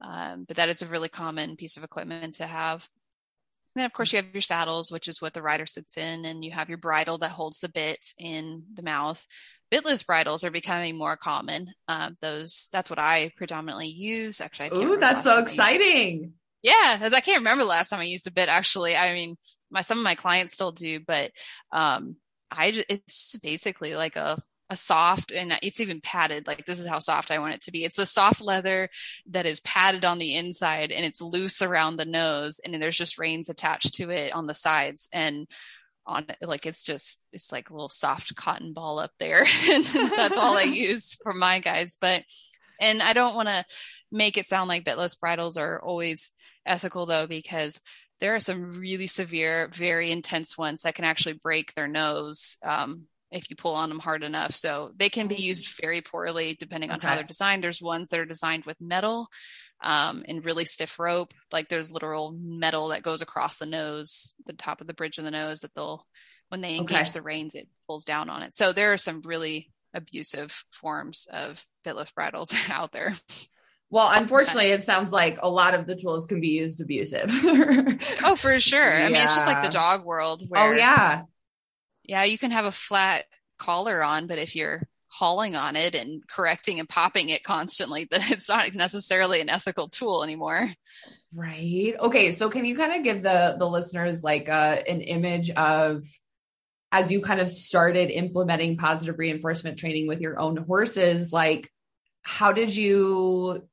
Um, 0.00 0.46
but 0.48 0.56
that 0.56 0.68
is 0.68 0.82
a 0.82 0.86
really 0.86 1.08
common 1.08 1.54
piece 1.54 1.76
of 1.76 1.84
equipment 1.84 2.36
to 2.36 2.46
have 2.46 2.88
then 3.78 3.86
of 3.86 3.92
course 3.92 4.12
you 4.12 4.16
have 4.16 4.32
your 4.32 4.42
saddles, 4.42 4.90
which 4.90 5.08
is 5.08 5.20
what 5.20 5.34
the 5.34 5.42
rider 5.42 5.66
sits 5.66 5.96
in, 5.96 6.24
and 6.24 6.44
you 6.44 6.52
have 6.52 6.68
your 6.68 6.78
bridle 6.78 7.18
that 7.18 7.30
holds 7.30 7.58
the 7.58 7.68
bit 7.68 8.12
in 8.18 8.64
the 8.74 8.82
mouth. 8.82 9.24
Bitless 9.70 10.06
bridles 10.06 10.44
are 10.44 10.50
becoming 10.50 10.96
more 10.96 11.16
common. 11.16 11.68
Uh, 11.86 12.10
those 12.20 12.68
that's 12.72 12.90
what 12.90 12.98
I 12.98 13.32
predominantly 13.36 13.88
use. 13.88 14.40
Actually, 14.40 14.70
ooh, 14.82 14.96
that's 14.96 15.24
so 15.24 15.38
exciting. 15.38 16.32
Yeah, 16.62 16.98
I 17.12 17.20
can't 17.20 17.38
remember 17.38 17.64
the 17.64 17.70
last 17.70 17.90
time 17.90 18.00
I 18.00 18.04
used 18.04 18.26
a 18.26 18.32
bit. 18.32 18.48
Actually, 18.48 18.96
I 18.96 19.12
mean, 19.12 19.36
my 19.70 19.82
some 19.82 19.98
of 19.98 20.04
my 20.04 20.14
clients 20.14 20.54
still 20.54 20.72
do, 20.72 21.00
but 21.06 21.30
um, 21.72 22.16
I 22.50 22.82
it's 22.88 23.36
basically 23.42 23.94
like 23.94 24.16
a 24.16 24.42
a 24.70 24.76
soft 24.76 25.32
and 25.32 25.58
it's 25.62 25.80
even 25.80 26.00
padded 26.00 26.46
like 26.46 26.66
this 26.66 26.78
is 26.78 26.86
how 26.86 26.98
soft 26.98 27.30
i 27.30 27.38
want 27.38 27.54
it 27.54 27.62
to 27.62 27.72
be. 27.72 27.84
It's 27.84 27.98
a 27.98 28.06
soft 28.06 28.40
leather 28.40 28.88
that 29.30 29.46
is 29.46 29.60
padded 29.60 30.04
on 30.04 30.18
the 30.18 30.36
inside 30.36 30.92
and 30.92 31.04
it's 31.04 31.22
loose 31.22 31.62
around 31.62 31.96
the 31.96 32.04
nose 32.04 32.60
and 32.64 32.74
there's 32.74 32.96
just 32.96 33.18
reins 33.18 33.48
attached 33.48 33.94
to 33.94 34.10
it 34.10 34.32
on 34.34 34.46
the 34.46 34.54
sides 34.54 35.08
and 35.12 35.46
on 36.06 36.26
like 36.42 36.66
it's 36.66 36.82
just 36.82 37.18
it's 37.32 37.52
like 37.52 37.70
a 37.70 37.72
little 37.72 37.88
soft 37.88 38.34
cotton 38.34 38.72
ball 38.72 38.98
up 38.98 39.12
there. 39.18 39.46
And 39.70 39.84
that's 39.84 40.36
all 40.36 40.56
i 40.56 40.62
use 40.62 41.16
for 41.22 41.32
my 41.32 41.60
guys 41.60 41.96
but 42.00 42.22
and 42.80 43.02
i 43.02 43.12
don't 43.12 43.34
want 43.34 43.48
to 43.48 43.64
make 44.10 44.36
it 44.36 44.46
sound 44.46 44.68
like 44.68 44.84
bitless 44.84 45.18
bridles 45.18 45.56
are 45.56 45.80
always 45.80 46.30
ethical 46.66 47.06
though 47.06 47.26
because 47.26 47.80
there 48.20 48.34
are 48.34 48.40
some 48.40 48.72
really 48.72 49.06
severe 49.06 49.68
very 49.72 50.10
intense 50.10 50.58
ones 50.58 50.82
that 50.82 50.94
can 50.94 51.04
actually 51.04 51.34
break 51.34 51.72
their 51.74 51.88
nose 51.88 52.56
um, 52.62 53.06
if 53.30 53.50
you 53.50 53.56
pull 53.56 53.74
on 53.74 53.88
them 53.88 53.98
hard 53.98 54.22
enough. 54.22 54.54
So 54.54 54.92
they 54.96 55.08
can 55.08 55.26
be 55.26 55.36
oh. 55.36 55.38
used 55.38 55.80
very 55.80 56.00
poorly 56.00 56.56
depending 56.58 56.90
on 56.90 56.98
okay. 56.98 57.08
how 57.08 57.14
they're 57.14 57.24
designed. 57.24 57.62
There's 57.62 57.82
ones 57.82 58.08
that 58.08 58.20
are 58.20 58.24
designed 58.24 58.64
with 58.64 58.80
metal 58.80 59.28
um, 59.82 60.24
and 60.26 60.44
really 60.44 60.64
stiff 60.64 60.98
rope. 60.98 61.32
Like 61.52 61.68
there's 61.68 61.92
literal 61.92 62.36
metal 62.38 62.88
that 62.88 63.02
goes 63.02 63.22
across 63.22 63.58
the 63.58 63.66
nose, 63.66 64.34
the 64.46 64.52
top 64.52 64.80
of 64.80 64.86
the 64.86 64.94
bridge 64.94 65.18
of 65.18 65.24
the 65.24 65.30
nose 65.30 65.60
that 65.60 65.74
they'll, 65.74 66.06
when 66.48 66.60
they 66.60 66.76
engage 66.76 67.08
okay. 67.08 67.10
the 67.12 67.22
reins, 67.22 67.54
it 67.54 67.68
pulls 67.86 68.04
down 68.04 68.30
on 68.30 68.42
it. 68.42 68.54
So 68.54 68.72
there 68.72 68.92
are 68.92 68.98
some 68.98 69.22
really 69.22 69.70
abusive 69.94 70.64
forms 70.72 71.26
of 71.30 71.64
bitless 71.84 72.12
bridles 72.14 72.54
out 72.70 72.92
there. 72.92 73.14
Well, 73.90 74.10
unfortunately, 74.12 74.68
it 74.68 74.82
sounds 74.82 75.12
like 75.12 75.38
a 75.42 75.48
lot 75.48 75.74
of 75.74 75.86
the 75.86 75.96
tools 75.96 76.26
can 76.26 76.40
be 76.40 76.48
used 76.48 76.80
abusive. 76.80 77.30
oh, 78.22 78.36
for 78.36 78.58
sure. 78.58 78.84
Yeah. 78.84 79.06
I 79.06 79.08
mean, 79.08 79.22
it's 79.22 79.34
just 79.34 79.46
like 79.46 79.62
the 79.62 79.70
dog 79.70 80.04
world. 80.04 80.42
Oh, 80.44 80.46
where, 80.50 80.74
oh, 80.74 80.76
yeah. 80.76 81.22
Yeah, 82.08 82.24
you 82.24 82.38
can 82.38 82.50
have 82.50 82.64
a 82.64 82.72
flat 82.72 83.26
collar 83.58 84.02
on, 84.02 84.26
but 84.26 84.38
if 84.38 84.56
you're 84.56 84.82
hauling 85.10 85.54
on 85.54 85.76
it 85.76 85.94
and 85.94 86.26
correcting 86.28 86.80
and 86.80 86.88
popping 86.88 87.28
it 87.28 87.44
constantly, 87.44 88.04
then 88.10 88.22
it's 88.30 88.48
not 88.48 88.74
necessarily 88.74 89.40
an 89.40 89.48
ethical 89.48 89.88
tool 89.88 90.24
anymore. 90.24 90.68
Right. 91.32 91.94
Okay. 91.98 92.32
So 92.32 92.48
can 92.48 92.64
you 92.64 92.76
kind 92.76 92.96
of 92.96 93.04
give 93.04 93.22
the 93.22 93.56
the 93.58 93.66
listeners 93.66 94.24
like 94.24 94.48
uh, 94.48 94.78
an 94.88 95.02
image 95.02 95.50
of 95.50 96.02
as 96.90 97.12
you 97.12 97.20
kind 97.20 97.40
of 97.40 97.50
started 97.50 98.10
implementing 98.10 98.78
positive 98.78 99.18
reinforcement 99.18 99.78
training 99.78 100.06
with 100.06 100.20
your 100.20 100.40
own 100.40 100.56
horses, 100.56 101.32
like 101.32 101.70
how 102.22 102.52
did 102.52 102.74
you 102.74 103.68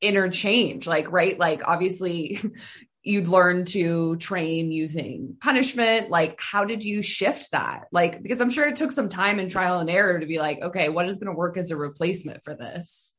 interchange? 0.00 0.86
Like, 0.86 1.10
right? 1.12 1.38
Like 1.38 1.62
obviously 1.66 2.40
you'd 3.06 3.28
learn 3.28 3.64
to 3.66 4.16
train 4.16 4.72
using 4.72 5.36
punishment? 5.40 6.10
Like 6.10 6.40
how 6.40 6.64
did 6.64 6.84
you 6.84 7.02
shift 7.02 7.52
that? 7.52 7.84
Like 7.92 8.22
because 8.22 8.40
i'm 8.40 8.50
sure 8.50 8.66
it 8.66 8.76
took 8.76 8.92
some 8.92 9.08
time 9.08 9.38
and 9.38 9.50
trial 9.50 9.80
and 9.80 9.90
error 9.90 10.18
to 10.18 10.26
be 10.26 10.38
like 10.38 10.60
okay 10.62 10.88
what 10.88 11.06
is 11.06 11.18
going 11.18 11.32
to 11.32 11.38
work 11.38 11.56
as 11.56 11.70
a 11.70 11.76
replacement 11.76 12.44
for 12.44 12.54
this? 12.54 13.14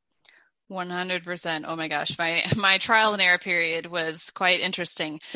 100% 0.70 1.66
oh 1.66 1.76
my 1.78 1.88
gosh 1.88 2.18
my 2.18 2.44
my 2.58 2.78
trial 2.78 3.14
and 3.14 3.22
error 3.22 3.38
period 3.38 3.86
was 3.86 4.32
quite 4.32 4.60
interesting. 4.60 5.20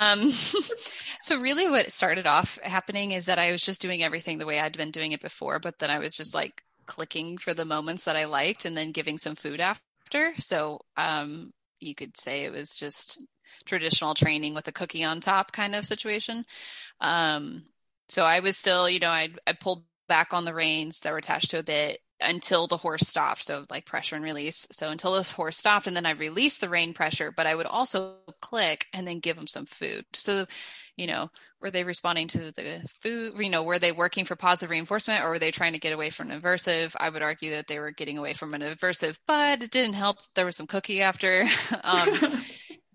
Um, 0.00 0.30
so 1.20 1.40
really 1.40 1.68
what 1.68 1.92
started 1.92 2.26
off 2.26 2.58
happening 2.62 3.12
is 3.12 3.26
that 3.26 3.38
i 3.38 3.52
was 3.52 3.62
just 3.62 3.80
doing 3.80 4.02
everything 4.02 4.38
the 4.38 4.46
way 4.46 4.58
i'd 4.58 4.76
been 4.76 4.90
doing 4.90 5.12
it 5.12 5.20
before 5.20 5.58
but 5.60 5.78
then 5.78 5.90
i 5.90 5.98
was 5.98 6.14
just 6.14 6.34
like 6.34 6.62
clicking 6.86 7.38
for 7.38 7.54
the 7.54 7.64
moments 7.64 8.04
that 8.04 8.16
i 8.16 8.24
liked 8.24 8.64
and 8.64 8.76
then 8.76 8.92
giving 8.92 9.18
some 9.18 9.36
food 9.36 9.60
after. 9.60 10.34
So 10.38 10.80
um, 10.96 11.52
you 11.80 11.94
could 11.94 12.16
say 12.16 12.44
it 12.44 12.52
was 12.52 12.76
just 12.76 13.20
traditional 13.64 14.14
training 14.14 14.54
with 14.54 14.68
a 14.68 14.72
cookie 14.72 15.04
on 15.04 15.20
top 15.20 15.52
kind 15.52 15.74
of 15.74 15.86
situation. 15.86 16.44
Um, 17.00 17.64
so 18.08 18.24
I 18.24 18.40
was 18.40 18.56
still, 18.56 18.88
you 18.88 18.98
know, 18.98 19.10
I 19.10 19.30
I 19.46 19.52
pulled 19.52 19.84
back 20.08 20.34
on 20.34 20.44
the 20.44 20.54
reins 20.54 21.00
that 21.00 21.12
were 21.12 21.18
attached 21.18 21.50
to 21.52 21.58
a 21.58 21.62
bit 21.62 22.00
until 22.20 22.66
the 22.66 22.76
horse 22.76 23.06
stopped. 23.08 23.42
So 23.42 23.66
like 23.70 23.86
pressure 23.86 24.16
and 24.16 24.24
release. 24.24 24.66
So 24.72 24.88
until 24.88 25.12
this 25.12 25.30
horse 25.30 25.56
stopped, 25.58 25.86
and 25.86 25.96
then 25.96 26.06
I 26.06 26.10
released 26.10 26.60
the 26.60 26.68
rein 26.68 26.94
pressure, 26.94 27.32
but 27.32 27.46
I 27.46 27.54
would 27.54 27.66
also 27.66 28.16
click 28.40 28.86
and 28.92 29.06
then 29.06 29.20
give 29.20 29.36
them 29.36 29.46
some 29.46 29.66
food. 29.66 30.04
So, 30.14 30.46
you 30.96 31.06
know, 31.06 31.30
were 31.60 31.70
they 31.70 31.84
responding 31.84 32.28
to 32.28 32.52
the 32.52 32.82
food? 33.00 33.34
You 33.38 33.50
know, 33.50 33.62
were 33.62 33.78
they 33.78 33.92
working 33.92 34.24
for 34.24 34.36
positive 34.36 34.70
reinforcement 34.70 35.24
or 35.24 35.30
were 35.30 35.38
they 35.38 35.50
trying 35.50 35.72
to 35.72 35.78
get 35.78 35.92
away 35.92 36.10
from 36.10 36.30
an 36.30 36.40
aversive? 36.40 36.94
I 36.98 37.08
would 37.08 37.22
argue 37.22 37.52
that 37.52 37.66
they 37.68 37.78
were 37.78 37.92
getting 37.92 38.18
away 38.18 38.32
from 38.32 38.54
an 38.54 38.62
aversive, 38.62 39.18
but 39.26 39.62
it 39.62 39.70
didn't 39.70 39.94
help. 39.94 40.18
There 40.34 40.44
was 40.44 40.56
some 40.56 40.66
cookie 40.66 41.02
after. 41.02 41.46
um, 41.84 42.20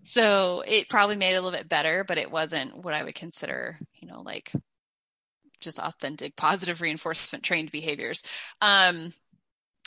so 0.08 0.62
it 0.66 0.88
probably 0.88 1.16
made 1.16 1.34
it 1.34 1.36
a 1.36 1.40
little 1.42 1.56
bit 1.56 1.68
better, 1.68 2.02
but 2.02 2.16
it 2.16 2.30
wasn't 2.30 2.82
what 2.82 2.94
I 2.94 3.02
would 3.02 3.14
consider, 3.14 3.78
you 4.00 4.08
know, 4.08 4.22
like 4.22 4.52
just 5.60 5.78
authentic 5.78 6.34
positive 6.34 6.80
reinforcement 6.80 7.44
trained 7.44 7.70
behaviors. 7.70 8.22
Um, 8.62 9.12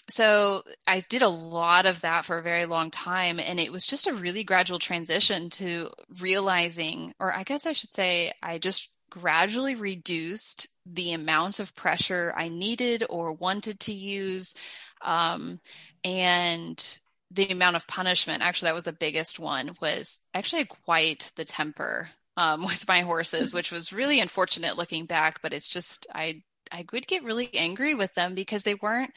so 0.10 0.62
I 0.88 1.02
did 1.10 1.24
a 1.24 1.30
lot 1.30 1.88
of 1.88 2.02
that 2.02 2.26
for 2.26 2.38
a 2.38 2.44
very 2.44 2.66
long 2.66 2.92
time. 2.92 3.40
And 3.40 3.60
it 3.60 3.72
was 3.72 3.86
just 3.88 4.06
a 4.06 4.14
really 4.14 4.44
gradual 4.44 4.78
transition 4.78 5.50
to 5.52 5.90
realizing, 6.20 7.14
or 7.20 7.34
I 7.34 7.42
guess 7.42 7.66
I 7.66 7.72
should 7.72 7.94
say, 7.94 8.32
I 8.44 8.60
just 8.60 8.92
gradually 9.10 9.74
reduced 9.74 10.68
the 10.86 11.14
amount 11.14 11.60
of 11.60 11.76
pressure 11.76 12.32
I 12.38 12.50
needed 12.50 13.04
or 13.10 13.34
wanted 13.34 13.80
to 13.82 13.94
use. 13.94 14.54
Um, 15.02 15.60
and 16.04 17.00
the 17.34 17.50
amount 17.50 17.76
of 17.76 17.88
punishment 17.88 18.44
actually 18.44 18.68
that 18.68 18.76
was 18.76 18.84
the 18.84 18.94
biggest 18.94 19.40
one 19.40 19.72
was 19.82 20.20
actually 20.34 20.66
quite 20.66 21.32
the 21.36 21.46
temper 21.46 22.10
um, 22.38 22.64
with 22.66 22.88
my 22.88 23.02
horses 23.02 23.54
which 23.54 23.72
was 23.72 23.94
really 23.94 24.20
unfortunate 24.20 24.78
looking 24.78 25.06
back 25.06 25.42
but 25.42 25.54
it's 25.54 25.70
just 25.70 26.08
i 26.14 26.42
i 26.72 26.86
would 26.92 27.08
get 27.08 27.24
really 27.24 27.50
angry 27.56 27.96
with 27.96 28.14
them 28.14 28.36
because 28.36 28.64
they 28.64 28.76
weren't 28.76 29.12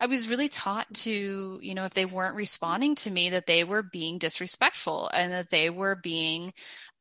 i 0.00 0.06
was 0.06 0.28
really 0.28 0.48
taught 0.48 0.92
to 0.94 1.58
you 1.62 1.74
know 1.74 1.84
if 1.84 1.94
they 1.94 2.04
weren't 2.04 2.36
responding 2.36 2.94
to 2.94 3.10
me 3.10 3.30
that 3.30 3.46
they 3.46 3.64
were 3.64 3.82
being 3.82 4.18
disrespectful 4.18 5.08
and 5.12 5.32
that 5.32 5.50
they 5.50 5.70
were 5.70 5.96
being 5.96 6.52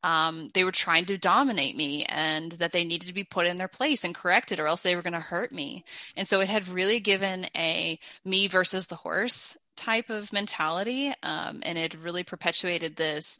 um, 0.03 0.49
they 0.53 0.63
were 0.63 0.71
trying 0.71 1.05
to 1.05 1.17
dominate 1.17 1.75
me 1.75 2.05
and 2.05 2.53
that 2.53 2.71
they 2.71 2.83
needed 2.83 3.07
to 3.07 3.13
be 3.13 3.23
put 3.23 3.47
in 3.47 3.57
their 3.57 3.67
place 3.67 4.03
and 4.03 4.13
corrected 4.13 4.59
or 4.59 4.67
else 4.67 4.81
they 4.81 4.95
were 4.95 5.01
going 5.01 5.13
to 5.13 5.19
hurt 5.19 5.51
me 5.51 5.83
and 6.15 6.27
so 6.27 6.41
it 6.41 6.49
had 6.49 6.67
really 6.67 6.99
given 6.99 7.47
a 7.55 7.97
me 8.25 8.47
versus 8.47 8.87
the 8.87 8.95
horse 8.95 9.57
type 9.75 10.09
of 10.09 10.33
mentality. 10.33 11.13
Um, 11.23 11.61
and 11.63 11.77
it 11.77 11.95
really 11.99 12.23
perpetuated 12.23 12.95
this 12.95 13.37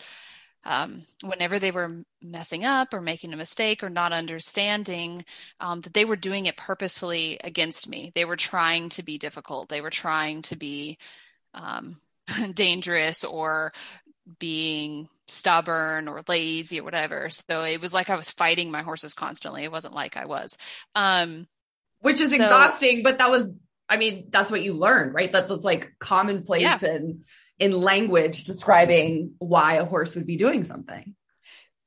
um, 0.66 1.04
whenever 1.22 1.60
they 1.60 1.72
were 1.72 2.04
messing 2.22 2.64
up 2.64 2.94
or 2.94 3.02
making 3.02 3.34
a 3.34 3.38
mistake 3.38 3.84
or 3.84 3.90
not 3.90 4.14
understanding 4.14 5.26
um, 5.60 5.82
that 5.82 5.94
they 5.94 6.06
were 6.06 6.16
doing 6.16 6.46
it 6.46 6.58
purposefully 6.58 7.38
against 7.44 7.90
me. 7.90 8.12
They 8.16 8.26
were 8.26 8.38
trying 8.38 8.90
to 8.90 9.04
be 9.04 9.18
difficult. 9.18 9.70
They 9.70 9.82
were 9.82 9.90
trying 9.90 10.42
to 10.44 10.56
be 10.56 10.98
um, 11.54 11.98
dangerous 12.54 13.24
or 13.24 13.74
being 14.40 15.10
stubborn 15.28 16.08
or 16.08 16.24
lazy 16.28 16.80
or 16.80 16.84
whatever. 16.84 17.30
So 17.30 17.64
it 17.64 17.82
was 17.82 17.94
like 17.94 18.10
I 18.10 18.16
was 18.16 18.32
fighting 18.32 18.72
my 18.72 18.82
horses 18.82 19.14
constantly. 19.14 19.64
It 19.64 19.72
wasn't 19.72 19.94
like 19.94 20.18
I 20.18 20.26
was. 20.26 20.58
Um, 20.96 21.48
Which 22.02 22.20
is 22.20 22.36
so, 22.36 22.42
exhausting, 22.42 23.04
but 23.04 23.20
that 23.20 23.30
was 23.30 23.54
I 23.90 23.98
mean, 23.98 24.28
that's 24.30 24.50
what 24.50 24.64
you 24.64 24.74
learn, 24.74 25.14
right? 25.14 25.32
That, 25.32 25.50
that's 25.50 25.66
like 25.66 25.94
commonplace 26.00 26.82
yeah. 26.82 26.90
and 26.90 27.26
in 27.60 27.72
language 27.72 28.46
describing 28.46 29.34
why 29.38 29.76
a 29.76 29.86
horse 29.86 30.16
would 30.16 30.26
be 30.26 30.38
doing 30.38 30.64
something. 30.64 31.16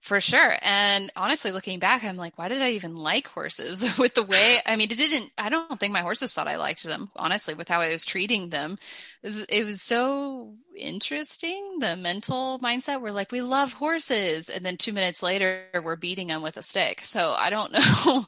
For 0.06 0.20
sure. 0.20 0.56
And 0.62 1.10
honestly, 1.16 1.50
looking 1.50 1.80
back, 1.80 2.04
I'm 2.04 2.16
like, 2.16 2.38
why 2.38 2.46
did 2.46 2.62
I 2.62 2.70
even 2.70 2.94
like 2.94 3.26
horses 3.26 3.98
with 3.98 4.14
the 4.14 4.22
way, 4.22 4.60
I 4.64 4.76
mean, 4.76 4.88
it 4.88 4.96
didn't, 4.96 5.32
I 5.36 5.48
don't 5.48 5.80
think 5.80 5.92
my 5.92 6.02
horses 6.02 6.32
thought 6.32 6.46
I 6.46 6.58
liked 6.58 6.84
them, 6.84 7.10
honestly, 7.16 7.54
with 7.54 7.68
how 7.68 7.80
I 7.80 7.88
was 7.88 8.04
treating 8.04 8.50
them. 8.50 8.78
It 9.24 9.26
was, 9.26 9.42
it 9.46 9.66
was 9.66 9.82
so 9.82 10.54
interesting. 10.76 11.80
The 11.80 11.96
mental 11.96 12.60
mindset. 12.60 13.00
We're 13.00 13.10
like, 13.10 13.32
we 13.32 13.42
love 13.42 13.72
horses. 13.72 14.48
And 14.48 14.64
then 14.64 14.76
two 14.76 14.92
minutes 14.92 15.24
later, 15.24 15.64
we're 15.82 15.96
beating 15.96 16.28
them 16.28 16.40
with 16.40 16.56
a 16.56 16.62
stick. 16.62 17.00
So 17.00 17.34
I 17.36 17.50
don't 17.50 17.72
know. 18.06 18.26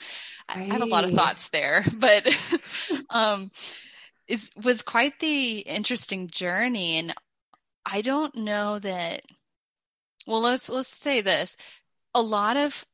I 0.48 0.58
have 0.58 0.82
a 0.82 0.86
lot 0.86 1.04
of 1.04 1.12
thoughts 1.12 1.50
there, 1.50 1.84
but 1.94 2.26
um, 3.08 3.52
it 4.26 4.50
was 4.64 4.82
quite 4.82 5.20
the 5.20 5.58
interesting 5.60 6.26
journey. 6.26 6.96
And 6.96 7.14
I 7.86 8.00
don't 8.00 8.34
know 8.34 8.80
that. 8.80 9.22
Well, 10.28 10.42
let's 10.42 10.68
let's 10.68 10.88
say 10.88 11.22
this: 11.22 11.56
a 12.14 12.22
lot 12.22 12.56
of 12.58 12.86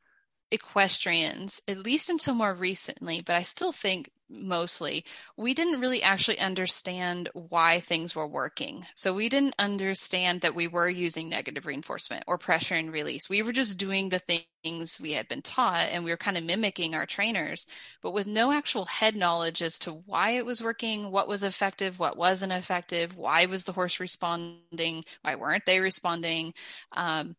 equestrians, 0.52 1.60
at 1.68 1.78
least 1.78 2.08
until 2.08 2.34
more 2.34 2.54
recently, 2.54 3.20
but 3.22 3.36
I 3.36 3.42
still 3.42 3.72
think 3.72 4.10
mostly, 4.28 5.04
we 5.36 5.54
didn't 5.54 5.80
really 5.80 6.02
actually 6.02 6.38
understand 6.38 7.28
why 7.34 7.80
things 7.80 8.14
were 8.14 8.26
working. 8.26 8.86
So 8.94 9.14
we 9.14 9.28
didn't 9.28 9.54
understand 9.58 10.40
that 10.40 10.54
we 10.54 10.66
were 10.66 10.88
using 10.88 11.28
negative 11.28 11.66
reinforcement 11.66 12.24
or 12.26 12.38
pressure 12.38 12.74
and 12.74 12.92
release. 12.92 13.28
We 13.28 13.42
were 13.42 13.52
just 13.52 13.78
doing 13.78 14.08
the 14.08 14.18
things 14.18 15.00
we 15.00 15.12
had 15.12 15.28
been 15.28 15.42
taught 15.42 15.88
and 15.90 16.04
we 16.04 16.10
were 16.10 16.16
kind 16.16 16.36
of 16.38 16.44
mimicking 16.44 16.94
our 16.94 17.06
trainers, 17.06 17.66
but 18.02 18.12
with 18.12 18.26
no 18.26 18.50
actual 18.52 18.86
head 18.86 19.14
knowledge 19.14 19.62
as 19.62 19.78
to 19.80 19.92
why 19.92 20.30
it 20.30 20.46
was 20.46 20.62
working, 20.62 21.10
what 21.10 21.28
was 21.28 21.44
effective, 21.44 21.98
what 21.98 22.16
wasn't 22.16 22.52
effective, 22.52 23.16
why 23.16 23.46
was 23.46 23.64
the 23.64 23.72
horse 23.72 24.00
responding, 24.00 25.04
why 25.22 25.34
weren't 25.34 25.66
they 25.66 25.80
responding. 25.80 26.54
Um, 26.92 27.36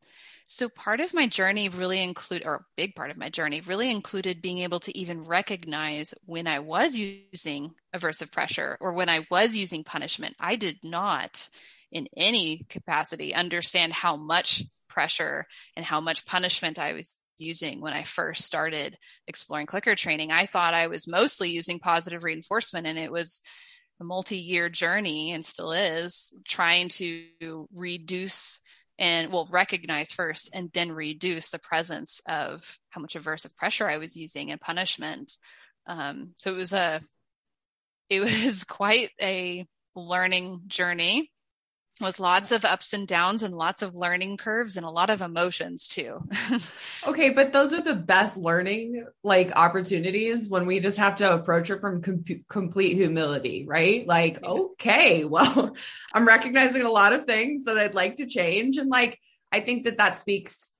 so 0.48 0.70
part 0.70 1.00
of 1.00 1.14
my 1.14 1.26
journey 1.28 1.70
really 1.70 2.02
include, 2.02 2.46
or 2.46 2.56
a 2.56 2.66
big 2.78 2.96
part 2.96 3.10
of 3.10 3.18
my 3.18 3.30
journey 3.30 3.62
really 3.62 3.90
included 3.90 4.44
being 4.44 4.60
able 4.60 4.80
to 4.82 4.96
even 4.96 5.24
recognize 5.24 6.14
when 6.26 6.46
I 6.46 6.60
was 6.60 6.96
using 6.96 7.72
aversive 7.96 8.32
pressure 8.32 8.78
or 8.80 8.94
when 8.94 9.10
I 9.10 9.26
was 9.32 9.56
using 9.58 9.84
punishment. 9.84 10.36
I 10.40 10.56
did 10.56 10.78
not 10.84 11.50
in 11.92 12.08
any 12.16 12.66
capacity 12.70 13.34
understand 13.34 13.94
how 13.94 14.18
much 14.18 14.64
pressure 14.88 15.48
and 15.76 15.84
how 15.84 16.00
much 16.00 16.26
punishment 16.28 16.78
I 16.78 16.94
was 16.94 17.18
using 17.40 17.82
when 17.82 17.94
I 17.94 18.04
first 18.04 18.46
started 18.46 18.98
exploring 19.28 19.66
clicker 19.66 19.96
training. 19.96 20.32
I 20.32 20.46
thought 20.46 20.76
I 20.76 20.88
was 20.88 21.08
mostly 21.08 21.50
using 21.50 21.80
positive 21.80 22.24
reinforcement 22.24 22.86
and 22.86 23.00
it 23.00 23.12
was 23.12 23.42
a 24.00 24.04
multi-year 24.04 24.70
journey 24.70 25.32
and 25.32 25.44
still 25.44 25.72
is 25.72 26.34
trying 26.48 26.90
to 26.90 27.68
reduce 27.74 28.60
and 28.98 29.32
will 29.32 29.48
recognize 29.52 30.12
first 30.12 30.50
and 30.54 30.72
then 30.74 30.92
reduce 30.92 31.50
the 31.50 31.60
presence 31.60 32.22
of 32.28 32.78
how 32.90 33.02
much 33.02 33.16
aversive 33.16 33.56
pressure 33.56 33.88
I 33.90 33.98
was 33.98 34.16
using 34.16 34.52
and 34.52 34.62
punishment. 34.62 35.34
Um, 35.86 36.32
so 36.38 36.52
it 36.52 36.56
was 36.56 36.74
a, 36.74 37.02
it 38.10 38.20
was 38.46 38.64
quite 38.64 39.10
a 39.22 39.66
learning 39.96 40.62
journey 40.68 41.32
with 42.02 42.20
lots 42.20 42.52
of 42.52 42.66
ups 42.66 42.92
and 42.92 43.08
downs 43.08 43.42
and 43.42 43.54
lots 43.54 43.82
of 43.82 43.96
learning 43.96 44.36
curves 44.36 44.76
and 44.76 44.86
a 44.86 44.90
lot 44.90 45.10
of 45.10 45.22
emotions 45.22 45.88
too. 45.88 46.28
okay, 47.08 47.30
but 47.30 47.54
those 47.54 47.74
are 47.74 47.82
the 47.82 47.96
best 47.96 48.36
learning 48.36 49.06
like 49.24 49.56
opportunities 49.56 50.50
when 50.50 50.66
we 50.66 50.80
just 50.82 50.98
have 50.98 51.16
to 51.18 51.34
approach 51.34 51.70
it 51.70 51.80
from 51.80 52.02
com- 52.02 52.26
complete 52.50 52.96
humility, 52.96 53.66
right? 53.66 54.06
Like, 54.06 54.44
okay, 54.44 55.24
well, 55.26 55.76
I'm 56.14 56.28
recognizing 56.28 56.82
a 56.82 56.92
lot 56.92 57.14
of 57.14 57.26
things 57.26 57.64
that 57.64 57.78
I'd 57.78 57.96
like 57.96 58.18
to 58.18 58.26
change 58.26 58.78
and 58.78 58.90
like 58.90 59.20
I 59.52 59.62
think 59.62 59.86
that 59.86 59.98
that 60.00 60.18
speaks 60.18 60.72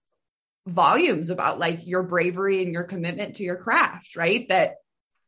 volumes 0.68 1.30
about 1.30 1.60
like 1.60 1.88
your 1.88 2.04
bravery 2.04 2.62
and 2.62 2.74
your 2.74 2.84
commitment 2.84 3.36
to 3.36 3.44
your 3.44 3.56
craft, 3.56 4.16
right? 4.16 4.48
That 4.50 4.76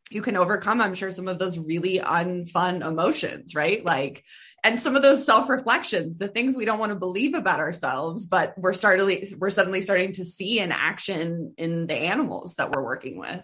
you 0.09 0.21
can 0.21 0.37
overcome 0.37 0.81
i'm 0.81 0.93
sure 0.93 1.11
some 1.11 1.27
of 1.27 1.39
those 1.39 1.59
really 1.59 1.99
unfun 1.99 2.85
emotions 2.85 3.55
right? 3.55 3.83
Like 3.83 4.23
and 4.63 4.79
some 4.79 4.95
of 4.95 5.01
those 5.01 5.25
self-reflections 5.25 6.17
the 6.17 6.27
things 6.27 6.55
we 6.55 6.65
don't 6.65 6.79
want 6.79 6.91
to 6.91 6.99
believe 6.99 7.33
about 7.33 7.59
ourselves 7.59 8.25
but 8.25 8.53
we're 8.57 8.73
starting 8.73 9.23
we're 9.37 9.49
suddenly 9.49 9.81
starting 9.81 10.13
to 10.13 10.25
see 10.25 10.59
in 10.59 10.71
action 10.71 11.53
in 11.57 11.87
the 11.87 11.95
animals 11.95 12.55
that 12.55 12.71
we're 12.71 12.83
working 12.83 13.19
with. 13.19 13.41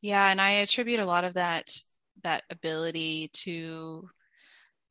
Yeah 0.00 0.28
and 0.28 0.40
i 0.40 0.50
attribute 0.50 1.00
a 1.00 1.06
lot 1.06 1.24
of 1.24 1.34
that 1.34 1.70
that 2.24 2.42
ability 2.50 3.30
to 3.32 4.08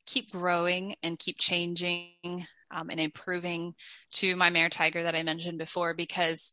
keep 0.06 0.32
growing 0.32 0.96
and 1.02 1.18
keep 1.18 1.38
changing 1.38 2.46
um, 2.70 2.90
and 2.90 2.98
improving 2.98 3.74
to 4.12 4.34
my 4.36 4.50
mare 4.50 4.68
tiger 4.68 5.02
that 5.04 5.14
i 5.14 5.22
mentioned 5.22 5.58
before 5.58 5.94
because 5.94 6.52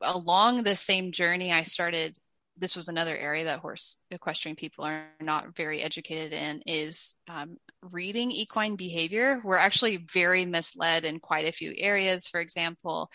along 0.00 0.62
the 0.62 0.76
same 0.76 1.12
journey 1.12 1.52
i 1.52 1.62
started 1.62 2.16
this 2.58 2.76
was 2.76 2.88
another 2.88 3.16
area 3.16 3.44
that 3.44 3.60
horse 3.60 3.96
equestrian 4.10 4.56
people 4.56 4.84
are 4.84 5.06
not 5.20 5.54
very 5.54 5.82
educated 5.82 6.32
in 6.32 6.62
is 6.66 7.14
um, 7.28 7.56
reading 7.82 8.30
equine 8.30 8.76
behavior. 8.76 9.40
We're 9.44 9.56
actually 9.56 9.98
very 9.98 10.44
misled 10.44 11.04
in 11.04 11.20
quite 11.20 11.46
a 11.46 11.52
few 11.52 11.74
areas. 11.76 12.28
For 12.28 12.40
example 12.40 13.10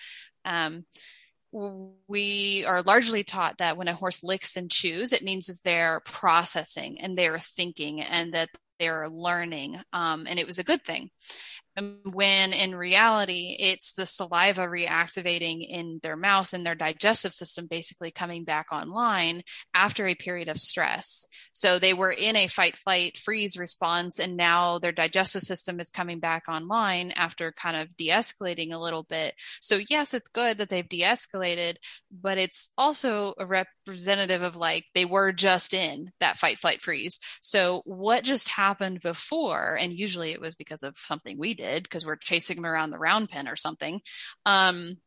um, 0.45 0.85
we 1.51 2.63
are 2.65 2.81
largely 2.81 3.23
taught 3.23 3.57
that 3.57 3.75
when 3.75 3.89
a 3.89 3.93
horse 3.93 4.23
licks 4.23 4.55
and 4.55 4.71
chews 4.71 5.11
it 5.11 5.23
means 5.23 5.47
that 5.47 5.59
they're 5.63 5.99
processing 6.05 7.01
and 7.01 7.17
they're 7.17 7.37
thinking 7.37 8.01
and 8.01 8.33
that 8.33 8.49
they're 8.79 9.09
learning 9.09 9.77
um, 9.91 10.25
and 10.29 10.39
it 10.39 10.47
was 10.47 10.59
a 10.59 10.63
good 10.63 10.83
thing 10.83 11.09
when 11.77 12.51
in 12.51 12.75
reality 12.75 13.55
it's 13.57 13.93
the 13.93 14.05
saliva 14.05 14.67
reactivating 14.67 15.65
in 15.67 15.99
their 16.03 16.17
mouth 16.17 16.51
and 16.51 16.65
their 16.65 16.75
digestive 16.75 17.33
system 17.33 17.65
basically 17.69 18.11
coming 18.11 18.43
back 18.43 18.67
online 18.73 19.41
after 19.73 20.05
a 20.05 20.15
period 20.15 20.49
of 20.49 20.57
stress. 20.57 21.25
So 21.53 21.79
they 21.79 21.93
were 21.93 22.11
in 22.11 22.35
a 22.35 22.47
fight 22.47 22.77
flight 22.77 23.17
freeze 23.17 23.57
response 23.57 24.19
and 24.19 24.35
now 24.35 24.79
their 24.79 24.91
digestive 24.91 25.43
system 25.43 25.79
is 25.79 25.89
coming 25.89 26.19
back 26.19 26.43
online 26.49 27.11
after 27.11 27.53
kind 27.53 27.77
of 27.77 27.95
de-escalating 27.95 28.73
a 28.73 28.79
little 28.79 29.03
bit. 29.03 29.33
So 29.61 29.79
yes 29.89 30.13
it's 30.13 30.27
good 30.27 30.57
that 30.57 30.67
they've 30.67 30.87
de-escalated 30.87 31.77
but 32.11 32.37
it's 32.37 32.71
also 32.77 33.33
a 33.39 33.45
representative 33.45 34.41
of 34.41 34.57
like 34.57 34.85
they 34.93 35.05
were 35.05 35.31
just 35.31 35.73
in 35.73 36.11
that 36.19 36.35
fight 36.35 36.59
flight 36.59 36.81
freeze. 36.81 37.17
So 37.39 37.81
what 37.85 38.25
just 38.25 38.49
happened 38.49 38.99
before 38.99 39.77
and 39.79 39.93
usually 39.93 40.31
it 40.31 40.41
was 40.41 40.55
because 40.55 40.83
of 40.83 40.97
something 40.97 41.37
we 41.37 41.53
did 41.53 41.60
did 41.61 41.83
because 41.83 42.05
we're 42.05 42.15
chasing 42.15 42.57
them 42.57 42.65
around 42.65 42.89
the 42.89 42.97
round 42.97 43.29
pen 43.29 43.47
or 43.47 43.55
something. 43.55 44.01
Um, 44.45 44.97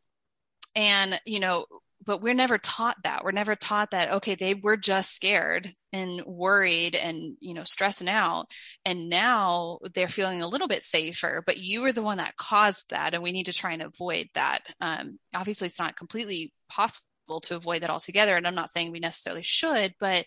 and, 0.77 1.21
you 1.25 1.41
know, 1.41 1.67
but 2.07 2.21
we're 2.21 2.35
never 2.35 2.59
taught 2.59 2.97
that. 3.05 3.25
We're 3.25 3.33
never 3.33 3.57
taught 3.57 3.93
that, 3.93 4.13
okay, 4.15 4.35
they 4.35 4.55
were 4.55 4.77
just 4.77 5.15
scared 5.15 5.73
and 5.93 6.23
worried 6.27 6.95
and, 6.95 7.37
you 7.41 7.55
know, 7.55 7.65
stressing 7.65 8.09
out. 8.09 8.47
And 8.85 9.09
now 9.09 9.79
they're 9.95 10.09
feeling 10.09 10.43
a 10.43 10.49
little 10.49 10.69
bit 10.69 10.83
safer, 10.83 11.43
but 11.47 11.57
you 11.57 11.81
were 11.81 11.93
the 11.93 12.03
one 12.03 12.19
that 12.19 12.37
caused 12.37 12.91
that. 12.91 13.15
And 13.15 13.23
we 13.23 13.33
need 13.33 13.47
to 13.47 13.53
try 13.53 13.73
and 13.73 13.83
avoid 13.83 14.29
that. 14.35 14.61
Um, 14.81 15.19
obviously, 15.35 15.67
it's 15.67 15.79
not 15.79 15.97
completely 15.97 16.53
possible 16.69 17.41
to 17.45 17.57
avoid 17.57 17.81
that 17.83 17.91
altogether. 17.91 18.37
And 18.37 18.47
I'm 18.47 18.55
not 18.55 18.71
saying 18.71 18.93
we 18.93 19.01
necessarily 19.01 19.43
should, 19.43 19.95
but 19.99 20.27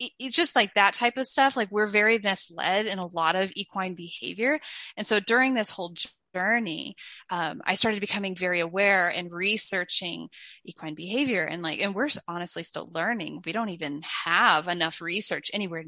it's 0.00 0.34
just 0.34 0.56
like 0.56 0.74
that 0.74 0.94
type 0.94 1.16
of 1.16 1.26
stuff. 1.26 1.56
Like 1.56 1.70
we're 1.70 1.86
very 1.86 2.18
misled 2.18 2.86
in 2.86 2.98
a 2.98 3.06
lot 3.06 3.36
of 3.36 3.52
equine 3.54 3.94
behavior. 3.94 4.60
And 4.96 5.06
so 5.06 5.20
during 5.20 5.54
this 5.54 5.70
whole 5.70 5.94
journey, 6.34 6.96
um, 7.30 7.60
I 7.64 7.74
started 7.74 8.00
becoming 8.00 8.34
very 8.34 8.60
aware 8.60 9.08
and 9.08 9.32
researching 9.32 10.28
equine 10.64 10.94
behavior 10.94 11.44
and 11.44 11.62
like, 11.62 11.80
and 11.80 11.94
we're 11.94 12.08
honestly 12.26 12.62
still 12.62 12.90
learning. 12.92 13.42
We 13.44 13.52
don't 13.52 13.70
even 13.70 14.02
have 14.24 14.68
enough 14.68 15.00
research 15.00 15.50
anywhere 15.52 15.84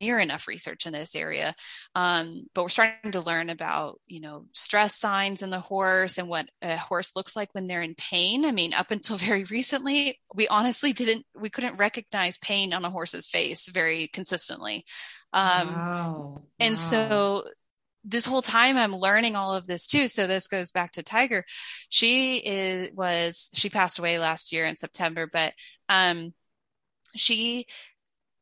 near 0.00 0.18
enough 0.18 0.48
research 0.48 0.86
in 0.86 0.92
this 0.92 1.14
area. 1.14 1.54
Um, 1.94 2.46
but 2.54 2.62
we're 2.62 2.68
starting 2.70 3.12
to 3.12 3.20
learn 3.20 3.50
about, 3.50 4.00
you 4.06 4.20
know, 4.20 4.46
stress 4.52 4.96
signs 4.96 5.42
in 5.42 5.50
the 5.50 5.60
horse 5.60 6.18
and 6.18 6.28
what 6.28 6.48
a 6.62 6.76
horse 6.76 7.14
looks 7.14 7.36
like 7.36 7.50
when 7.52 7.66
they're 7.66 7.82
in 7.82 7.94
pain. 7.94 8.44
I 8.44 8.52
mean, 8.52 8.72
up 8.72 8.90
until 8.90 9.16
very 9.18 9.44
recently, 9.44 10.18
we 10.34 10.48
honestly 10.48 10.92
didn't, 10.92 11.26
we 11.38 11.50
couldn't 11.50 11.76
recognize 11.76 12.38
pain 12.38 12.72
on 12.72 12.84
a 12.84 12.90
horse's 12.90 13.28
face 13.28 13.68
very 13.68 14.08
consistently. 14.08 14.84
Um, 15.32 15.68
wow. 15.74 16.42
And 16.58 16.74
wow. 16.74 16.80
so 16.80 17.44
this 18.04 18.26
whole 18.26 18.42
time 18.42 18.76
I'm 18.76 18.96
learning 18.96 19.36
all 19.36 19.54
of 19.54 19.66
this 19.66 19.86
too. 19.86 20.08
So 20.08 20.26
this 20.26 20.48
goes 20.48 20.72
back 20.72 20.92
to 20.92 21.02
Tiger. 21.02 21.44
She 21.88 22.36
is, 22.36 22.90
was, 22.94 23.50
she 23.54 23.68
passed 23.68 23.98
away 23.98 24.18
last 24.18 24.52
year 24.52 24.66
in 24.66 24.76
September, 24.76 25.28
but, 25.30 25.52
um, 25.88 26.32
she 27.16 27.66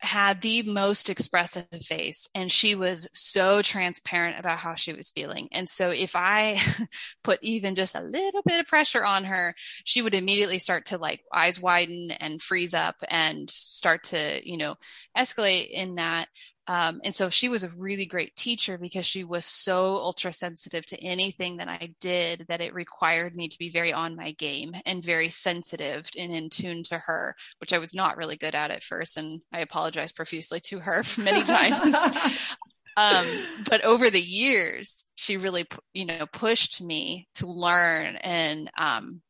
had 0.00 0.40
the 0.42 0.62
most 0.62 1.10
expressive 1.10 1.66
face 1.82 2.28
and 2.34 2.52
she 2.52 2.76
was 2.76 3.08
so 3.12 3.62
transparent 3.62 4.38
about 4.38 4.58
how 4.58 4.74
she 4.74 4.92
was 4.92 5.10
feeling. 5.10 5.48
And 5.50 5.68
so 5.68 5.90
if 5.90 6.14
I 6.14 6.60
put 7.24 7.40
even 7.42 7.74
just 7.74 7.96
a 7.96 8.02
little 8.02 8.42
bit 8.42 8.60
of 8.60 8.66
pressure 8.66 9.04
on 9.04 9.24
her, 9.24 9.54
she 9.84 10.00
would 10.00 10.14
immediately 10.14 10.60
start 10.60 10.86
to 10.86 10.98
like 10.98 11.22
eyes 11.34 11.60
widen 11.60 12.12
and 12.12 12.40
freeze 12.40 12.74
up 12.74 12.96
and 13.08 13.50
start 13.50 14.04
to, 14.04 14.40
you 14.48 14.56
know, 14.56 14.76
escalate 15.16 15.68
in 15.70 15.96
that. 15.96 16.28
Um, 16.68 17.00
and 17.02 17.14
so 17.14 17.30
she 17.30 17.48
was 17.48 17.64
a 17.64 17.70
really 17.70 18.04
great 18.04 18.36
teacher 18.36 18.76
because 18.76 19.06
she 19.06 19.24
was 19.24 19.46
so 19.46 19.96
ultra 19.96 20.34
sensitive 20.34 20.84
to 20.86 21.02
anything 21.02 21.56
that 21.56 21.68
I 21.68 21.94
did 21.98 22.44
that 22.48 22.60
it 22.60 22.74
required 22.74 23.34
me 23.34 23.48
to 23.48 23.58
be 23.58 23.70
very 23.70 23.90
on 23.90 24.14
my 24.14 24.32
game 24.32 24.74
and 24.84 25.02
very 25.02 25.30
sensitive 25.30 26.10
and 26.18 26.30
in 26.30 26.50
tune 26.50 26.82
to 26.84 26.98
her, 26.98 27.34
which 27.58 27.72
I 27.72 27.78
was 27.78 27.94
not 27.94 28.18
really 28.18 28.36
good 28.36 28.54
at 28.54 28.70
at 28.70 28.82
first. 28.82 29.16
And 29.16 29.40
I 29.50 29.60
apologize 29.60 30.12
profusely 30.12 30.60
to 30.60 30.80
her 30.80 31.02
many 31.18 31.42
times. 31.42 31.96
um, 32.98 33.26
but 33.70 33.82
over 33.82 34.10
the 34.10 34.20
years, 34.20 35.06
she 35.14 35.38
really, 35.38 35.66
you 35.94 36.04
know, 36.04 36.26
pushed 36.30 36.82
me 36.82 37.28
to 37.36 37.46
learn 37.46 38.16
and, 38.16 38.70
um, 38.78 39.22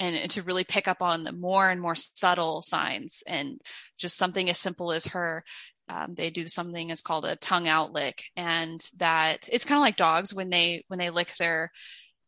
and 0.00 0.30
to 0.30 0.42
really 0.42 0.64
pick 0.64 0.88
up 0.88 1.02
on 1.02 1.22
the 1.22 1.32
more 1.32 1.68
and 1.68 1.80
more 1.80 1.94
subtle 1.94 2.62
signs 2.62 3.22
and 3.26 3.60
just 3.98 4.16
something 4.16 4.48
as 4.50 4.58
simple 4.58 4.92
as 4.92 5.06
her 5.08 5.42
um, 5.88 6.14
they 6.14 6.30
do 6.30 6.46
something 6.46 6.88
that's 6.88 7.00
called 7.00 7.24
a 7.24 7.36
tongue 7.36 7.68
out 7.68 7.92
lick 7.92 8.24
and 8.36 8.84
that 8.96 9.48
it's 9.52 9.64
kind 9.64 9.78
of 9.78 9.82
like 9.82 9.96
dogs 9.96 10.34
when 10.34 10.50
they 10.50 10.84
when 10.88 10.98
they 10.98 11.10
lick 11.10 11.34
their 11.36 11.70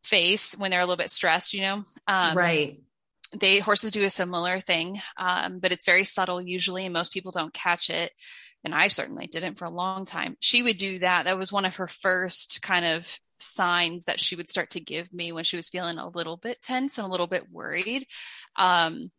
face 0.04 0.54
when 0.56 0.70
they're 0.70 0.80
a 0.80 0.84
little 0.84 0.96
bit 0.96 1.10
stressed 1.10 1.54
you 1.54 1.62
know? 1.62 1.84
Um, 2.06 2.36
right. 2.36 2.80
they 3.36 3.58
horses 3.58 3.90
do 3.90 4.04
a 4.04 4.10
similar 4.10 4.60
thing 4.60 5.00
um, 5.18 5.58
but 5.58 5.72
it's 5.72 5.86
very 5.86 6.04
subtle 6.04 6.40
usually 6.40 6.84
and 6.84 6.92
most 6.92 7.12
people 7.12 7.32
don't 7.32 7.52
catch 7.52 7.90
it 7.90 8.12
and 8.64 8.74
i 8.74 8.88
certainly 8.88 9.26
didn't 9.26 9.58
for 9.58 9.64
a 9.64 9.70
long 9.70 10.04
time. 10.04 10.36
She 10.40 10.62
would 10.62 10.78
do 10.78 10.98
that. 11.00 11.24
That 11.24 11.38
was 11.38 11.52
one 11.52 11.64
of 11.64 11.76
her 11.76 11.86
first 11.86 12.60
kind 12.62 12.84
of 12.84 13.18
signs 13.40 14.04
that 14.04 14.20
she 14.20 14.36
would 14.36 14.48
start 14.48 14.70
to 14.70 14.80
give 14.80 15.12
me 15.12 15.32
when 15.32 15.44
she 15.44 15.56
was 15.56 15.68
feeling 15.68 15.98
a 15.98 16.08
little 16.08 16.36
bit 16.36 16.60
tense 16.60 16.98
and 16.98 17.06
a 17.06 17.10
little 17.10 17.26
bit 17.26 17.50
worried. 17.50 18.06
Um, 18.56 19.10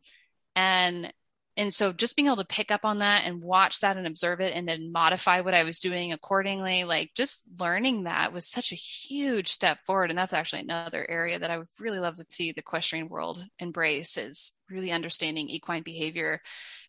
and 0.54 1.12
and 1.56 1.74
so 1.74 1.92
just 1.92 2.16
being 2.16 2.26
able 2.26 2.36
to 2.36 2.44
pick 2.44 2.70
up 2.70 2.84
on 2.84 3.00
that 3.00 3.24
and 3.26 3.42
watch 3.42 3.80
that 3.80 3.96
and 3.96 4.06
observe 4.06 4.40
it 4.40 4.54
and 4.54 4.68
then 4.68 4.92
modify 4.92 5.40
what 5.40 5.54
I 5.54 5.64
was 5.64 5.78
doing 5.78 6.12
accordingly, 6.12 6.84
like 6.84 7.10
just 7.14 7.44
learning 7.58 8.04
that 8.04 8.32
was 8.32 8.46
such 8.46 8.72
a 8.72 8.76
huge 8.76 9.48
step 9.48 9.78
forward. 9.84 10.10
And 10.10 10.18
that's 10.18 10.32
actually 10.32 10.62
another 10.62 11.04
area 11.08 11.38
that 11.38 11.50
I 11.50 11.58
would 11.58 11.66
really 11.78 11.98
love 11.98 12.16
to 12.16 12.24
see 12.28 12.52
the 12.52 12.60
equestrian 12.60 13.08
world 13.08 13.44
embrace 13.58 14.16
is 14.16 14.52
really 14.70 14.92
understanding 14.92 15.48
equine 15.48 15.82
behavior 15.82 16.40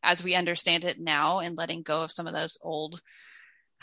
as 0.04 0.24
we 0.24 0.36
understand 0.36 0.84
it 0.84 1.00
now 1.00 1.40
and 1.40 1.58
letting 1.58 1.82
go 1.82 2.04
of 2.04 2.12
some 2.12 2.28
of 2.28 2.34
those 2.34 2.58
old 2.62 3.02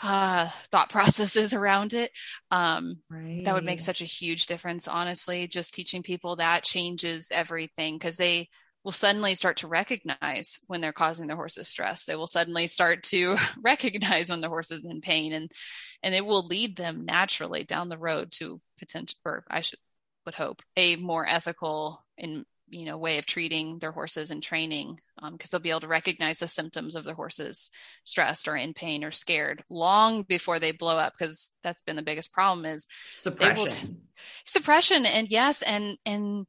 uh, 0.01 0.49
thought 0.71 0.89
processes 0.91 1.53
around 1.53 1.93
it. 1.93 2.11
Um, 2.51 2.99
right. 3.09 3.43
That 3.43 3.53
would 3.53 3.65
make 3.65 3.79
such 3.79 4.01
a 4.01 4.05
huge 4.05 4.45
difference, 4.45 4.87
honestly. 4.87 5.47
Just 5.47 5.73
teaching 5.73 6.03
people 6.03 6.37
that 6.37 6.63
changes 6.63 7.29
everything 7.31 7.95
because 7.95 8.17
they, 8.17 8.49
will 8.83 8.91
suddenly 8.91 9.35
start 9.35 9.57
to 9.57 9.67
recognize 9.67 10.59
when 10.67 10.81
they're 10.81 10.93
causing 10.93 11.27
their 11.27 11.35
horses 11.35 11.67
stress. 11.67 12.05
They 12.05 12.15
will 12.15 12.27
suddenly 12.27 12.67
start 12.67 13.03
to 13.03 13.37
recognize 13.61 14.29
when 14.29 14.41
the 14.41 14.49
horse 14.49 14.71
is 14.71 14.85
in 14.85 15.01
pain 15.01 15.33
and 15.33 15.51
and 16.01 16.15
it 16.15 16.25
will 16.25 16.45
lead 16.45 16.77
them 16.77 17.05
naturally 17.05 17.63
down 17.63 17.89
the 17.89 17.97
road 17.97 18.31
to 18.33 18.61
potential 18.77 19.19
or 19.25 19.43
I 19.49 19.61
should 19.61 19.79
would 20.25 20.35
hope 20.35 20.61
a 20.77 20.95
more 20.95 21.27
ethical 21.27 22.03
and 22.17 22.45
you 22.71 22.85
know 22.85 22.97
way 22.97 23.17
of 23.17 23.25
treating 23.25 23.79
their 23.79 23.91
horses 23.91 24.31
and 24.31 24.43
training 24.43 24.99
because 25.15 25.53
um, 25.53 25.57
they'll 25.59 25.63
be 25.63 25.69
able 25.71 25.79
to 25.79 25.87
recognize 25.87 26.39
the 26.39 26.47
symptoms 26.47 26.95
of 26.95 27.03
their 27.03 27.15
horses 27.15 27.71
stressed 28.03 28.47
or 28.47 28.55
in 28.55 28.73
pain 28.73 29.03
or 29.03 29.11
scared 29.11 29.63
long 29.69 30.23
before 30.23 30.59
they 30.59 30.71
blow 30.71 30.97
up 30.97 31.13
because 31.17 31.51
that's 31.63 31.81
been 31.81 31.95
the 31.95 32.01
biggest 32.01 32.31
problem 32.31 32.65
is 32.65 32.87
suppression 33.09 34.01
suppression 34.45 35.05
and 35.05 35.29
yes 35.29 35.61
and 35.61 35.97
and 36.05 36.45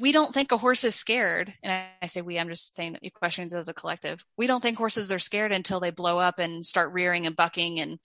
we 0.00 0.12
don't 0.12 0.32
think 0.34 0.52
a 0.52 0.56
horse 0.56 0.84
is 0.84 0.94
scared 0.94 1.52
and 1.62 1.84
i 2.02 2.06
say 2.06 2.20
we 2.20 2.38
i'm 2.38 2.48
just 2.48 2.74
saying 2.74 2.92
that 2.92 3.04
equestrians 3.04 3.54
as 3.54 3.68
a 3.68 3.74
collective 3.74 4.24
we 4.36 4.46
don't 4.46 4.60
think 4.60 4.78
horses 4.78 5.12
are 5.12 5.18
scared 5.18 5.52
until 5.52 5.80
they 5.80 5.90
blow 5.90 6.18
up 6.18 6.38
and 6.38 6.64
start 6.64 6.92
rearing 6.92 7.26
and 7.26 7.36
bucking 7.36 7.80
and 7.80 7.98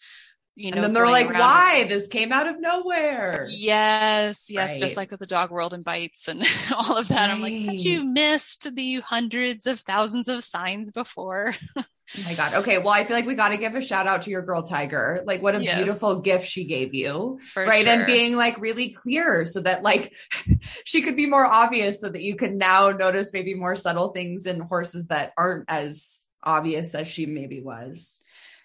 you 0.55 0.71
know, 0.71 0.75
and 0.75 0.83
then 0.83 0.93
they're 0.93 1.07
like, 1.07 1.29
why? 1.29 1.85
This 1.87 2.07
came 2.07 2.33
out 2.33 2.45
of 2.45 2.59
nowhere. 2.59 3.47
Yes, 3.49 4.47
yes, 4.49 4.71
right. 4.71 4.79
just 4.81 4.97
like 4.97 5.09
with 5.09 5.21
the 5.21 5.25
dog 5.25 5.49
world 5.49 5.73
and 5.73 5.83
bites 5.83 6.27
and 6.27 6.43
all 6.75 6.97
of 6.97 7.07
that. 7.07 7.27
Right. 7.27 7.31
I'm 7.31 7.41
like, 7.41 7.53
had 7.53 7.79
you 7.79 8.03
missed 8.03 8.75
the 8.75 8.99
hundreds 8.99 9.65
of 9.65 9.79
thousands 9.79 10.27
of 10.27 10.43
signs 10.43 10.91
before? 10.91 11.55
oh 12.17 12.23
my 12.25 12.33
God. 12.33 12.53
Okay. 12.55 12.77
Well, 12.77 12.89
I 12.89 13.03
feel 13.03 13.15
like 13.15 13.25
we 13.25 13.35
got 13.35 13.49
to 13.49 13.57
give 13.57 13.75
a 13.75 13.81
shout 13.81 14.07
out 14.07 14.23
to 14.23 14.29
your 14.29 14.41
girl 14.41 14.63
Tiger. 14.63 15.23
Like, 15.25 15.41
what 15.41 15.55
a 15.55 15.63
yes. 15.63 15.77
beautiful 15.77 16.21
gift 16.21 16.47
she 16.47 16.65
gave 16.65 16.93
you. 16.93 17.39
For 17.53 17.65
right. 17.65 17.85
Sure. 17.85 17.93
And 17.93 18.05
being 18.05 18.35
like 18.35 18.59
really 18.59 18.89
clear 18.89 19.45
so 19.45 19.61
that 19.61 19.83
like 19.83 20.13
she 20.83 21.01
could 21.01 21.15
be 21.15 21.25
more 21.25 21.45
obvious 21.45 22.01
so 22.01 22.09
that 22.09 22.21
you 22.21 22.35
can 22.35 22.57
now 22.57 22.89
notice 22.91 23.31
maybe 23.33 23.53
more 23.53 23.75
subtle 23.75 24.09
things 24.09 24.45
in 24.45 24.59
horses 24.59 25.07
that 25.07 25.33
aren't 25.37 25.65
as 25.67 26.27
obvious 26.43 26.95
as 26.95 27.07
she 27.07 27.25
maybe 27.25 27.61
was. 27.61 28.19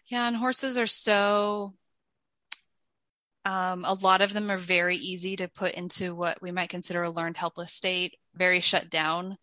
Yeah, 0.06 0.26
and 0.28 0.36
horses 0.36 0.78
are 0.78 0.86
so 0.86 1.74
um, 3.46 3.84
a 3.84 3.94
lot 3.94 4.22
of 4.22 4.32
them 4.32 4.50
are 4.50 4.58
very 4.58 4.96
easy 4.96 5.36
to 5.36 5.46
put 5.46 5.74
into 5.74 6.14
what 6.14 6.42
we 6.42 6.50
might 6.50 6.68
consider 6.68 7.04
a 7.04 7.10
learned 7.10 7.36
helpless 7.36 7.72
state, 7.72 8.16
very 8.34 8.58
shut 8.58 8.90
down. 8.90 9.38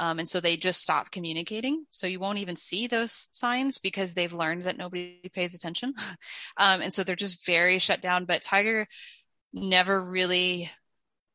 Um, 0.00 0.18
and 0.18 0.28
so 0.28 0.40
they 0.40 0.56
just 0.56 0.80
stop 0.80 1.10
communicating. 1.10 1.84
So 1.90 2.06
you 2.06 2.18
won't 2.18 2.38
even 2.38 2.56
see 2.56 2.86
those 2.86 3.28
signs 3.32 3.76
because 3.76 4.14
they've 4.14 4.32
learned 4.32 4.62
that 4.62 4.78
nobody 4.78 5.30
pays 5.32 5.54
attention. 5.54 5.94
Um, 6.56 6.82
and 6.82 6.92
so 6.92 7.04
they're 7.04 7.16
just 7.16 7.46
very 7.46 7.78
shut 7.78 8.00
down. 8.02 8.24
But 8.24 8.42
Tiger 8.42 8.86
never 9.52 10.00
really 10.02 10.70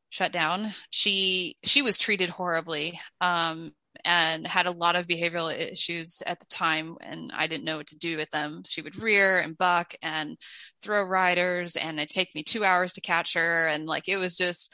shut 0.08 0.32
down. 0.32 0.72
She 0.90 1.56
she 1.64 1.82
was 1.82 1.98
treated 1.98 2.28
horribly. 2.28 3.00
Um, 3.20 3.72
and 4.04 4.46
had 4.46 4.66
a 4.66 4.70
lot 4.70 4.94
of 4.94 5.06
behavioral 5.06 5.52
issues 5.52 6.22
at 6.26 6.38
the 6.38 6.46
time 6.46 6.96
and 7.00 7.32
I 7.34 7.46
didn't 7.46 7.64
know 7.64 7.78
what 7.78 7.88
to 7.88 7.98
do 7.98 8.16
with 8.16 8.30
them. 8.30 8.62
She 8.66 8.82
would 8.82 9.02
rear 9.02 9.40
and 9.40 9.56
buck 9.56 9.94
and 10.02 10.36
throw 10.82 11.02
riders 11.02 11.76
and 11.76 11.98
it'd 11.98 12.10
take 12.10 12.34
me 12.34 12.42
two 12.42 12.64
hours 12.64 12.92
to 12.94 13.00
catch 13.00 13.34
her. 13.34 13.66
And 13.66 13.86
like, 13.86 14.08
it 14.08 14.18
was 14.18 14.36
just, 14.36 14.72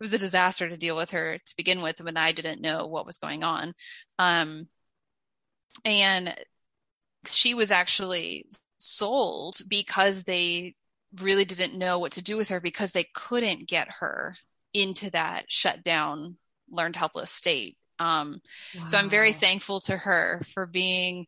it 0.00 0.04
was 0.04 0.12
a 0.12 0.18
disaster 0.18 0.68
to 0.68 0.76
deal 0.76 0.96
with 0.96 1.12
her 1.12 1.38
to 1.38 1.56
begin 1.56 1.82
with 1.82 2.00
when 2.00 2.16
I 2.16 2.32
didn't 2.32 2.60
know 2.60 2.86
what 2.86 3.06
was 3.06 3.18
going 3.18 3.42
on. 3.42 3.74
Um, 4.18 4.68
and 5.84 6.34
she 7.26 7.54
was 7.54 7.70
actually 7.70 8.46
sold 8.78 9.56
because 9.68 10.24
they 10.24 10.74
really 11.20 11.44
didn't 11.44 11.78
know 11.78 11.98
what 11.98 12.12
to 12.12 12.22
do 12.22 12.36
with 12.36 12.48
her 12.48 12.60
because 12.60 12.92
they 12.92 13.08
couldn't 13.14 13.68
get 13.68 13.88
her 14.00 14.36
into 14.72 15.10
that 15.10 15.44
shut 15.48 15.82
down 15.84 16.36
learned 16.70 16.96
helpless 16.96 17.30
state 17.30 17.76
um, 17.98 18.40
wow. 18.76 18.84
So 18.84 18.98
I'm 18.98 19.08
very 19.08 19.32
thankful 19.32 19.80
to 19.80 19.96
her 19.96 20.40
for 20.52 20.66
being, 20.66 21.26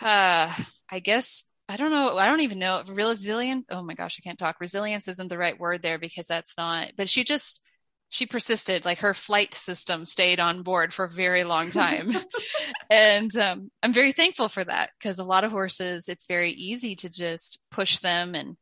uh, 0.00 0.52
I 0.90 1.00
guess, 1.00 1.48
I 1.68 1.76
don't 1.76 1.90
know, 1.90 2.16
I 2.16 2.26
don't 2.26 2.40
even 2.40 2.58
know, 2.58 2.82
resilient. 2.86 3.66
Oh 3.70 3.82
my 3.82 3.94
gosh, 3.94 4.18
I 4.18 4.26
can't 4.26 4.38
talk. 4.38 4.60
Resilience 4.60 5.08
isn't 5.08 5.28
the 5.28 5.38
right 5.38 5.58
word 5.58 5.82
there 5.82 5.98
because 5.98 6.26
that's 6.26 6.56
not, 6.56 6.92
but 6.96 7.08
she 7.08 7.24
just, 7.24 7.62
she 8.08 8.26
persisted 8.26 8.84
like 8.84 9.00
her 9.00 9.14
flight 9.14 9.54
system 9.54 10.06
stayed 10.06 10.40
on 10.40 10.62
board 10.62 10.94
for 10.94 11.04
a 11.04 11.10
very 11.10 11.44
long 11.44 11.70
time 11.70 12.10
and 12.90 13.36
um, 13.36 13.70
i'm 13.82 13.92
very 13.92 14.12
thankful 14.12 14.48
for 14.48 14.64
that 14.64 14.90
because 14.98 15.18
a 15.18 15.24
lot 15.24 15.44
of 15.44 15.50
horses 15.50 16.08
it's 16.08 16.26
very 16.26 16.50
easy 16.52 16.94
to 16.94 17.08
just 17.08 17.60
push 17.70 17.98
them 17.98 18.34
and 18.34 18.56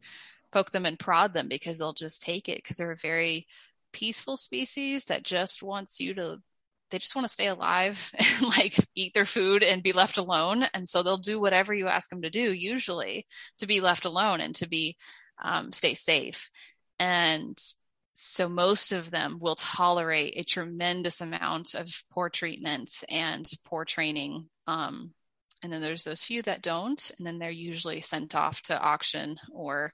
poke 0.52 0.70
them 0.70 0.86
and 0.86 0.98
prod 0.98 1.32
them 1.32 1.48
because 1.48 1.78
they'll 1.78 1.92
just 1.92 2.22
take 2.22 2.48
it 2.48 2.56
because 2.56 2.76
they're 2.76 2.92
a 2.92 2.96
very 2.96 3.46
peaceful 3.92 4.36
species 4.36 5.06
that 5.06 5.22
just 5.22 5.62
wants 5.62 6.00
you 6.00 6.14
to 6.14 6.38
they 6.90 6.98
just 6.98 7.14
want 7.14 7.26
to 7.26 7.32
stay 7.32 7.46
alive 7.46 8.12
and 8.18 8.48
like 8.48 8.74
eat 8.94 9.14
their 9.14 9.24
food 9.24 9.62
and 9.62 9.82
be 9.82 9.92
left 9.92 10.18
alone. 10.18 10.64
And 10.74 10.88
so 10.88 11.02
they'll 11.02 11.16
do 11.16 11.40
whatever 11.40 11.74
you 11.74 11.88
ask 11.88 12.10
them 12.10 12.22
to 12.22 12.30
do, 12.30 12.52
usually 12.52 13.26
to 13.58 13.66
be 13.66 13.80
left 13.80 14.04
alone 14.04 14.40
and 14.40 14.54
to 14.56 14.68
be 14.68 14.96
um, 15.42 15.72
stay 15.72 15.94
safe. 15.94 16.50
And 16.98 17.58
so 18.18 18.48
most 18.48 18.92
of 18.92 19.10
them 19.10 19.38
will 19.40 19.56
tolerate 19.56 20.34
a 20.36 20.44
tremendous 20.44 21.20
amount 21.20 21.74
of 21.74 21.88
poor 22.10 22.28
treatment 22.28 22.90
and 23.08 23.46
poor 23.64 23.84
training. 23.84 24.48
Um, 24.66 25.12
and 25.62 25.72
then 25.72 25.82
there's 25.82 26.04
those 26.04 26.22
few 26.22 26.42
that 26.42 26.62
don't, 26.62 27.10
and 27.18 27.26
then 27.26 27.38
they're 27.38 27.50
usually 27.50 28.00
sent 28.00 28.34
off 28.34 28.62
to 28.62 28.80
auction 28.80 29.38
or 29.52 29.92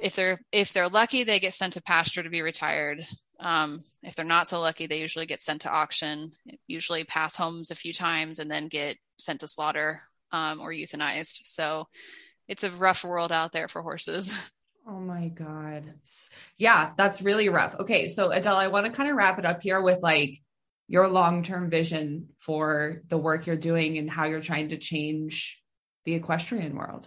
if 0.00 0.14
they're 0.14 0.40
if 0.52 0.72
they're 0.72 0.88
lucky 0.88 1.24
they 1.24 1.40
get 1.40 1.54
sent 1.54 1.72
to 1.72 1.82
pasture 1.82 2.22
to 2.22 2.30
be 2.30 2.40
retired 2.40 3.04
um, 3.40 3.82
if 4.02 4.14
they're 4.14 4.24
not 4.24 4.48
so 4.48 4.60
lucky, 4.60 4.86
they 4.86 5.00
usually 5.00 5.26
get 5.26 5.40
sent 5.40 5.62
to 5.62 5.70
auction, 5.70 6.32
usually 6.66 7.04
pass 7.04 7.36
homes 7.36 7.70
a 7.70 7.76
few 7.76 7.92
times 7.92 8.38
and 8.38 8.50
then 8.50 8.68
get 8.68 8.96
sent 9.18 9.40
to 9.40 9.48
slaughter 9.48 10.02
um, 10.32 10.60
or 10.60 10.72
euthanized. 10.72 11.40
So 11.44 11.86
it's 12.48 12.64
a 12.64 12.70
rough 12.70 13.04
world 13.04 13.30
out 13.30 13.52
there 13.52 13.68
for 13.68 13.82
horses. 13.82 14.34
Oh 14.88 14.98
my 14.98 15.28
God. 15.28 15.92
Yeah, 16.56 16.92
that's 16.96 17.20
really 17.20 17.50
rough. 17.50 17.74
Okay. 17.78 18.08
So 18.08 18.30
Adele, 18.30 18.56
I 18.56 18.68
want 18.68 18.86
to 18.86 18.92
kind 18.92 19.10
of 19.10 19.16
wrap 19.16 19.38
it 19.38 19.44
up 19.44 19.62
here 19.62 19.82
with 19.82 20.02
like 20.02 20.40
your 20.86 21.08
long-term 21.08 21.68
vision 21.68 22.28
for 22.38 23.02
the 23.08 23.18
work 23.18 23.46
you're 23.46 23.56
doing 23.56 23.98
and 23.98 24.10
how 24.10 24.24
you're 24.24 24.40
trying 24.40 24.70
to 24.70 24.78
change 24.78 25.62
the 26.06 26.14
equestrian 26.14 26.74
world. 26.74 27.06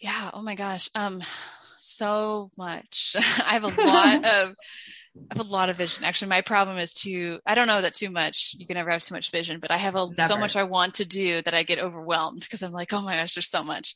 Yeah. 0.00 0.30
Oh 0.32 0.40
my 0.40 0.54
gosh. 0.54 0.88
Um, 0.94 1.22
so 1.76 2.50
much. 2.56 3.14
I 3.18 3.52
have 3.52 3.64
a 3.64 3.82
lot 3.82 4.24
of 4.24 4.54
I 5.30 5.38
have 5.38 5.46
a 5.46 5.50
lot 5.50 5.70
of 5.70 5.76
vision. 5.76 6.04
Actually, 6.04 6.28
my 6.28 6.42
problem 6.42 6.78
is 6.78 6.92
too, 6.92 7.40
I 7.46 7.54
don't 7.54 7.66
know 7.66 7.80
that 7.80 7.94
too 7.94 8.10
much. 8.10 8.54
You 8.58 8.66
can 8.66 8.74
never 8.74 8.90
have 8.90 9.02
too 9.02 9.14
much 9.14 9.30
vision, 9.30 9.60
but 9.60 9.70
I 9.70 9.78
have 9.78 9.94
a, 9.94 10.08
so 10.12 10.36
much 10.36 10.56
I 10.56 10.64
want 10.64 10.94
to 10.94 11.06
do 11.06 11.40
that 11.42 11.54
I 11.54 11.62
get 11.62 11.78
overwhelmed 11.78 12.40
because 12.42 12.62
I'm 12.62 12.72
like, 12.72 12.92
oh 12.92 13.00
my 13.00 13.16
gosh, 13.16 13.34
there's 13.34 13.48
so 13.48 13.64
much. 13.64 13.94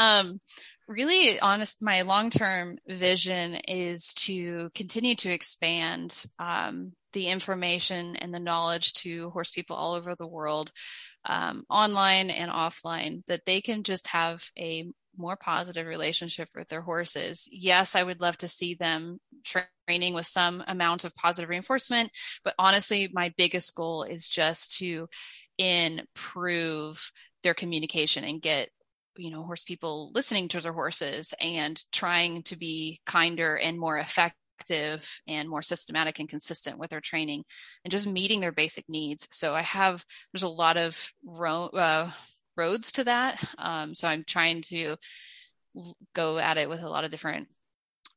Um, 0.00 0.40
really 0.88 1.40
honest, 1.40 1.82
my 1.82 2.02
long-term 2.02 2.78
vision 2.86 3.54
is 3.68 4.12
to 4.14 4.70
continue 4.74 5.14
to 5.16 5.30
expand, 5.30 6.24
um, 6.38 6.92
the 7.12 7.28
information 7.28 8.16
and 8.16 8.34
the 8.34 8.40
knowledge 8.40 8.92
to 8.92 9.30
horse 9.30 9.50
people 9.50 9.76
all 9.76 9.94
over 9.94 10.14
the 10.14 10.26
world, 10.26 10.72
um, 11.24 11.64
online 11.70 12.30
and 12.30 12.50
offline, 12.50 13.24
that 13.26 13.46
they 13.46 13.60
can 13.60 13.84
just 13.84 14.08
have 14.08 14.44
a 14.58 14.90
more 15.16 15.36
positive 15.36 15.86
relationship 15.86 16.48
with 16.56 16.68
their 16.68 16.82
horses. 16.82 17.48
Yes, 17.52 17.94
I 17.94 18.02
would 18.02 18.20
love 18.20 18.36
to 18.38 18.48
see 18.48 18.74
them 18.74 19.20
training 19.86 20.14
with 20.14 20.26
some 20.26 20.64
amount 20.66 21.04
of 21.04 21.14
positive 21.14 21.48
reinforcement, 21.48 22.10
but 22.42 22.54
honestly, 22.58 23.08
my 23.12 23.32
biggest 23.36 23.74
goal 23.76 24.02
is 24.02 24.26
just 24.26 24.78
to 24.78 25.08
improve 25.56 27.12
their 27.44 27.54
communication 27.54 28.24
and 28.24 28.42
get 28.42 28.70
you 29.16 29.30
know 29.30 29.42
horse 29.42 29.64
people 29.64 30.10
listening 30.14 30.48
to 30.48 30.60
their 30.60 30.72
horses 30.72 31.34
and 31.40 31.82
trying 31.92 32.42
to 32.42 32.56
be 32.56 33.00
kinder 33.06 33.56
and 33.56 33.78
more 33.78 33.98
effective 33.98 35.20
and 35.26 35.48
more 35.48 35.62
systematic 35.62 36.18
and 36.18 36.28
consistent 36.28 36.78
with 36.78 36.90
their 36.90 37.00
training 37.00 37.44
and 37.84 37.90
just 37.90 38.06
meeting 38.06 38.40
their 38.40 38.52
basic 38.52 38.84
needs 38.88 39.26
so 39.30 39.54
i 39.54 39.62
have 39.62 40.04
there's 40.32 40.42
a 40.42 40.48
lot 40.48 40.76
of 40.76 41.12
ro- 41.24 41.66
uh, 41.68 42.10
roads 42.56 42.92
to 42.92 43.04
that. 43.04 43.42
Um, 43.58 43.94
so 43.94 44.08
I'm 44.08 44.24
trying 44.24 44.62
to 44.62 44.96
go 46.14 46.38
at 46.38 46.56
it 46.56 46.68
with 46.68 46.82
a 46.82 46.88
lot 46.88 47.04
of 47.04 47.10
different 47.10 47.48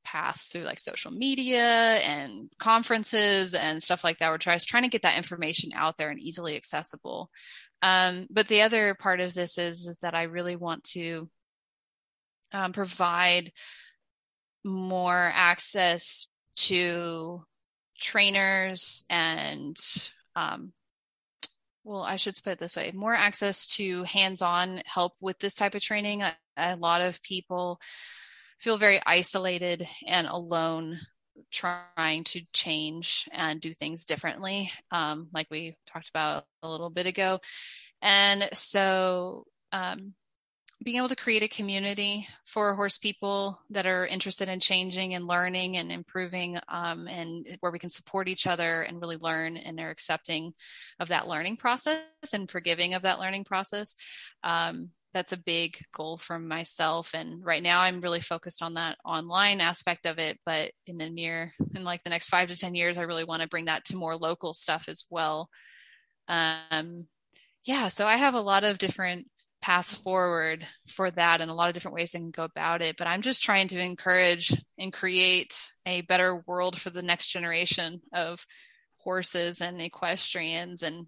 paths 0.07 0.47
through 0.47 0.63
like 0.63 0.79
social 0.79 1.11
media 1.11 1.95
and 1.97 2.49
conferences 2.57 3.53
and 3.53 3.83
stuff 3.83 4.03
like 4.03 4.19
that. 4.19 4.31
We're 4.31 4.37
trying, 4.37 4.59
trying 4.59 4.83
to 4.83 4.89
get 4.89 5.01
that 5.01 5.17
information 5.17 5.71
out 5.75 5.97
there 5.97 6.09
and 6.09 6.19
easily 6.19 6.55
accessible. 6.55 7.29
Um, 7.81 8.27
but 8.29 8.47
the 8.47 8.61
other 8.61 8.95
part 8.95 9.19
of 9.19 9.33
this 9.33 9.57
is, 9.57 9.85
is 9.85 9.97
that 9.97 10.15
I 10.15 10.23
really 10.23 10.55
want 10.55 10.83
to 10.85 11.29
um, 12.53 12.71
provide 12.71 13.51
more 14.63 15.31
access 15.33 16.27
to 16.55 17.43
trainers 17.99 19.03
and 19.09 19.77
um, 20.35 20.71
well, 21.83 22.03
I 22.03 22.17
should 22.17 22.35
put 22.43 22.53
it 22.53 22.59
this 22.59 22.75
way 22.75 22.91
more 22.93 23.13
access 23.13 23.65
to 23.77 24.03
hands 24.03 24.41
on 24.41 24.81
help 24.85 25.13
with 25.21 25.39
this 25.39 25.55
type 25.55 25.73
of 25.73 25.81
training. 25.81 26.21
A, 26.21 26.35
a, 26.57 26.75
lot 26.75 27.01
of 27.01 27.23
people 27.23 27.79
feel 28.59 28.77
very 28.77 28.99
isolated 29.05 29.87
and 30.07 30.27
alone 30.27 30.99
trying 31.51 32.23
to 32.25 32.41
change 32.53 33.29
and 33.31 33.61
do 33.61 33.71
things 33.73 34.05
differently, 34.05 34.71
um, 34.91 35.27
like 35.33 35.47
we 35.49 35.75
talked 35.85 36.09
about 36.09 36.45
a 36.63 36.69
little 36.69 36.89
bit 36.89 37.05
ago. 37.07 37.39
And 38.01 38.49
so, 38.53 39.45
um, 39.71 40.13
being 40.83 40.97
able 40.97 41.07
to 41.09 41.15
create 41.15 41.41
a 41.41 41.47
community 41.47 42.27
for 42.45 42.75
horse 42.75 42.99
people 42.99 43.59
that 43.71 43.87
are 43.87 44.05
interested 44.05 44.47
in 44.47 44.59
changing 44.59 45.15
and 45.15 45.25
learning 45.25 45.75
and 45.77 45.91
improving 45.91 46.59
um, 46.67 47.07
and 47.07 47.57
where 47.61 47.71
we 47.71 47.79
can 47.79 47.89
support 47.89 48.27
each 48.27 48.45
other 48.45 48.83
and 48.83 49.01
really 49.01 49.17
learn 49.17 49.57
and 49.57 49.79
are 49.79 49.89
accepting 49.89 50.53
of 50.99 51.07
that 51.07 51.27
learning 51.27 51.57
process 51.57 52.03
and 52.31 52.49
forgiving 52.49 52.93
of 52.93 53.01
that 53.01 53.19
learning 53.19 53.43
process 53.43 53.95
um, 54.43 54.91
that's 55.17 55.31
a 55.31 55.37
big 55.37 55.79
goal 55.91 56.17
for 56.17 56.37
myself 56.37 57.11
and 57.15 57.43
right 57.43 57.63
now 57.63 57.81
i'm 57.81 58.01
really 58.01 58.19
focused 58.19 58.61
on 58.61 58.75
that 58.75 58.97
online 59.03 59.59
aspect 59.59 60.05
of 60.05 60.19
it 60.19 60.37
but 60.45 60.71
in 60.85 60.97
the 60.97 61.09
near 61.09 61.53
in 61.75 61.83
like 61.83 62.03
the 62.03 62.09
next 62.09 62.29
five 62.29 62.49
to 62.49 62.55
ten 62.55 62.75
years 62.75 62.97
i 62.97 63.01
really 63.01 63.23
want 63.23 63.41
to 63.41 63.47
bring 63.47 63.65
that 63.65 63.83
to 63.83 63.95
more 63.95 64.15
local 64.15 64.53
stuff 64.53 64.85
as 64.87 65.05
well 65.09 65.49
um, 66.27 67.07
yeah 67.65 67.87
so 67.87 68.05
i 68.05 68.15
have 68.15 68.35
a 68.35 68.41
lot 68.41 68.63
of 68.63 68.77
different 68.77 69.27
paths 69.59 69.95
forward 69.95 70.67
for 70.87 71.09
that 71.09 71.41
and 71.41 71.49
a 71.49 71.53
lot 71.53 71.67
of 71.67 71.73
different 71.73 71.95
ways 71.95 72.13
i 72.13 72.19
can 72.19 72.31
go 72.31 72.43
about 72.43 72.81
it. 72.81 72.95
But 72.95 73.07
I'm 73.07 73.21
just 73.21 73.43
trying 73.43 73.67
to 73.69 73.79
encourage 73.79 74.55
and 74.77 74.93
create 74.93 75.71
a 75.85 76.01
better 76.01 76.43
world 76.45 76.79
for 76.79 76.89
the 76.89 77.01
next 77.01 77.29
generation 77.29 78.01
of 78.13 78.45
horses 78.99 79.59
and 79.59 79.81
equestrians 79.81 80.83
and 80.83 81.07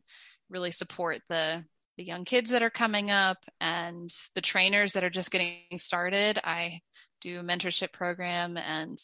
really 0.50 0.72
support 0.72 1.22
the 1.30 1.64
the 2.00 2.06
young 2.06 2.24
kids 2.24 2.52
that 2.52 2.64
are 2.64 2.70
coming 2.70 3.12
up 3.12 3.44
and 3.60 4.10
the 4.34 4.40
trainers 4.40 4.94
that 4.94 5.04
are 5.04 5.10
just 5.10 5.32
getting 5.32 5.78
started. 5.78 6.40
I 6.46 6.80
do 7.20 7.42
a 7.42 7.44
mentorship 7.44 7.92
program 7.92 8.56
and 8.56 8.98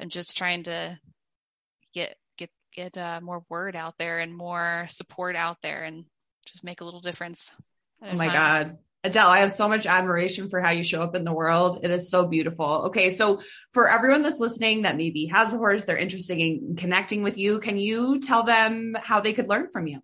I'm 0.00 0.08
just 0.08 0.36
trying 0.36 0.64
to 0.64 0.98
get 1.94 2.16
get 2.36 2.50
get 2.74 2.96
uh, 2.96 3.20
more 3.22 3.44
word 3.48 3.76
out 3.76 3.94
there 4.00 4.18
and 4.18 4.36
more 4.36 4.86
support 4.88 5.36
out 5.36 5.58
there 5.62 5.84
and 5.84 6.06
just 6.44 6.64
make 6.64 6.80
a 6.80 6.84
little 6.84 7.00
difference 7.00 7.52
Oh 8.02 8.14
my 8.14 8.26
God. 8.26 8.78
Adele, 9.04 9.28
I 9.28 9.38
have 9.38 9.52
so 9.52 9.68
much 9.68 9.86
admiration 9.86 10.50
for 10.50 10.60
how 10.60 10.70
you 10.70 10.82
show 10.82 11.02
up 11.02 11.14
in 11.14 11.24
the 11.24 11.32
world. 11.32 11.80
It 11.84 11.90
is 11.90 12.10
so 12.10 12.26
beautiful. 12.26 12.66
Okay. 12.86 13.10
So 13.10 13.40
for 13.72 13.88
everyone 13.88 14.22
that's 14.22 14.40
listening 14.40 14.82
that 14.82 14.96
maybe 14.96 15.26
has 15.26 15.54
a 15.54 15.56
horse, 15.56 15.84
they're 15.84 15.96
interested 15.96 16.38
in 16.38 16.74
connecting 16.76 17.22
with 17.22 17.38
you. 17.38 17.60
Can 17.60 17.78
you 17.78 18.20
tell 18.20 18.42
them 18.42 18.96
how 19.00 19.20
they 19.20 19.32
could 19.32 19.48
learn 19.48 19.68
from 19.72 19.86
you? 19.86 20.00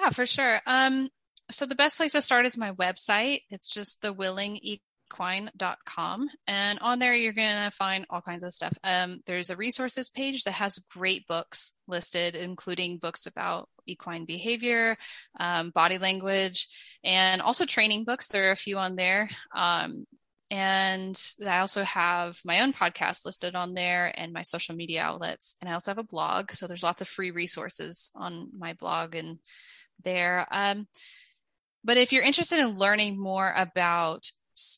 Yeah, 0.00 0.10
for 0.10 0.26
sure. 0.26 0.60
Um, 0.66 1.08
so 1.50 1.66
the 1.66 1.74
best 1.74 1.96
place 1.96 2.12
to 2.12 2.22
start 2.22 2.46
is 2.46 2.56
my 2.56 2.72
website. 2.72 3.40
It's 3.50 3.68
just 3.68 4.00
the 4.00 4.12
willing 4.12 4.60
equine.com. 4.62 6.28
And 6.46 6.78
on 6.78 7.00
there, 7.00 7.14
you're 7.14 7.32
going 7.32 7.64
to 7.64 7.70
find 7.72 8.06
all 8.08 8.20
kinds 8.20 8.44
of 8.44 8.52
stuff. 8.52 8.78
Um, 8.84 9.20
there's 9.26 9.50
a 9.50 9.56
resources 9.56 10.08
page 10.08 10.44
that 10.44 10.52
has 10.52 10.78
great 10.78 11.26
books 11.26 11.72
listed, 11.88 12.36
including 12.36 12.98
books 12.98 13.26
about 13.26 13.68
equine 13.86 14.24
behavior, 14.24 14.96
um, 15.40 15.70
body 15.70 15.98
language, 15.98 16.68
and 17.02 17.42
also 17.42 17.64
training 17.64 18.04
books. 18.04 18.28
There 18.28 18.48
are 18.48 18.52
a 18.52 18.56
few 18.56 18.78
on 18.78 18.94
there. 18.94 19.30
Um, 19.52 20.06
and 20.50 21.20
I 21.44 21.58
also 21.58 21.82
have 21.82 22.38
my 22.44 22.60
own 22.60 22.72
podcast 22.72 23.26
listed 23.26 23.54
on 23.54 23.74
there 23.74 24.12
and 24.16 24.32
my 24.32 24.42
social 24.42 24.76
media 24.76 25.02
outlets. 25.02 25.56
And 25.60 25.68
I 25.68 25.74
also 25.74 25.90
have 25.90 25.98
a 25.98 26.04
blog. 26.04 26.52
So 26.52 26.66
there's 26.66 26.84
lots 26.84 27.02
of 27.02 27.08
free 27.08 27.32
resources 27.32 28.10
on 28.14 28.48
my 28.56 28.74
blog 28.74 29.14
and 29.14 29.40
there. 30.04 30.46
Um, 30.50 30.86
but 31.84 31.96
if 31.96 32.12
you're 32.12 32.22
interested 32.22 32.58
in 32.58 32.78
learning 32.78 33.18
more 33.18 33.52
about 33.56 34.30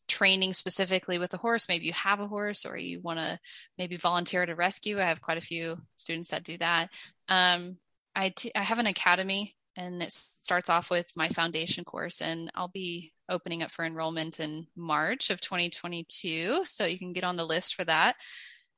training 0.09 0.53
specifically 0.53 1.19
with 1.19 1.33
a 1.33 1.39
horse 1.39 1.69
maybe 1.69 1.87
you 1.87 1.93
have 1.93 2.21
a 2.21 2.27
horse 2.27 2.67
or 2.67 2.77
you 2.77 3.01
want 3.01 3.19
to 3.19 3.39
maybe 3.79 3.97
volunteer 3.97 4.45
to 4.45 4.55
rescue 4.55 5.01
i 5.01 5.05
have 5.05 5.23
quite 5.23 5.39
a 5.39 5.43
few 5.43 5.79
students 5.97 6.31
that 6.31 6.45
do 6.45 6.59
that 6.59 6.91
um, 7.29 7.77
I, 8.15 8.31
t- 8.31 8.53
I 8.55 8.63
have 8.63 8.79
an 8.79 8.87
academy 8.87 9.55
and 9.77 10.03
it 10.03 10.13
starts 10.13 10.69
off 10.69 10.91
with 10.91 11.07
my 11.17 11.29
foundation 11.31 11.85
course 11.85 12.21
and 12.21 12.51
i'll 12.55 12.69
be 12.69 13.13
opening 13.29 13.63
up 13.63 13.71
for 13.71 13.85
enrollment 13.85 14.39
in 14.39 14.67
march 14.77 15.31
of 15.31 15.41
2022 15.41 16.65
so 16.65 16.85
you 16.85 16.99
can 16.99 17.13
get 17.13 17.25
on 17.25 17.37
the 17.37 17.47
list 17.47 17.75
for 17.75 17.85
that 17.85 18.17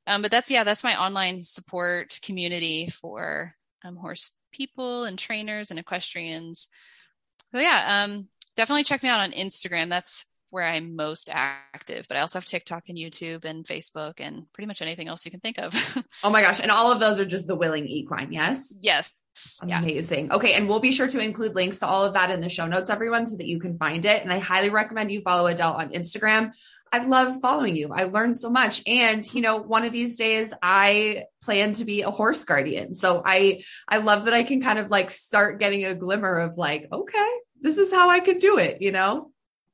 um, 0.07 0.21
but 0.21 0.31
that's 0.31 0.49
yeah 0.49 0.63
that's 0.63 0.83
my 0.83 1.01
online 1.01 1.43
support 1.43 2.17
community 2.23 2.87
for 2.87 3.53
um, 3.83 3.97
horse 3.97 4.31
people 4.53 5.03
and 5.03 5.19
trainers 5.19 5.71
and 5.71 5.79
equestrians 5.79 6.67
so 7.51 7.59
yeah 7.59 8.03
um, 8.03 8.27
definitely 8.55 8.83
check 8.83 9.03
me 9.03 9.09
out 9.09 9.19
on 9.19 9.31
instagram 9.31 9.89
that's 9.89 10.25
where 10.53 10.63
I'm 10.63 10.95
most 10.95 11.31
active, 11.33 12.05
but 12.07 12.15
I 12.15 12.19
also 12.19 12.37
have 12.37 12.45
TikTok 12.45 12.87
and 12.87 12.95
YouTube 12.95 13.43
and 13.43 13.65
Facebook 13.65 14.19
and 14.19 14.45
pretty 14.53 14.67
much 14.67 14.83
anything 14.83 15.07
else 15.07 15.25
you 15.25 15.31
can 15.31 15.39
think 15.39 15.57
of. 15.57 15.73
oh 16.23 16.29
my 16.29 16.43
gosh. 16.43 16.59
And 16.59 16.69
all 16.69 16.91
of 16.91 16.99
those 16.99 17.19
are 17.19 17.25
just 17.25 17.47
the 17.47 17.55
willing 17.55 17.87
equine. 17.87 18.31
Yes. 18.31 18.77
Yes. 18.79 19.15
Amazing. 19.63 20.27
Yeah. 20.27 20.35
Okay. 20.35 20.53
And 20.53 20.69
we'll 20.69 20.79
be 20.79 20.91
sure 20.91 21.07
to 21.07 21.19
include 21.19 21.55
links 21.55 21.79
to 21.79 21.87
all 21.87 22.05
of 22.05 22.13
that 22.13 22.29
in 22.29 22.39
the 22.39 22.49
show 22.49 22.67
notes, 22.67 22.91
everyone, 22.91 23.25
so 23.25 23.35
that 23.37 23.47
you 23.47 23.59
can 23.59 23.79
find 23.79 24.05
it. 24.05 24.21
And 24.21 24.31
I 24.31 24.37
highly 24.37 24.69
recommend 24.69 25.11
you 25.11 25.21
follow 25.21 25.47
Adele 25.47 25.73
on 25.73 25.89
Instagram. 25.89 26.55
I 26.93 27.03
love 27.05 27.41
following 27.41 27.75
you. 27.75 27.91
I 27.91 28.03
learned 28.03 28.37
so 28.37 28.51
much. 28.51 28.83
And, 28.85 29.25
you 29.33 29.41
know, 29.41 29.57
one 29.57 29.83
of 29.83 29.91
these 29.91 30.15
days 30.15 30.53
I 30.61 31.23
plan 31.41 31.73
to 31.73 31.85
be 31.85 32.03
a 32.03 32.11
horse 32.11 32.43
guardian. 32.43 32.93
So 32.93 33.23
I, 33.25 33.63
I 33.87 33.97
love 33.97 34.25
that 34.25 34.35
I 34.35 34.43
can 34.43 34.61
kind 34.61 34.77
of 34.77 34.91
like 34.91 35.09
start 35.09 35.59
getting 35.59 35.85
a 35.85 35.95
glimmer 35.95 36.37
of 36.37 36.59
like, 36.59 36.87
okay, 36.91 37.31
this 37.59 37.79
is 37.79 37.91
how 37.91 38.11
I 38.11 38.19
could 38.19 38.37
do 38.37 38.59
it, 38.59 38.81
you 38.81 38.91
know? 38.91 39.31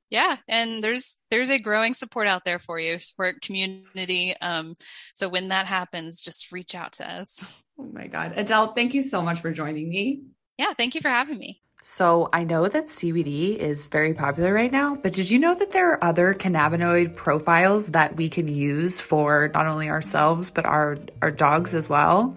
yeah 0.09 0.37
and 0.47 0.83
there's 0.83 1.17
there's 1.29 1.51
a 1.51 1.59
growing 1.59 1.93
support 1.93 2.27
out 2.27 2.43
there 2.43 2.57
for 2.59 2.79
you 2.79 2.97
support 2.99 3.41
community 3.41 4.35
um, 4.41 4.73
so 5.13 5.29
when 5.29 5.49
that 5.49 5.67
happens 5.67 6.19
just 6.19 6.51
reach 6.51 6.73
out 6.73 6.93
to 6.93 7.07
us 7.07 7.63
oh 7.79 7.89
my 7.93 8.07
god 8.07 8.33
adele 8.35 8.73
thank 8.73 8.93
you 8.93 9.03
so 9.03 9.21
much 9.21 9.39
for 9.39 9.51
joining 9.51 9.87
me 9.87 10.23
yeah 10.57 10.73
thank 10.73 10.95
you 10.95 11.01
for 11.01 11.09
having 11.09 11.37
me 11.37 11.61
so 11.81 12.27
I 12.33 12.43
know 12.43 12.67
that 12.67 12.87
CBD 12.87 13.55
is 13.55 13.85
very 13.85 14.13
popular 14.13 14.53
right 14.53 14.71
now, 14.71 14.97
but 14.97 15.13
did 15.13 15.31
you 15.31 15.39
know 15.39 15.55
that 15.55 15.71
there 15.71 15.93
are 15.93 16.03
other 16.03 16.33
cannabinoid 16.33 17.15
profiles 17.15 17.87
that 17.91 18.17
we 18.17 18.27
can 18.27 18.49
use 18.49 18.99
for 18.99 19.49
not 19.53 19.65
only 19.65 19.89
ourselves, 19.89 20.51
but 20.51 20.65
our, 20.65 20.97
our 21.21 21.31
dogs 21.31 21.73
as 21.73 21.87
well? 21.87 22.35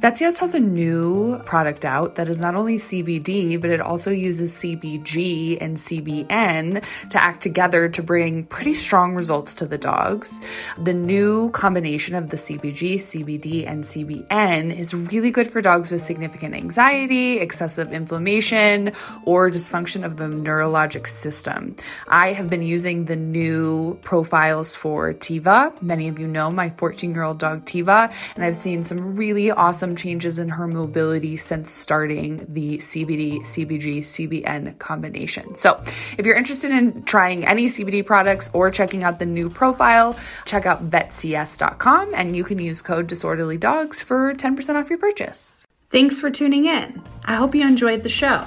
Vet's 0.00 0.20
has 0.20 0.54
a 0.54 0.60
new 0.60 1.38
product 1.44 1.84
out 1.84 2.14
that 2.14 2.28
is 2.28 2.40
not 2.40 2.54
only 2.54 2.76
CBD, 2.76 3.60
but 3.60 3.68
it 3.68 3.82
also 3.82 4.10
uses 4.10 4.56
CBG 4.56 5.58
and 5.60 5.76
CBN 5.76 6.82
to 7.10 7.22
act 7.22 7.42
together 7.42 7.90
to 7.90 8.02
bring 8.02 8.44
pretty 8.44 8.72
strong 8.72 9.14
results 9.14 9.54
to 9.56 9.66
the 9.66 9.78
dogs. 9.78 10.40
The 10.78 10.94
new 10.94 11.50
combination 11.50 12.14
of 12.14 12.30
the 12.30 12.38
CBG, 12.38 12.94
CBD, 12.94 13.66
and 13.66 13.84
CBN 13.84 14.74
is 14.74 14.94
really 14.94 15.30
good 15.30 15.50
for 15.50 15.60
dogs 15.60 15.90
with 15.92 16.00
significant 16.00 16.54
anxiety, 16.54 17.38
excessive 17.38 17.92
inflammation, 17.92 18.77
or 19.24 19.50
dysfunction 19.50 20.04
of 20.04 20.16
the 20.16 20.24
neurologic 20.24 21.06
system. 21.06 21.76
I 22.06 22.32
have 22.32 22.48
been 22.48 22.62
using 22.62 23.06
the 23.06 23.16
new 23.16 23.98
profiles 24.02 24.74
for 24.74 25.12
Tiva. 25.12 25.80
Many 25.82 26.08
of 26.08 26.18
you 26.18 26.26
know 26.26 26.50
my 26.50 26.70
14 26.70 27.12
year 27.12 27.22
old 27.22 27.38
dog 27.38 27.64
Tiva, 27.64 28.12
and 28.34 28.44
I've 28.44 28.56
seen 28.56 28.82
some 28.82 29.16
really 29.16 29.50
awesome 29.50 29.96
changes 29.96 30.38
in 30.38 30.48
her 30.50 30.68
mobility 30.68 31.36
since 31.36 31.70
starting 31.70 32.46
the 32.48 32.78
CBD, 32.78 33.40
CBG, 33.40 33.98
CBN 33.98 34.78
combination. 34.78 35.54
So 35.54 35.82
if 36.16 36.26
you're 36.26 36.36
interested 36.36 36.70
in 36.70 37.02
trying 37.04 37.46
any 37.46 37.66
CBD 37.66 38.04
products 38.04 38.50
or 38.52 38.70
checking 38.70 39.04
out 39.04 39.18
the 39.18 39.26
new 39.26 39.50
profile, 39.50 40.16
check 40.44 40.66
out 40.66 40.90
vetcs.com 40.90 42.14
and 42.14 42.36
you 42.36 42.44
can 42.44 42.58
use 42.58 42.82
code 42.82 43.06
disorderly 43.06 43.56
dogs 43.56 44.02
for 44.02 44.34
10% 44.34 44.74
off 44.74 44.90
your 44.90 44.98
purchase. 44.98 45.66
Thanks 45.90 46.20
for 46.20 46.30
tuning 46.30 46.66
in. 46.66 47.02
I 47.24 47.34
hope 47.34 47.54
you 47.54 47.66
enjoyed 47.66 48.02
the 48.02 48.08
show. 48.08 48.46